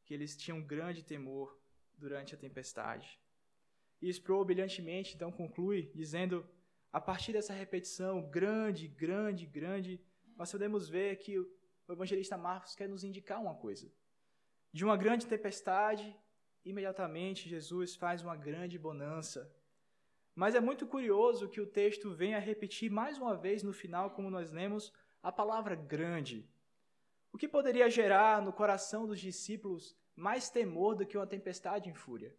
que 0.04 0.14
eles 0.14 0.36
tinham 0.36 0.62
grande 0.62 1.04
temor 1.04 1.58
durante 1.98 2.34
a 2.34 2.38
tempestade. 2.38 3.20
E 4.02 4.10
Sproul 4.10 4.46
brilhantemente 4.46 5.16
então 5.16 5.32
conclui 5.32 5.92
dizendo 5.94 6.48
a 6.92 7.00
partir 7.00 7.32
dessa 7.32 7.54
repetição 7.54 8.22
grande, 8.30 8.88
grande, 8.88 9.46
grande, 9.46 10.02
nós 10.36 10.52
podemos 10.52 10.90
ver 10.90 11.18
que 11.18 11.38
o 11.40 11.48
evangelista 11.90 12.38
Marcos 12.38 12.76
quer 12.76 12.90
nos 12.90 13.04
indicar 13.04 13.40
uma 13.42 13.56
coisa. 13.56 13.90
De 14.74 14.84
uma 14.84 14.98
grande 14.98 15.26
tempestade, 15.26 16.16
imediatamente 16.66 17.48
Jesus 17.48 17.96
faz 17.96 18.22
uma 18.22 18.36
grande 18.36 18.78
bonança. 18.78 19.50
Mas 20.36 20.56
é 20.56 20.60
muito 20.60 20.88
curioso 20.88 21.50
que 21.50 21.62
o 21.62 21.68
texto 21.68 22.14
venha 22.14 22.40
repetir 22.40 22.90
mais 22.90 23.18
uma 23.18 23.36
vez 23.36 23.64
no 23.64 23.74
final, 23.74 24.12
como 24.12 24.30
nós 24.30 24.52
lemos, 24.52 24.94
a 25.22 25.32
palavra 25.32 25.76
grande. 25.76 26.48
O 27.32 27.38
que 27.38 27.48
poderia 27.48 27.90
gerar 27.90 28.42
no 28.42 28.52
coração 28.52 29.06
dos 29.06 29.20
discípulos 29.20 29.96
mais 30.16 30.50
temor 30.50 30.96
do 30.96 31.06
que 31.06 31.18
uma 31.18 31.28
tempestade 31.28 31.90
em 31.90 31.94
fúria? 31.94 32.36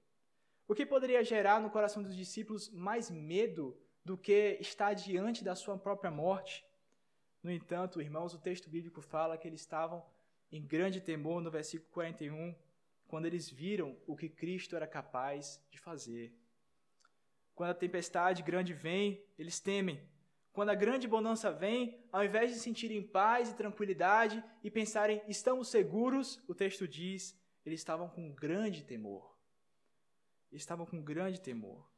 O 0.66 0.74
que 0.74 0.86
poderia 0.86 1.22
gerar 1.22 1.61
no 1.61 1.70
coração 1.70 2.03
dos 2.03 2.16
discípulos 2.16 2.70
mais 2.70 3.11
medo 3.11 3.76
do 4.05 4.16
que 4.16 4.59
estar 4.61 4.95
diante 4.95 5.45
da 5.45 5.55
sua 5.55 5.78
própria 5.78 6.11
morte. 6.11 6.64
No 7.43 7.51
entanto, 7.51 8.01
irmãos, 8.01 8.34
o 8.34 8.38
texto 8.38 8.68
bíblico 8.68 9.01
fala 9.01 9.36
que 9.36 9.47
eles 9.47 9.61
estavam 9.61 10.05
em 10.51 10.64
grande 10.64 11.01
temor 11.01 11.40
no 11.40 11.51
versículo 11.51 11.90
41, 11.93 12.55
quando 13.07 13.26
eles 13.26 13.49
viram 13.49 13.97
o 14.07 14.16
que 14.16 14.28
Cristo 14.28 14.76
era 14.76 14.86
capaz 14.86 15.62
de 15.70 15.78
fazer. 15.78 16.32
Quando 17.55 17.71
a 17.71 17.75
tempestade 17.75 18.43
grande 18.43 18.73
vem, 18.73 19.25
eles 19.39 19.61
temem. 19.61 20.01
Quando 20.53 20.71
a 20.71 20.75
grande 20.75 21.09
bonança 21.09 21.51
vem, 21.51 22.05
ao 22.13 22.25
invés 22.25 22.53
de 22.53 22.59
sentirem 22.59 23.03
paz 23.03 23.51
e 23.51 23.57
tranquilidade 23.57 24.43
e 24.63 24.71
pensarem, 24.71 25.23
estamos 25.27 25.69
seguros, 25.69 26.43
o 26.47 26.55
texto 26.55 26.87
diz, 26.87 27.39
eles 27.65 27.81
estavam 27.81 28.09
com 28.09 28.33
grande 28.33 28.85
temor. 28.85 29.39
Eles 30.51 30.63
estavam 30.63 30.85
com 30.85 31.03
grande 31.03 31.41
temor 31.41 31.93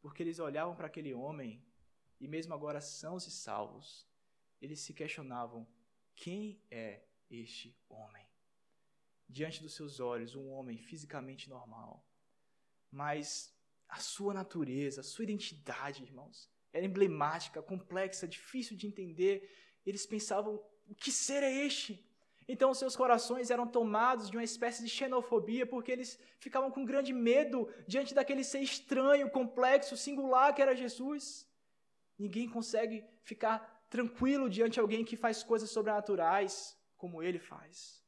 porque 0.00 0.22
eles 0.22 0.38
olhavam 0.38 0.74
para 0.74 0.86
aquele 0.86 1.12
homem 1.12 1.62
e, 2.18 2.26
mesmo 2.26 2.54
agora 2.54 2.80
sãos 2.80 3.26
e 3.26 3.30
salvos, 3.30 4.06
eles 4.60 4.80
se 4.80 4.92
questionavam: 4.92 5.66
quem 6.14 6.62
é 6.70 7.04
este 7.30 7.76
homem? 7.88 8.26
Diante 9.28 9.62
dos 9.62 9.74
seus 9.74 10.00
olhos, 10.00 10.34
um 10.34 10.50
homem 10.50 10.76
fisicamente 10.76 11.48
normal, 11.48 12.04
mas 12.90 13.56
a 13.90 13.98
sua 13.98 14.32
natureza, 14.32 15.00
a 15.00 15.04
sua 15.04 15.24
identidade, 15.24 16.02
irmãos, 16.02 16.48
era 16.72 16.86
emblemática, 16.86 17.62
complexa, 17.62 18.28
difícil 18.28 18.76
de 18.76 18.86
entender. 18.86 19.50
Eles 19.84 20.06
pensavam: 20.06 20.62
o 20.88 20.94
que 20.94 21.10
ser 21.10 21.42
é 21.42 21.52
este? 21.66 22.06
Então 22.52 22.74
seus 22.74 22.96
corações 22.96 23.50
eram 23.50 23.66
tomados 23.66 24.28
de 24.28 24.36
uma 24.36 24.42
espécie 24.42 24.82
de 24.82 24.88
xenofobia, 24.88 25.64
porque 25.66 25.92
eles 25.92 26.18
ficavam 26.38 26.70
com 26.70 26.84
grande 26.84 27.12
medo 27.12 27.68
diante 27.86 28.12
daquele 28.12 28.42
ser 28.42 28.60
estranho, 28.60 29.30
complexo, 29.30 29.96
singular 29.96 30.54
que 30.54 30.62
era 30.62 30.74
Jesus. 30.74 31.48
Ninguém 32.18 32.48
consegue 32.48 33.04
ficar 33.22 33.58
tranquilo 33.88 34.48
diante 34.50 34.74
de 34.74 34.80
alguém 34.80 35.04
que 35.04 35.16
faz 35.16 35.42
coisas 35.42 35.70
sobrenaturais 35.70 36.76
como 36.96 37.22
ele 37.22 37.38
faz. 37.38 38.04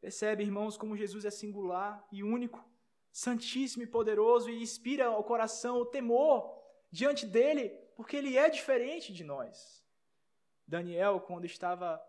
Percebe, 0.00 0.42
irmãos, 0.42 0.76
como 0.76 0.96
Jesus 0.96 1.24
é 1.24 1.30
singular 1.30 2.06
e 2.12 2.22
único, 2.22 2.62
santíssimo 3.12 3.82
e 3.82 3.86
poderoso 3.86 4.48
e 4.48 4.62
inspira 4.62 5.06
ao 5.06 5.22
coração 5.22 5.76
o 5.76 5.86
temor 5.86 6.58
diante 6.90 7.26
dele, 7.26 7.68
porque 7.94 8.16
ele 8.16 8.36
é 8.36 8.48
diferente 8.48 9.12
de 9.12 9.22
nós. 9.22 9.84
Daniel, 10.66 11.20
quando 11.20 11.44
estava 11.44 12.02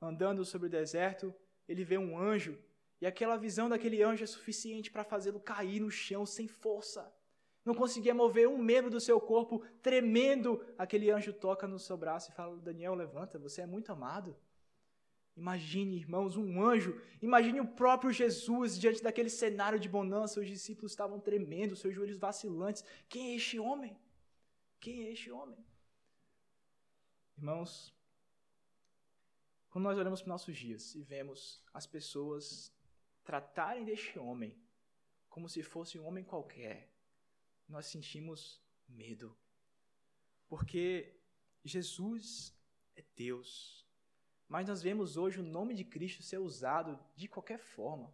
andando 0.00 0.44
sobre 0.44 0.68
o 0.68 0.70
deserto, 0.70 1.34
ele 1.66 1.84
vê 1.84 1.96
um 1.96 2.18
anjo, 2.18 2.58
e 3.00 3.06
aquela 3.06 3.36
visão 3.36 3.68
daquele 3.68 4.02
anjo 4.02 4.24
é 4.24 4.26
suficiente 4.26 4.90
para 4.90 5.04
fazê-lo 5.04 5.40
cair 5.40 5.80
no 5.80 5.90
chão 5.90 6.26
sem 6.26 6.46
força. 6.46 7.10
Não 7.64 7.74
conseguia 7.74 8.14
mover 8.14 8.48
um 8.48 8.58
membro 8.58 8.90
do 8.90 9.00
seu 9.00 9.20
corpo, 9.20 9.64
tremendo. 9.82 10.64
Aquele 10.76 11.10
anjo 11.10 11.32
toca 11.32 11.66
no 11.66 11.78
seu 11.78 11.96
braço 11.96 12.30
e 12.30 12.34
fala: 12.34 12.56
Daniel, 12.56 12.94
levanta, 12.94 13.38
você 13.38 13.62
é 13.62 13.66
muito 13.66 13.90
amado. 13.92 14.36
Imagine, 15.40 15.96
irmãos, 15.96 16.36
um 16.36 16.62
anjo. 16.62 17.00
Imagine 17.22 17.60
o 17.60 17.66
próprio 17.66 18.12
Jesus 18.12 18.78
diante 18.78 19.02
daquele 19.02 19.30
cenário 19.30 19.80
de 19.80 19.88
bonança. 19.88 20.38
Os 20.38 20.46
discípulos 20.46 20.92
estavam 20.92 21.18
tremendo, 21.18 21.74
seus 21.74 21.94
joelhos 21.94 22.18
vacilantes. 22.18 22.84
Quem 23.08 23.32
é 23.32 23.36
este 23.36 23.58
homem? 23.58 23.98
Quem 24.78 25.04
é 25.06 25.12
este 25.12 25.30
homem? 25.30 25.58
Irmãos, 27.38 27.94
quando 29.70 29.84
nós 29.84 29.96
olhamos 29.96 30.20
para 30.20 30.28
nossos 30.28 30.54
dias 30.54 30.94
e 30.94 31.02
vemos 31.02 31.64
as 31.72 31.86
pessoas 31.86 32.70
tratarem 33.24 33.82
deste 33.82 34.18
homem 34.18 34.54
como 35.30 35.48
se 35.48 35.62
fosse 35.62 35.98
um 35.98 36.04
homem 36.04 36.22
qualquer, 36.22 36.92
nós 37.66 37.86
sentimos 37.86 38.62
medo. 38.86 39.34
Porque 40.48 41.18
Jesus 41.64 42.54
é 42.94 43.02
Deus. 43.16 43.88
Mas 44.50 44.68
nós 44.68 44.82
vemos 44.82 45.16
hoje 45.16 45.40
o 45.40 45.42
nome 45.42 45.72
de 45.72 45.84
Cristo 45.84 46.22
ser 46.22 46.36
usado 46.36 46.98
de 47.16 47.26
qualquer 47.26 47.58
forma, 47.58 48.12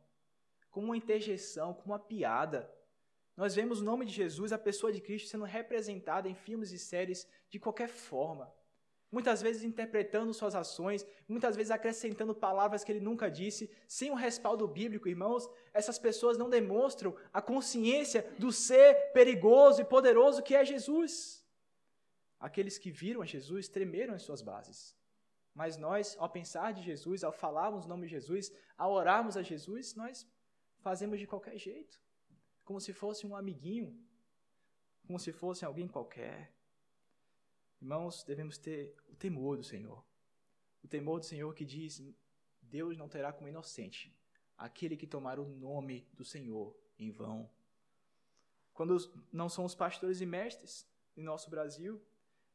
como 0.71 0.87
uma 0.87 0.97
interjeição, 0.97 1.75
como 1.75 1.93
uma 1.93 1.99
piada. 1.99 2.71
Nós 3.37 3.57
vemos 3.57 3.81
o 3.81 3.85
nome 3.85 4.07
de 4.07 4.13
Jesus, 4.13 4.53
a 4.53 4.59
pessoa 4.59 4.93
de 4.93 5.01
Cristo, 5.01 5.29
sendo 5.29 5.45
representada 5.45 6.29
em 6.29 6.35
filmes 6.35 6.71
e 6.71 6.79
séries 6.79 7.27
de 7.51 7.59
qualquer 7.59 7.89
forma 7.89 8.55
muitas 9.11 9.41
vezes 9.41 9.63
interpretando 9.63 10.35
suas 10.35 10.55
ações, 10.55 11.07
muitas 11.29 11.57
vezes 11.57 11.71
acrescentando 11.71 12.35
palavras 12.35 12.83
que 12.85 12.93
ele 12.93 13.01
nunca 13.01 13.31
disse, 13.31 13.71
sem 13.87 14.11
um 14.11 14.15
respaldo 14.15 14.67
bíblico, 14.67 15.09
irmãos, 15.09 15.49
essas 15.73 15.99
pessoas 15.99 16.37
não 16.37 16.51
demonstram 16.51 17.17
a 17.33 17.41
consciência 17.41 18.27
do 18.39 18.53
ser 18.53 19.13
perigoso 19.13 19.81
e 19.81 19.85
poderoso 19.85 20.43
que 20.43 20.55
é 20.55 20.65
Jesus. 20.65 21.45
Aqueles 22.39 22.79
que 22.79 22.91
viram 22.91 23.23
a 23.23 23.27
Jesus 23.27 23.69
tremeram 23.69 24.15
em 24.15 24.19
suas 24.19 24.43
bases. 24.43 24.96
Mas 25.57 25.79
nós, 25.79 26.15
ao 26.19 26.29
pensar 26.29 26.75
de 26.75 26.83
Jesus, 26.83 27.25
ao 27.25 27.33
falarmos 27.33 27.87
o 27.87 27.89
nome 27.89 28.07
de 28.07 28.11
Jesus, 28.11 28.53
ao 28.77 28.93
orarmos 28.93 29.39
a 29.39 29.43
Jesus, 29.43 29.95
nós 29.95 30.31
fazemos 30.81 31.19
de 31.19 31.27
qualquer 31.27 31.57
jeito, 31.57 31.99
como 32.63 32.79
se 32.79 32.93
fosse 32.93 33.27
um 33.27 33.35
amiguinho, 33.35 33.99
como 35.07 35.19
se 35.19 35.33
fosse 35.33 35.65
alguém 35.65 35.89
qualquer. 35.89 36.53
Irmãos, 37.81 38.23
devemos 38.23 38.59
ter 38.59 38.95
o 39.09 39.17
temor 39.17 39.57
do 39.57 39.65
Senhor. 39.65 40.05
O 40.85 40.89
temor 40.89 41.21
do 41.21 41.25
Senhor 41.25 41.55
que 41.55 41.65
diz: 41.65 42.03
Deus 42.61 42.99
não 42.99 43.09
terá 43.09 43.33
como 43.33 43.49
inocente 43.49 44.15
aquele 44.59 44.95
que 44.95 45.07
tomar 45.07 45.39
o 45.39 45.49
nome 45.49 46.07
do 46.13 46.25
Senhor 46.25 46.77
em 46.99 47.11
vão. 47.11 47.51
Quando 48.75 48.95
não 49.33 49.49
são 49.49 49.65
os 49.65 49.75
pastores 49.75 50.21
e 50.21 50.27
mestres, 50.27 50.87
em 51.17 51.23
nosso 51.23 51.49
Brasil 51.49 51.99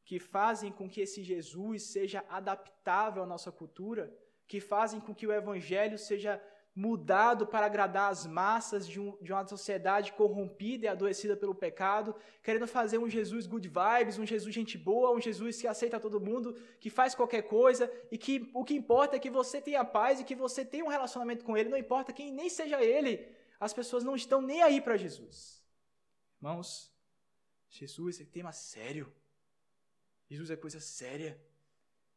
que 0.03 0.19
fazem 0.19 0.71
com 0.71 0.89
que 0.89 1.01
esse 1.01 1.23
Jesus 1.23 1.83
seja 1.83 2.23
adaptável 2.29 3.23
à 3.23 3.25
nossa 3.25 3.51
cultura, 3.51 4.13
que 4.47 4.59
fazem 4.59 4.99
com 4.99 5.13
que 5.13 5.27
o 5.27 5.31
evangelho 5.31 5.97
seja 5.97 6.41
mudado 6.73 7.45
para 7.45 7.65
agradar 7.65 8.09
as 8.09 8.25
massas 8.25 8.87
de, 8.87 8.99
um, 8.99 9.17
de, 9.21 9.33
uma 9.33 9.45
sociedade 9.45 10.13
corrompida 10.13 10.85
e 10.85 10.87
adoecida 10.87 11.35
pelo 11.35 11.53
pecado, 11.53 12.15
querendo 12.41 12.65
fazer 12.65 12.97
um 12.97 13.09
Jesus 13.09 13.45
good 13.45 13.67
vibes, 13.67 14.17
um 14.17 14.25
Jesus 14.25 14.53
gente 14.55 14.77
boa, 14.77 15.11
um 15.11 15.19
Jesus 15.19 15.59
que 15.59 15.67
aceita 15.67 15.99
todo 15.99 16.21
mundo, 16.21 16.55
que 16.79 16.89
faz 16.89 17.13
qualquer 17.13 17.41
coisa 17.43 17.91
e 18.09 18.17
que 18.17 18.49
o 18.53 18.63
que 18.63 18.73
importa 18.73 19.17
é 19.17 19.19
que 19.19 19.29
você 19.29 19.59
tenha 19.59 19.83
paz 19.83 20.19
e 20.19 20.23
que 20.23 20.35
você 20.35 20.63
tenha 20.63 20.85
um 20.85 20.89
relacionamento 20.89 21.43
com 21.43 21.57
Ele, 21.57 21.69
não 21.69 21.77
importa 21.77 22.13
quem 22.13 22.31
nem 22.31 22.49
seja 22.49 22.81
Ele, 22.81 23.27
as 23.59 23.73
pessoas 23.73 24.03
não 24.03 24.15
estão 24.15 24.41
nem 24.41 24.61
aí 24.61 24.79
para 24.79 24.95
Jesus. 24.95 25.61
Irmãos, 26.37 26.91
Jesus 27.69 28.21
é 28.21 28.25
tema 28.25 28.53
sério. 28.53 29.13
Jesus 30.31 30.49
é 30.49 30.55
coisa 30.55 30.79
séria. 30.79 31.37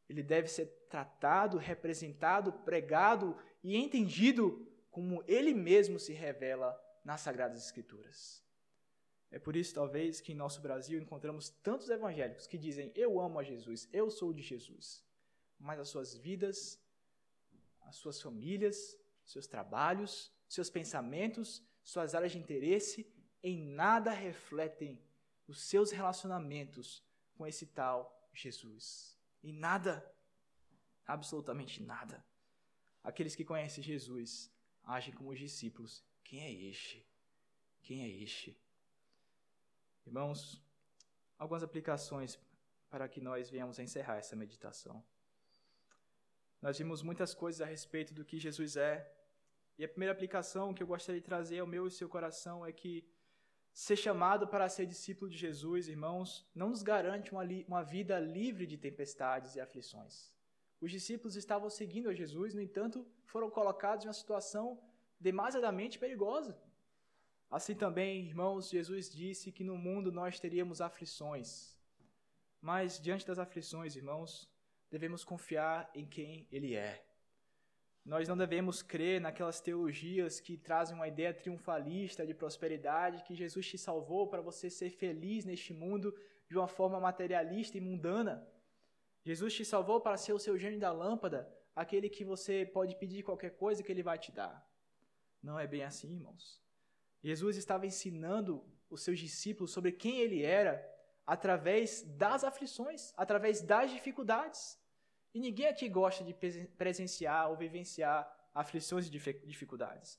Ele 0.08 0.22
deve 0.22 0.46
ser 0.46 0.66
tratado, 0.88 1.58
representado, 1.58 2.52
pregado 2.52 3.36
e 3.60 3.76
entendido 3.76 4.70
como 4.88 5.24
ele 5.26 5.52
mesmo 5.52 5.98
se 5.98 6.12
revela 6.12 6.80
nas 7.04 7.22
Sagradas 7.22 7.64
Escrituras. 7.64 8.40
É 9.32 9.38
por 9.40 9.56
isso, 9.56 9.74
talvez, 9.74 10.20
que 10.20 10.30
em 10.30 10.36
nosso 10.36 10.60
Brasil 10.60 11.00
encontramos 11.00 11.48
tantos 11.48 11.88
evangélicos 11.90 12.46
que 12.46 12.56
dizem: 12.56 12.92
Eu 12.94 13.20
amo 13.20 13.40
a 13.40 13.42
Jesus, 13.42 13.88
eu 13.92 14.08
sou 14.08 14.32
de 14.32 14.42
Jesus. 14.42 15.04
Mas 15.58 15.80
as 15.80 15.88
suas 15.88 16.14
vidas, 16.14 16.80
as 17.80 17.96
suas 17.96 18.22
famílias, 18.22 18.96
seus 19.24 19.48
trabalhos, 19.48 20.32
seus 20.46 20.70
pensamentos, 20.70 21.60
suas 21.82 22.14
áreas 22.14 22.30
de 22.30 22.38
interesse, 22.38 23.12
em 23.42 23.60
nada 23.60 24.12
refletem 24.12 25.02
os 25.48 25.62
seus 25.62 25.90
relacionamentos 25.90 27.02
com 27.34 27.46
esse 27.46 27.66
tal 27.66 28.28
Jesus. 28.32 29.18
Em 29.42 29.52
nada. 29.52 30.04
Absolutamente 31.06 31.82
nada. 31.82 32.24
Aqueles 33.02 33.36
que 33.36 33.44
conhecem 33.44 33.84
Jesus 33.84 34.50
agem 34.82 35.12
como 35.12 35.30
os 35.30 35.38
discípulos. 35.38 36.02
Quem 36.22 36.40
é 36.40 36.52
este? 36.52 37.06
Quem 37.82 38.02
é 38.02 38.08
este? 38.08 38.58
Irmãos, 40.06 40.62
algumas 41.38 41.62
aplicações 41.62 42.38
para 42.88 43.08
que 43.08 43.20
nós 43.20 43.50
venhamos 43.50 43.78
a 43.78 43.82
encerrar 43.82 44.16
essa 44.16 44.36
meditação. 44.36 45.04
Nós 46.62 46.78
vimos 46.78 47.02
muitas 47.02 47.34
coisas 47.34 47.60
a 47.60 47.66
respeito 47.66 48.14
do 48.14 48.24
que 48.24 48.38
Jesus 48.38 48.76
é, 48.76 49.12
e 49.76 49.84
a 49.84 49.88
primeira 49.88 50.12
aplicação 50.12 50.72
que 50.72 50.82
eu 50.82 50.86
gostaria 50.86 51.20
de 51.20 51.26
trazer 51.26 51.58
ao 51.58 51.66
meu 51.66 51.86
e 51.86 51.90
seu 51.90 52.08
coração 52.08 52.64
é 52.64 52.72
que 52.72 53.04
ser 53.74 53.96
chamado 53.96 54.46
para 54.46 54.68
ser 54.68 54.86
discípulo 54.86 55.28
de 55.28 55.36
Jesus, 55.36 55.88
irmãos, 55.88 56.48
não 56.54 56.70
nos 56.70 56.80
garante 56.80 57.32
uma, 57.32 57.42
uma 57.66 57.82
vida 57.82 58.20
livre 58.20 58.68
de 58.68 58.78
tempestades 58.78 59.56
e 59.56 59.60
aflições. 59.60 60.32
Os 60.80 60.92
discípulos 60.92 61.34
estavam 61.34 61.68
seguindo 61.68 62.08
a 62.08 62.14
Jesus, 62.14 62.54
no 62.54 62.60
entanto, 62.60 63.04
foram 63.24 63.50
colocados 63.50 64.04
em 64.04 64.08
uma 64.08 64.14
situação 64.14 64.80
demasiadamente 65.18 65.98
perigosa. 65.98 66.56
Assim 67.50 67.74
também, 67.74 68.26
irmãos, 68.26 68.70
Jesus 68.70 69.10
disse 69.10 69.50
que 69.50 69.64
no 69.64 69.76
mundo 69.76 70.12
nós 70.12 70.38
teríamos 70.38 70.80
aflições. 70.80 71.76
Mas 72.60 73.00
diante 73.00 73.26
das 73.26 73.40
aflições, 73.40 73.96
irmãos, 73.96 74.48
devemos 74.88 75.24
confiar 75.24 75.90
em 75.94 76.06
quem 76.06 76.46
Ele 76.50 76.74
é. 76.74 77.04
Nós 78.04 78.28
não 78.28 78.36
devemos 78.36 78.82
crer 78.82 79.20
naquelas 79.20 79.60
teologias 79.60 80.38
que 80.38 80.58
trazem 80.58 80.94
uma 80.94 81.08
ideia 81.08 81.32
triunfalista 81.32 82.26
de 82.26 82.34
prosperidade, 82.34 83.22
que 83.24 83.34
Jesus 83.34 83.66
te 83.66 83.78
salvou 83.78 84.28
para 84.28 84.42
você 84.42 84.68
ser 84.68 84.90
feliz 84.90 85.44
neste 85.44 85.72
mundo 85.72 86.14
de 86.46 86.56
uma 86.56 86.68
forma 86.68 87.00
materialista 87.00 87.78
e 87.78 87.80
mundana. 87.80 88.46
Jesus 89.24 89.54
te 89.54 89.64
salvou 89.64 90.02
para 90.02 90.18
ser 90.18 90.34
o 90.34 90.38
seu 90.38 90.58
gênio 90.58 90.78
da 90.78 90.92
lâmpada, 90.92 91.50
aquele 91.74 92.10
que 92.10 92.24
você 92.24 92.66
pode 92.66 92.94
pedir 92.96 93.22
qualquer 93.22 93.56
coisa 93.56 93.82
que 93.82 93.90
ele 93.90 94.02
vai 94.02 94.18
te 94.18 94.30
dar. 94.30 94.68
Não 95.42 95.58
é 95.58 95.66
bem 95.66 95.82
assim, 95.82 96.12
irmãos. 96.12 96.62
Jesus 97.22 97.56
estava 97.56 97.86
ensinando 97.86 98.62
os 98.90 99.02
seus 99.02 99.18
discípulos 99.18 99.72
sobre 99.72 99.92
quem 99.92 100.18
ele 100.20 100.42
era 100.42 100.86
através 101.26 102.02
das 102.02 102.44
aflições, 102.44 103.14
através 103.16 103.62
das 103.62 103.90
dificuldades. 103.90 104.78
E 105.34 105.40
ninguém 105.40 105.66
aqui 105.66 105.88
gosta 105.88 106.22
de 106.22 106.32
presenciar 106.78 107.50
ou 107.50 107.56
vivenciar 107.56 108.32
aflições 108.54 109.08
e 109.08 109.10
dificuldades. 109.10 110.18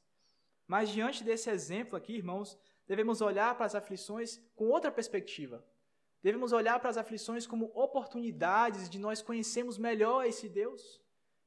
Mas 0.67 0.89
diante 0.89 1.23
desse 1.23 1.49
exemplo 1.49 1.95
aqui, 1.95 2.13
irmãos, 2.13 2.57
devemos 2.85 3.21
olhar 3.21 3.55
para 3.55 3.65
as 3.65 3.75
aflições 3.75 4.41
com 4.55 4.65
outra 4.65 4.91
perspectiva. 4.91 5.63
Devemos 6.21 6.51
olhar 6.51 6.79
para 6.79 6.89
as 6.89 6.97
aflições 6.97 7.47
como 7.47 7.71
oportunidades 7.73 8.89
de 8.89 8.99
nós 8.99 9.21
conhecermos 9.21 9.77
melhor 9.77 10.25
esse 10.25 10.49
Deus. 10.49 10.99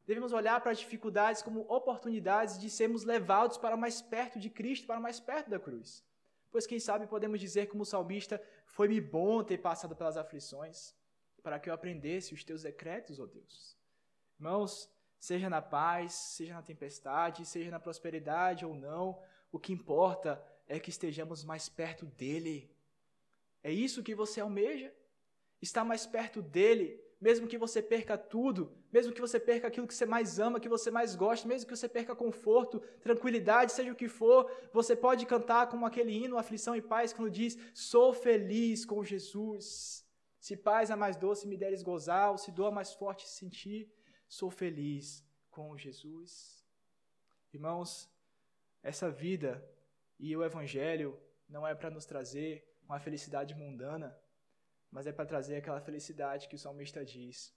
Devemos 0.07 0.33
olhar 0.33 0.59
para 0.62 0.71
as 0.71 0.79
dificuldades 0.79 1.43
como 1.43 1.66
oportunidades 1.69 2.59
de 2.59 2.71
sermos 2.71 3.05
levados 3.05 3.59
para 3.59 3.77
mais 3.77 4.01
perto 4.01 4.39
de 4.39 4.49
Cristo, 4.49 4.87
para 4.87 4.99
mais 4.99 5.21
perto 5.21 5.51
da 5.51 5.59
cruz. 5.59 6.03
Pois 6.51 6.66
quem 6.66 6.81
sabe 6.81 7.07
podemos 7.07 7.39
dizer 7.39 7.66
como 7.66 7.85
salmista, 7.85 8.43
foi-me 8.64 9.01
bom 9.01 9.43
ter 9.43 9.59
passado 9.59 9.95
pelas 9.95 10.16
aflições, 10.16 10.95
para 11.43 11.59
que 11.59 11.68
eu 11.68 11.74
aprendesse 11.74 12.34
os 12.34 12.45
teus 12.45 12.62
decretos, 12.62 13.18
ó 13.18 13.26
Deus. 13.26 13.76
Irmãos, 14.39 14.91
seja 15.18 15.49
na 15.51 15.61
paz, 15.61 16.12
seja 16.12 16.55
na 16.55 16.62
tempestade, 16.62 17.47
seja 17.47 17.70
na 17.70 17.80
prosperidade 17.80 18.64
ou 18.64 18.74
não, 18.74 19.20
o 19.51 19.59
que 19.59 19.72
importa 19.72 20.43
é 20.66 20.78
que 20.78 20.91
estejamos 20.91 21.45
mais 21.45 21.68
perto 21.68 22.07
dele. 22.07 22.70
É 23.62 23.72
isso 23.72 24.03
que 24.03 24.14
você 24.14 24.41
almeja? 24.41 24.93
Estar 25.61 25.84
mais 25.84 26.07
perto 26.07 26.41
dele, 26.41 27.03
mesmo 27.20 27.49
que 27.49 27.59
você 27.59 27.82
perca 27.82 28.16
tudo, 28.16 28.72
mesmo 28.93 29.12
que 29.12 29.20
você 29.20 29.41
perca 29.41 29.66
aquilo 29.66 29.89
que 29.89 29.95
você 29.95 30.07
mais 30.07 30.39
ama, 30.39 30.61
que 30.61 30.68
você 30.68 30.91
mais 30.91 31.16
gosta, 31.16 31.49
mesmo 31.49 31.68
que 31.68 31.76
você 31.76 31.89
perca 31.89 32.14
conforto, 32.14 32.78
tranquilidade, 33.03 33.72
seja 33.72 33.91
o 33.91 33.97
que 33.97 34.09
for, 34.09 34.51
você 34.72 34.95
pode 34.95 35.26
cantar 35.26 35.68
como 35.68 35.84
aquele 35.84 36.12
hino, 36.12 36.39
aflição 36.39 36.76
e 36.76 36.82
paz, 36.82 37.12
quando 37.12 37.30
diz: 37.30 37.59
Sou 37.74 38.12
feliz 38.12 38.84
com 38.84 39.05
Jesus. 39.05 40.07
Se 40.41 40.57
paz 40.57 40.91
é 40.91 40.97
mais 40.97 41.16
doce 41.16 41.47
me 41.47 41.57
deres 41.57 41.82
gozar, 41.82 42.30
ou 42.30 42.39
se 42.39 42.53
dor 42.53 42.70
mais 42.72 42.93
forte 42.93 43.28
sentir, 43.28 43.93
sou 44.28 44.51
feliz 44.51 45.24
com 45.51 45.76
Jesus. 45.76 46.64
Irmãos, 47.53 48.11
essa 48.82 49.11
vida 49.11 49.64
e 50.18 50.36
o 50.36 50.45
Evangelho 50.45 51.18
não 51.49 51.66
é 51.66 51.74
para 51.74 51.91
nos 51.91 52.05
trazer 52.05 52.64
uma 52.84 53.01
felicidade 53.01 53.55
mundana, 53.55 54.16
mas 54.91 55.07
é 55.07 55.12
para 55.12 55.26
trazer 55.26 55.57
aquela 55.57 55.80
felicidade 55.80 56.49
que 56.49 56.55
o 56.55 56.59
salmista 56.59 57.05
diz: 57.05 57.53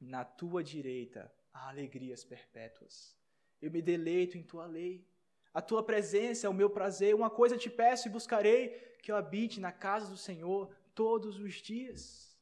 Na 0.00 0.24
tua 0.24 0.62
direita 0.62 1.32
há 1.52 1.68
alegrias 1.68 2.24
perpétuas. 2.24 3.16
Eu 3.60 3.70
me 3.70 3.80
deleito 3.80 4.36
em 4.36 4.42
tua 4.42 4.66
lei. 4.66 5.06
A 5.54 5.60
tua 5.60 5.82
presença 5.82 6.46
é 6.46 6.50
o 6.50 6.54
meu 6.54 6.70
prazer. 6.70 7.14
Uma 7.14 7.30
coisa 7.30 7.56
te 7.56 7.70
peço 7.70 8.08
e 8.08 8.10
buscarei: 8.10 8.96
que 9.02 9.10
eu 9.10 9.16
habite 9.16 9.60
na 9.60 9.72
casa 9.72 10.08
do 10.08 10.16
Senhor 10.16 10.72
todos 10.94 11.38
os 11.38 11.54
dias. 11.54 12.36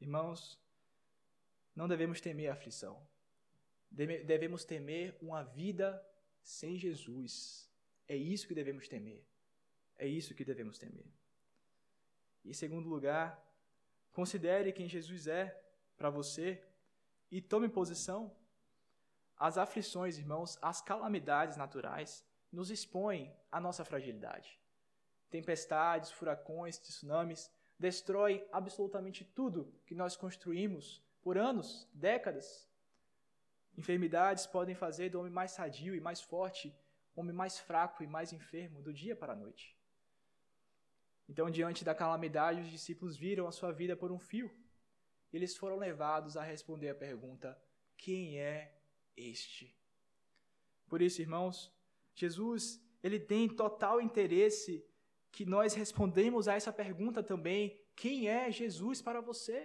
Irmãos, 0.00 0.60
não 1.74 1.88
devemos 1.88 2.20
temer 2.20 2.50
a 2.50 2.52
aflição. 2.52 3.06
Devemos 3.90 4.64
temer 4.64 5.16
uma 5.20 5.42
vida 5.42 6.04
sem 6.42 6.76
Jesus. 6.76 7.70
É 8.08 8.16
isso 8.16 8.46
que 8.46 8.54
devemos 8.54 8.88
temer. 8.88 9.24
É 9.98 10.06
isso 10.06 10.34
que 10.34 10.44
devemos 10.44 10.78
temer. 10.78 11.06
Em 12.44 12.52
segundo 12.52 12.88
lugar, 12.88 13.42
considere 14.12 14.72
quem 14.72 14.88
Jesus 14.88 15.26
é 15.26 15.60
para 15.96 16.10
você 16.10 16.62
e 17.30 17.40
tome 17.40 17.68
posição. 17.68 18.34
As 19.36 19.58
aflições, 19.58 20.18
irmãos, 20.18 20.58
as 20.62 20.80
calamidades 20.80 21.56
naturais 21.56 22.24
nos 22.52 22.70
expõem 22.70 23.34
à 23.50 23.60
nossa 23.60 23.84
fragilidade. 23.84 24.60
Tempestades, 25.30 26.10
furacões, 26.10 26.78
tsunamis 26.78 27.50
destroem 27.78 28.46
absolutamente 28.52 29.24
tudo 29.24 29.72
que 29.84 29.94
nós 29.94 30.16
construímos 30.16 31.02
por 31.20 31.36
anos, 31.36 31.88
décadas. 31.92 32.68
Enfermidades 33.76 34.46
podem 34.46 34.74
fazer 34.74 35.10
do 35.10 35.20
homem 35.20 35.32
mais 35.32 35.50
sadio 35.50 35.94
e 35.94 36.00
mais 36.00 36.20
forte, 36.20 36.74
homem 37.14 37.34
mais 37.34 37.58
fraco 37.58 38.02
e 38.02 38.06
mais 38.06 38.32
enfermo 38.32 38.80
do 38.80 38.92
dia 38.92 39.14
para 39.14 39.32
a 39.32 39.36
noite. 39.36 39.76
Então, 41.28 41.50
diante 41.50 41.84
da 41.84 41.94
calamidade, 41.94 42.60
os 42.60 42.70
discípulos 42.70 43.16
viram 43.16 43.48
a 43.48 43.52
sua 43.52 43.72
vida 43.72 43.96
por 43.96 44.12
um 44.12 44.18
fio. 44.18 44.50
Eles 45.32 45.56
foram 45.56 45.76
levados 45.76 46.36
a 46.36 46.42
responder 46.42 46.90
a 46.90 46.94
pergunta: 46.94 47.60
Quem 47.96 48.38
é 48.38 48.72
este? 49.16 49.76
Por 50.88 51.02
isso, 51.02 51.20
irmãos, 51.20 51.74
Jesus, 52.14 52.80
ele 53.02 53.18
tem 53.18 53.48
total 53.48 54.00
interesse 54.00 54.86
que 55.36 55.44
nós 55.44 55.74
respondemos 55.74 56.48
a 56.48 56.54
essa 56.54 56.72
pergunta 56.72 57.22
também: 57.22 57.78
Quem 57.94 58.26
é 58.26 58.50
Jesus 58.50 59.02
para 59.02 59.20
você? 59.20 59.58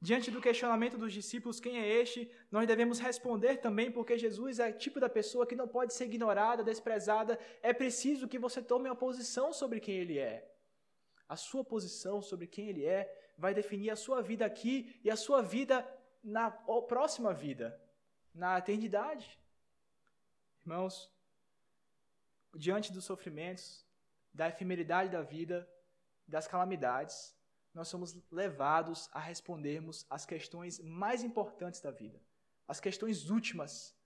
Diante 0.00 0.30
do 0.30 0.40
questionamento 0.40 0.96
dos 0.96 1.12
discípulos, 1.12 1.58
quem 1.58 1.76
é 1.76 1.88
este? 2.00 2.30
Nós 2.52 2.64
devemos 2.64 3.00
responder 3.00 3.56
também, 3.56 3.90
porque 3.90 4.16
Jesus 4.16 4.60
é 4.60 4.68
o 4.68 4.78
tipo 4.78 5.00
da 5.00 5.08
pessoa 5.08 5.44
que 5.44 5.56
não 5.56 5.66
pode 5.66 5.92
ser 5.92 6.04
ignorada, 6.04 6.62
desprezada. 6.62 7.36
É 7.62 7.72
preciso 7.72 8.28
que 8.28 8.38
você 8.38 8.62
tome 8.62 8.88
uma 8.88 8.94
posição 8.94 9.52
sobre 9.52 9.80
quem 9.80 9.96
ele 9.96 10.18
é. 10.20 10.48
A 11.28 11.34
sua 11.34 11.64
posição 11.64 12.22
sobre 12.22 12.46
quem 12.46 12.68
ele 12.68 12.84
é 12.84 13.02
vai 13.36 13.54
definir 13.54 13.90
a 13.90 13.96
sua 13.96 14.22
vida 14.22 14.46
aqui 14.46 15.00
e 15.02 15.10
a 15.10 15.16
sua 15.16 15.42
vida 15.42 15.84
na 16.22 16.48
próxima 16.50 17.34
vida, 17.34 17.66
na 18.32 18.58
eternidade. 18.58 19.36
Irmãos, 20.62 21.10
diante 22.54 22.92
dos 22.92 23.04
sofrimentos, 23.04 23.83
da 24.34 24.48
efemeridade 24.48 25.10
da 25.10 25.22
vida, 25.22 25.66
das 26.26 26.48
calamidades, 26.48 27.34
nós 27.72 27.88
somos 27.88 28.16
levados 28.30 29.08
a 29.12 29.20
respondermos 29.20 30.06
as 30.10 30.26
questões 30.26 30.80
mais 30.80 31.22
importantes 31.22 31.80
da 31.80 31.90
vida, 31.90 32.20
as 32.66 32.80
questões 32.80 33.30
últimas. 33.30 33.96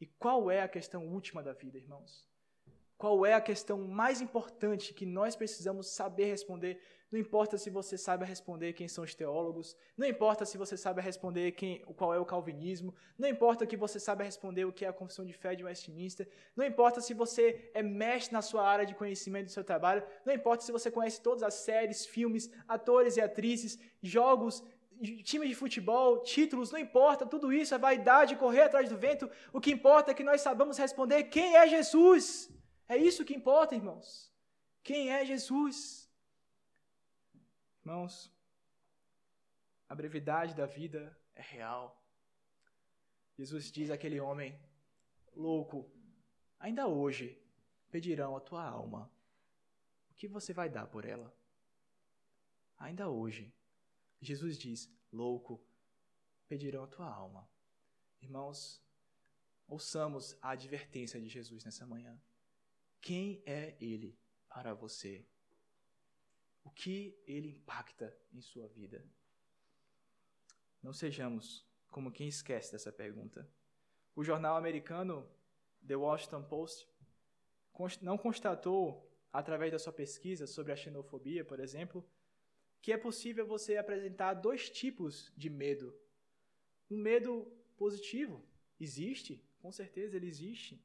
E 0.00 0.06
qual 0.06 0.50
é 0.50 0.62
a 0.62 0.68
questão 0.68 1.06
última 1.08 1.42
da 1.42 1.52
vida, 1.52 1.78
irmãos? 1.78 2.28
Qual 3.02 3.26
é 3.26 3.34
a 3.34 3.40
questão 3.40 3.78
mais 3.78 4.20
importante 4.20 4.94
que 4.94 5.04
nós 5.04 5.34
precisamos 5.34 5.88
saber 5.88 6.26
responder? 6.26 6.80
Não 7.10 7.18
importa 7.18 7.58
se 7.58 7.68
você 7.68 7.98
sabe 7.98 8.24
responder 8.24 8.74
quem 8.74 8.86
são 8.86 9.02
os 9.02 9.12
teólogos, 9.12 9.76
não 9.96 10.06
importa 10.06 10.44
se 10.46 10.56
você 10.56 10.76
sabe 10.76 11.02
responder 11.02 11.50
quem, 11.50 11.80
qual 11.96 12.14
é 12.14 12.20
o 12.20 12.24
calvinismo, 12.24 12.94
não 13.18 13.28
importa 13.28 13.66
que 13.66 13.76
você 13.76 13.98
sabe 13.98 14.22
responder 14.22 14.66
o 14.66 14.72
que 14.72 14.84
é 14.84 14.88
a 14.88 14.92
confissão 14.92 15.24
de 15.24 15.32
fé 15.32 15.56
de 15.56 15.64
Westminster, 15.64 16.28
não 16.54 16.64
importa 16.64 17.00
se 17.00 17.12
você 17.12 17.72
é 17.74 17.82
mestre 17.82 18.34
na 18.34 18.40
sua 18.40 18.64
área 18.64 18.86
de 18.86 18.94
conhecimento 18.94 19.46
do 19.46 19.50
seu 19.50 19.64
trabalho, 19.64 20.04
não 20.24 20.32
importa 20.32 20.62
se 20.62 20.70
você 20.70 20.88
conhece 20.88 21.20
todas 21.20 21.42
as 21.42 21.54
séries, 21.54 22.06
filmes, 22.06 22.52
atores 22.68 23.16
e 23.16 23.20
atrizes, 23.20 23.80
jogos, 24.00 24.62
time 25.24 25.48
de 25.48 25.56
futebol, 25.56 26.22
títulos, 26.22 26.70
não 26.70 26.78
importa, 26.78 27.26
tudo 27.26 27.52
isso 27.52 27.74
é 27.74 27.78
vaidade, 27.78 28.36
correr 28.36 28.62
atrás 28.62 28.88
do 28.88 28.96
vento. 28.96 29.28
O 29.52 29.60
que 29.60 29.72
importa 29.72 30.12
é 30.12 30.14
que 30.14 30.22
nós 30.22 30.40
sabemos 30.40 30.78
responder 30.78 31.24
quem 31.24 31.56
é 31.56 31.66
Jesus. 31.66 32.48
É 32.92 32.96
isso 32.98 33.24
que 33.24 33.38
importa, 33.40 33.74
irmãos. 33.74 34.06
Quem 34.88 35.10
é 35.10 35.24
Jesus? 35.24 35.76
Irmãos, 37.80 38.30
a 39.88 39.94
brevidade 39.94 40.54
da 40.54 40.66
vida 40.66 41.00
é 41.34 41.40
real. 41.40 41.86
Jesus 43.38 43.72
diz 43.72 43.90
àquele 43.90 44.20
homem 44.20 44.50
louco: 45.34 45.90
ainda 46.58 46.86
hoje 46.86 47.26
pedirão 47.90 48.36
a 48.36 48.40
tua 48.40 48.62
alma. 48.62 49.10
O 50.10 50.14
que 50.14 50.28
você 50.28 50.52
vai 50.52 50.68
dar 50.68 50.86
por 50.86 51.06
ela? 51.06 51.34
Ainda 52.76 53.08
hoje. 53.08 53.44
Jesus 54.20 54.58
diz: 54.58 54.80
louco, 55.10 55.58
pedirão 56.46 56.84
a 56.84 56.92
tua 56.94 57.08
alma. 57.08 57.48
Irmãos, 58.20 58.82
ouçamos 59.66 60.36
a 60.42 60.50
advertência 60.50 61.18
de 61.18 61.28
Jesus 61.28 61.64
nessa 61.64 61.86
manhã. 61.86 62.20
Quem 63.02 63.42
é 63.44 63.76
Ele 63.80 64.16
para 64.48 64.72
você? 64.74 65.26
O 66.62 66.70
que 66.70 67.20
Ele 67.26 67.48
impacta 67.48 68.16
em 68.32 68.40
sua 68.40 68.68
vida? 68.68 69.04
Não 70.80 70.92
sejamos 70.92 71.66
como 71.90 72.12
quem 72.12 72.28
esquece 72.28 72.70
dessa 72.70 72.92
pergunta. 72.92 73.46
O 74.14 74.22
jornal 74.22 74.56
americano 74.56 75.28
The 75.84 75.96
Washington 75.96 76.44
Post 76.44 76.88
não 78.00 78.16
constatou, 78.16 79.10
através 79.32 79.72
da 79.72 79.80
sua 79.80 79.92
pesquisa 79.92 80.46
sobre 80.46 80.72
a 80.72 80.76
xenofobia, 80.76 81.44
por 81.44 81.58
exemplo, 81.58 82.08
que 82.80 82.92
é 82.92 82.96
possível 82.96 83.44
você 83.44 83.76
apresentar 83.78 84.34
dois 84.34 84.70
tipos 84.70 85.32
de 85.36 85.50
medo. 85.50 85.92
Um 86.88 86.98
medo 86.98 87.50
positivo 87.76 88.44
existe, 88.78 89.44
com 89.60 89.72
certeza 89.72 90.16
ele 90.16 90.28
existe. 90.28 90.80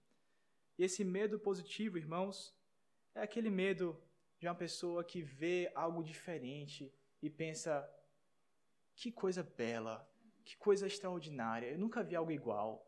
E 0.78 0.84
esse 0.84 1.04
medo 1.04 1.40
positivo, 1.40 1.98
irmãos, 1.98 2.56
é 3.16 3.22
aquele 3.22 3.50
medo 3.50 4.00
de 4.40 4.48
uma 4.48 4.56
pessoa 4.56 5.04
que 5.04 5.22
vê 5.22 5.72
algo 5.74 6.04
diferente 6.04 6.94
e 7.22 7.30
pensa: 7.30 7.90
que 8.96 9.12
coisa 9.12 9.44
bela, 9.44 10.08
que 10.46 10.56
coisa 10.58 10.86
extraordinária, 10.88 11.68
eu 11.68 11.80
nunca 11.80 12.04
vi 12.04 12.16
algo 12.16 12.32
igual. 12.32 12.84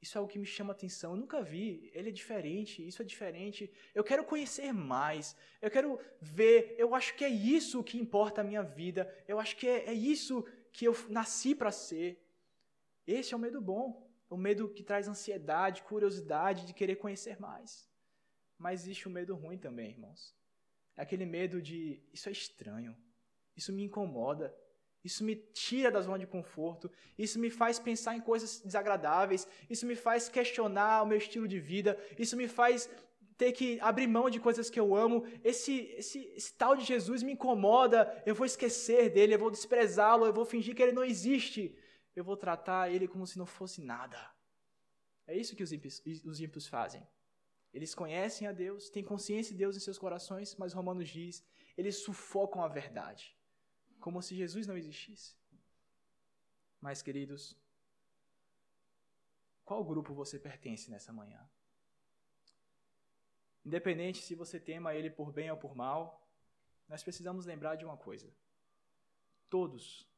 Isso 0.00 0.16
é 0.16 0.18
algo 0.18 0.32
que 0.32 0.38
me 0.38 0.46
chama 0.46 0.72
atenção. 0.72 1.12
Eu 1.12 1.18
nunca 1.18 1.42
vi. 1.42 1.90
Ele 1.92 2.08
é 2.08 2.12
diferente. 2.12 2.86
Isso 2.86 3.02
é 3.02 3.04
diferente. 3.04 3.70
Eu 3.94 4.02
quero 4.02 4.24
conhecer 4.24 4.72
mais. 4.72 5.36
Eu 5.60 5.70
quero 5.70 6.00
ver. 6.20 6.74
Eu 6.78 6.94
acho 6.94 7.14
que 7.14 7.24
é 7.24 7.28
isso 7.28 7.84
que 7.84 7.98
importa 7.98 8.40
a 8.40 8.44
minha 8.44 8.62
vida. 8.62 9.14
Eu 9.28 9.38
acho 9.38 9.54
que 9.56 9.68
é, 9.68 9.90
é 9.90 9.92
isso 9.92 10.42
que 10.72 10.86
eu 10.86 10.96
nasci 11.10 11.54
para 11.54 11.70
ser. 11.70 12.18
Esse 13.06 13.34
é 13.34 13.36
o 13.36 13.40
medo 13.40 13.60
bom. 13.60 14.09
O 14.30 14.36
medo 14.36 14.68
que 14.68 14.82
traz 14.82 15.08
ansiedade, 15.08 15.82
curiosidade 15.82 16.64
de 16.64 16.72
querer 16.72 16.96
conhecer 16.96 17.38
mais. 17.38 17.86
Mas 18.56 18.82
existe 18.82 19.08
o 19.08 19.10
medo 19.10 19.34
ruim 19.34 19.58
também, 19.58 19.90
irmãos. 19.90 20.34
É 20.96 21.02
aquele 21.02 21.26
medo 21.26 21.60
de 21.60 22.00
isso 22.12 22.28
é 22.28 22.32
estranho, 22.32 22.96
isso 23.56 23.72
me 23.72 23.82
incomoda, 23.82 24.54
isso 25.02 25.24
me 25.24 25.34
tira 25.34 25.90
da 25.90 26.00
zona 26.00 26.18
de 26.18 26.26
conforto, 26.26 26.90
isso 27.18 27.38
me 27.38 27.50
faz 27.50 27.78
pensar 27.78 28.14
em 28.14 28.20
coisas 28.20 28.60
desagradáveis, 28.60 29.48
isso 29.68 29.86
me 29.86 29.96
faz 29.96 30.28
questionar 30.28 31.02
o 31.02 31.06
meu 31.06 31.18
estilo 31.18 31.48
de 31.48 31.58
vida, 31.58 31.98
isso 32.18 32.36
me 32.36 32.46
faz 32.46 32.88
ter 33.38 33.52
que 33.52 33.80
abrir 33.80 34.06
mão 34.06 34.28
de 34.28 34.38
coisas 34.38 34.68
que 34.68 34.78
eu 34.78 34.94
amo. 34.94 35.24
Esse, 35.42 35.94
esse, 35.96 36.30
esse 36.36 36.52
tal 36.52 36.76
de 36.76 36.84
Jesus 36.84 37.22
me 37.22 37.32
incomoda, 37.32 38.22
eu 38.26 38.34
vou 38.34 38.44
esquecer 38.44 39.08
dele, 39.08 39.34
eu 39.34 39.38
vou 39.38 39.50
desprezá-lo, 39.50 40.26
eu 40.26 40.32
vou 40.34 40.44
fingir 40.44 40.74
que 40.74 40.82
ele 40.82 40.92
não 40.92 41.02
existe 41.02 41.74
eu 42.20 42.24
vou 42.24 42.36
tratar 42.36 42.90
ele 42.90 43.08
como 43.08 43.26
se 43.26 43.38
não 43.38 43.46
fosse 43.46 43.80
nada. 43.80 44.20
É 45.26 45.36
isso 45.36 45.56
que 45.56 45.62
os 45.62 45.72
ímpios, 45.72 46.02
os 46.24 46.40
ímpios 46.40 46.66
fazem. 46.66 47.06
Eles 47.72 47.94
conhecem 47.94 48.46
a 48.48 48.52
Deus, 48.52 48.90
têm 48.90 49.04
consciência 49.04 49.52
de 49.52 49.58
Deus 49.58 49.76
em 49.76 49.80
seus 49.80 49.98
corações, 49.98 50.56
mas 50.56 50.72
Romanos 50.72 51.08
diz, 51.08 51.44
eles 51.76 51.96
sufocam 51.96 52.62
a 52.62 52.68
verdade, 52.68 53.36
como 54.00 54.20
se 54.20 54.34
Jesus 54.34 54.66
não 54.66 54.76
existisse. 54.76 55.36
Mas, 56.80 57.00
queridos, 57.00 57.56
qual 59.64 59.84
grupo 59.84 60.12
você 60.12 60.38
pertence 60.38 60.90
nessa 60.90 61.12
manhã? 61.12 61.48
Independente 63.64 64.22
se 64.22 64.34
você 64.34 64.58
tema 64.58 64.94
ele 64.94 65.10
por 65.10 65.30
bem 65.30 65.50
ou 65.50 65.56
por 65.56 65.76
mal, 65.76 66.26
nós 66.88 67.04
precisamos 67.04 67.46
lembrar 67.46 67.76
de 67.76 67.84
uma 67.84 67.96
coisa. 67.96 68.28
Todos 69.48 70.09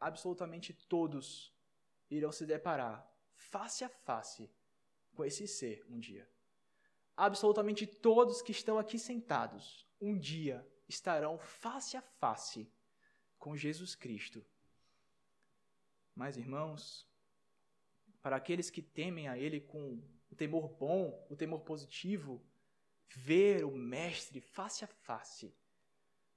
absolutamente 0.00 0.72
todos 0.72 1.54
irão 2.10 2.30
se 2.30 2.46
deparar 2.46 3.06
face 3.34 3.84
a 3.84 3.88
face 3.88 4.50
com 5.14 5.24
esse 5.24 5.46
ser 5.46 5.84
um 5.88 5.98
dia. 5.98 6.28
Absolutamente 7.16 7.86
todos 7.86 8.42
que 8.42 8.52
estão 8.52 8.78
aqui 8.78 8.98
sentados 8.98 9.86
um 10.00 10.18
dia 10.18 10.66
estarão 10.88 11.38
face 11.38 11.96
a 11.96 12.02
face 12.02 12.70
com 13.38 13.56
Jesus 13.56 13.94
Cristo. 13.94 14.44
Mas, 16.14 16.36
irmãos, 16.36 17.06
para 18.22 18.36
aqueles 18.36 18.70
que 18.70 18.82
temem 18.82 19.28
a 19.28 19.38
Ele 19.38 19.60
com 19.60 20.02
o 20.30 20.34
temor 20.34 20.68
bom, 20.68 21.26
o 21.30 21.36
temor 21.36 21.60
positivo, 21.60 22.42
ver 23.08 23.64
o 23.64 23.70
Mestre 23.70 24.40
face 24.40 24.84
a 24.84 24.88
face. 24.88 25.54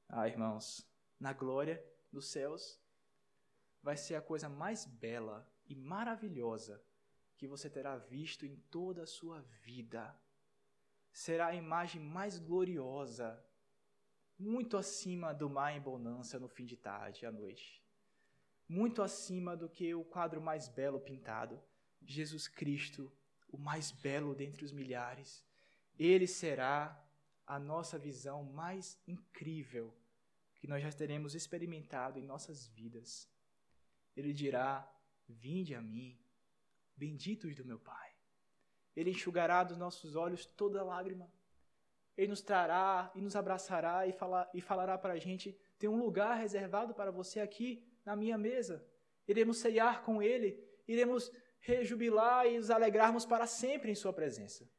Ah, 0.07 0.28
irmãos, 0.28 0.88
na 1.20 1.34
glória 1.34 1.84
dos 2.12 2.28
céus, 2.28 2.78
vai 3.82 3.95
ser 3.97 4.15
a 4.15 4.21
coisa 4.21 4.49
mais 4.49 4.86
bela 4.86 5.47
e 5.67 5.75
maravilhosa 5.75 6.82
que 7.38 7.47
você 7.47 7.69
terá 7.69 7.95
visto 7.95 8.45
em 8.45 8.55
toda 8.69 9.03
a 9.03 9.07
sua 9.07 9.41
vida. 9.63 10.13
Será 11.11 11.47
a 11.47 11.55
imagem 11.55 12.01
mais 12.01 12.38
gloriosa, 12.38 13.41
muito 14.38 14.77
acima 14.77 15.34
do 15.34 15.49
mar 15.49 15.75
em 15.75 15.82
bonança 15.82 16.39
no 16.39 16.47
fim 16.47 16.65
de 16.65 16.75
tarde 16.75 17.25
à 17.25 17.32
noite. 17.32 17.84
Muito 18.67 19.01
acima 19.01 19.55
do 19.55 19.69
que 19.69 19.95
o 19.95 20.03
quadro 20.03 20.41
mais 20.41 20.67
belo 20.67 20.99
pintado. 20.99 21.59
Jesus 22.05 22.47
Cristo, 22.47 23.11
o 23.51 23.57
mais 23.57 23.91
belo 23.91 24.36
dentre 24.36 24.63
os 24.63 24.71
milhares. 24.71 25.43
Ele 25.97 26.27
será 26.27 27.01
a 27.47 27.57
nossa 27.57 27.97
visão 27.97 28.43
mais 28.43 28.97
incrível 29.07 29.93
que 30.55 30.67
nós 30.67 30.84
já 30.84 30.91
teremos 30.91 31.36
experimentado 31.36 32.19
em 32.19 32.23
nossas 32.23 32.67
vidas 32.67 33.27
ele 34.16 34.34
dirá: 34.34 34.89
Vinde 35.28 35.76
a 35.76 35.82
mim, 35.82 36.18
benditos 36.95 37.55
do 37.55 37.66
meu 37.66 37.80
Pai. 37.80 38.10
Ele 38.95 39.12
enxugará 39.12 39.64
dos 39.64 39.78
nossos 39.78 40.16
olhos 40.16 40.45
toda 40.45 40.84
lágrima. 40.84 41.32
Ele 42.18 42.28
nos 42.28 42.41
trará 42.41 43.12
e 43.16 43.22
nos 43.22 43.36
abraçará 43.36 44.05
e, 44.05 44.12
falar, 44.12 44.49
e 44.53 44.60
falará 44.60 44.97
para 44.97 45.14
a 45.14 45.20
gente: 45.20 45.57
tem 45.78 45.89
um 45.89 45.97
lugar 45.97 46.38
reservado 46.38 46.93
para 46.93 47.12
você 47.12 47.39
aqui 47.39 47.84
na 48.03 48.16
minha 48.16 48.38
mesa. 48.38 48.86
Iremos 49.28 49.57
ceiar 49.57 50.03
com 50.03 50.22
Ele, 50.22 50.62
iremos 50.88 51.32
rejubilar 51.60 52.47
e 52.47 52.57
nos 52.57 52.70
alegrarmos 52.70 53.26
para 53.26 53.47
sempre 53.47 53.91
em 53.91 53.95
Sua 53.95 54.12
presença. 54.12 54.70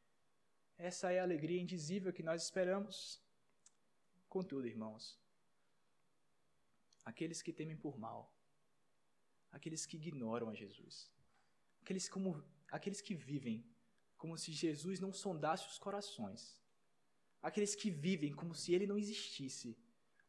Essa 0.77 1.13
é 1.13 1.21
a 1.21 1.23
alegria 1.23 1.61
indizível 1.61 2.13
que 2.13 2.23
nós 2.23 2.43
esperamos. 2.43 3.23
Contudo, 4.29 4.67
irmãos, 4.67 5.19
aqueles 7.05 7.43
que 7.43 7.53
temem 7.53 7.77
por 7.77 7.99
mal, 7.99 8.33
aqueles 9.53 9.87
que 9.87 9.97
ignoram 9.97 10.49
a 10.49 10.55
Jesus. 10.55 11.11
Aqueles, 11.83 12.09
como, 12.09 12.43
aqueles 12.71 13.01
que 13.01 13.15
vivem 13.15 13.65
como 14.17 14.37
se 14.37 14.53
Jesus 14.53 15.01
não 15.01 15.13
sondasse 15.13 15.67
os 15.67 15.79
corações. 15.79 16.61
Aqueles 17.43 17.75
que 17.75 17.91
vivem 17.91 18.33
como 18.33 18.55
se 18.55 18.75
ele 18.75 18.87
não 18.87 18.99
existisse. 18.99 19.77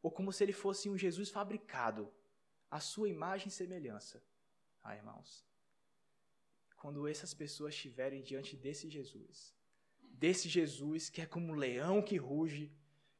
ou 0.02 0.10
como 0.10 0.32
se 0.32 0.42
ele 0.42 0.52
fosse 0.52 0.90
um 0.90 0.98
Jesus 0.98 1.30
fabricado, 1.30 2.12
à 2.68 2.80
sua 2.80 3.08
imagem 3.08 3.46
e 3.46 3.50
semelhança. 3.52 4.20
Ah, 4.82 4.96
irmãos, 4.96 5.46
quando 6.76 7.06
essas 7.06 7.32
pessoas 7.32 7.72
estiverem 7.72 8.20
diante 8.20 8.56
desse 8.56 8.90
Jesus, 8.90 9.54
desse 10.22 10.48
Jesus 10.48 11.08
que 11.08 11.20
é 11.20 11.26
como 11.26 11.52
um 11.52 11.54
leão 11.54 12.02
que 12.02 12.16
ruge, 12.16 12.72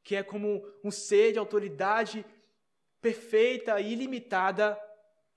que 0.03 0.16
é 0.16 0.24
como 0.24 0.66
um 0.82 0.90
ser 0.90 1.32
de 1.32 1.38
autoridade 1.38 2.26
perfeita 3.00 3.80
e 3.80 3.92
ilimitada, 3.92 4.76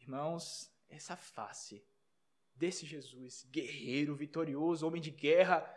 irmãos, 0.06 0.72
essa 0.88 1.16
face 1.16 1.84
desse 2.56 2.86
Jesus, 2.86 3.46
guerreiro, 3.50 4.16
vitorioso, 4.16 4.86
homem 4.86 5.02
de 5.02 5.10
guerra, 5.10 5.68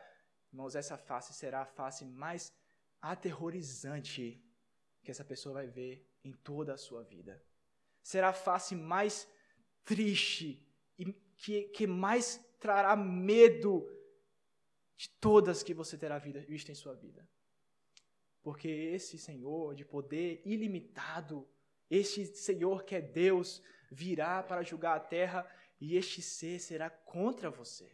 irmãos, 0.53 0.77
essa 0.77 0.99
face 0.99 1.33
será 1.33 1.63
a 1.63 1.67
face 1.67 2.05
mais 2.05 2.53
aterrorizante 3.01 4.41
que 5.03 5.11
essa 5.11 5.25
pessoa 5.25 5.55
vai 5.55 5.67
ver 5.67 6.07
em 6.23 6.33
toda 6.33 6.75
a 6.75 6.79
sua 6.79 7.03
vida. 7.03 7.43
Será 8.03 8.29
a 8.29 8.35
face 8.35 8.77
mais 8.77 9.27
triste 9.85 10.63
e 10.99 11.07
que, 11.37 11.63
que 11.69 11.87
mais 11.87 12.39
trará 12.61 12.95
medo 12.95 13.91
de 14.95 15.09
todas 15.21 15.63
que 15.63 15.73
você 15.73 15.97
terá 15.97 16.19
visto 16.19 16.71
em 16.71 16.75
sua 16.75 16.95
vida. 16.95 17.27
Porque 18.43 18.69
esse 18.69 19.19
Senhor 19.19 19.75
de 19.75 19.85
poder 19.85 20.43
ilimitado, 20.45 21.49
este 21.89 22.27
Senhor 22.27 22.85
que 22.85 22.95
é 22.95 23.01
Deus, 23.01 23.63
virá 23.91 24.43
para 24.43 24.63
julgar 24.63 24.97
a 24.97 25.01
terra 25.01 25.49
e 25.81 25.97
este 25.97 26.21
ser 26.21 26.59
será 26.61 26.91
contra 26.91 27.51
você. 27.51 27.91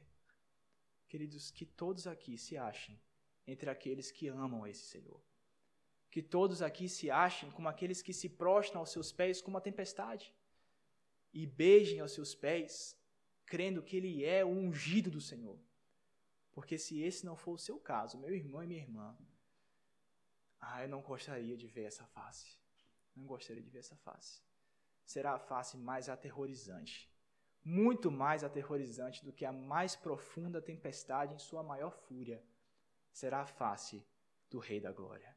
Queridos, 1.09 1.51
que 1.51 1.65
todos 1.65 2.07
aqui 2.07 2.37
se 2.37 2.57
achem 2.57 3.01
entre 3.47 3.71
aqueles 3.71 4.11
que 4.11 4.29
amam 4.29 4.67
esse 4.67 4.85
Senhor. 4.85 5.21
Que 6.11 6.23
todos 6.23 6.63
aqui 6.63 6.89
se 6.89 7.11
achem 7.11 7.51
como 7.51 7.69
aqueles 7.69 8.01
que 8.03 8.13
se 8.13 8.29
prostram 8.29 8.81
aos 8.81 8.91
seus 8.91 9.13
pés 9.13 9.41
como 9.41 9.59
a 9.59 9.61
tempestade 9.61 10.35
e 11.33 11.47
beijem 11.47 11.99
aos 11.99 12.13
seus 12.13 12.35
pés, 12.35 12.97
crendo 13.45 13.83
que 13.83 13.97
Ele 13.97 14.25
é 14.25 14.45
o 14.45 14.49
ungido 14.49 15.11
do 15.11 15.21
Senhor. 15.21 15.59
Porque 16.53 16.79
se 16.79 17.03
esse 17.03 17.27
não 17.27 17.37
for 17.37 17.55
o 17.55 17.59
seu 17.59 17.79
caso, 17.79 18.17
meu 18.17 18.33
irmão 18.33 18.63
e 18.63 18.67
minha 18.69 18.81
irmã, 18.81 19.19
ah, 20.61 20.83
eu 20.83 20.89
não 20.89 21.03
gostaria 21.03 21.57
de 21.57 21.67
ver 21.67 21.83
essa 21.83 22.07
face. 22.07 22.57
Não 23.15 23.27
gostaria 23.27 23.63
de 23.63 23.69
ver 23.69 23.81
essa 23.81 23.97
face. 23.97 24.41
Será 25.05 25.35
a 25.35 25.39
face 25.39 25.77
mais 25.77 26.09
aterrorizante 26.09 27.13
muito 27.65 28.11
mais 28.11 28.45
aterrorizante 28.45 29.25
do 29.25 29.33
que 29.33 29.47
a 29.47 29.53
mais 29.53 29.97
profunda 29.97 30.61
tempestade 30.61 31.35
em 31.35 31.39
sua 31.39 31.63
maior 31.63 31.93
fúria, 31.93 32.45
será 33.11 33.41
a 33.41 33.47
face 33.47 34.07
do 34.51 34.59
Rei 34.59 34.79
da 34.79 34.93
Glória. 34.93 35.34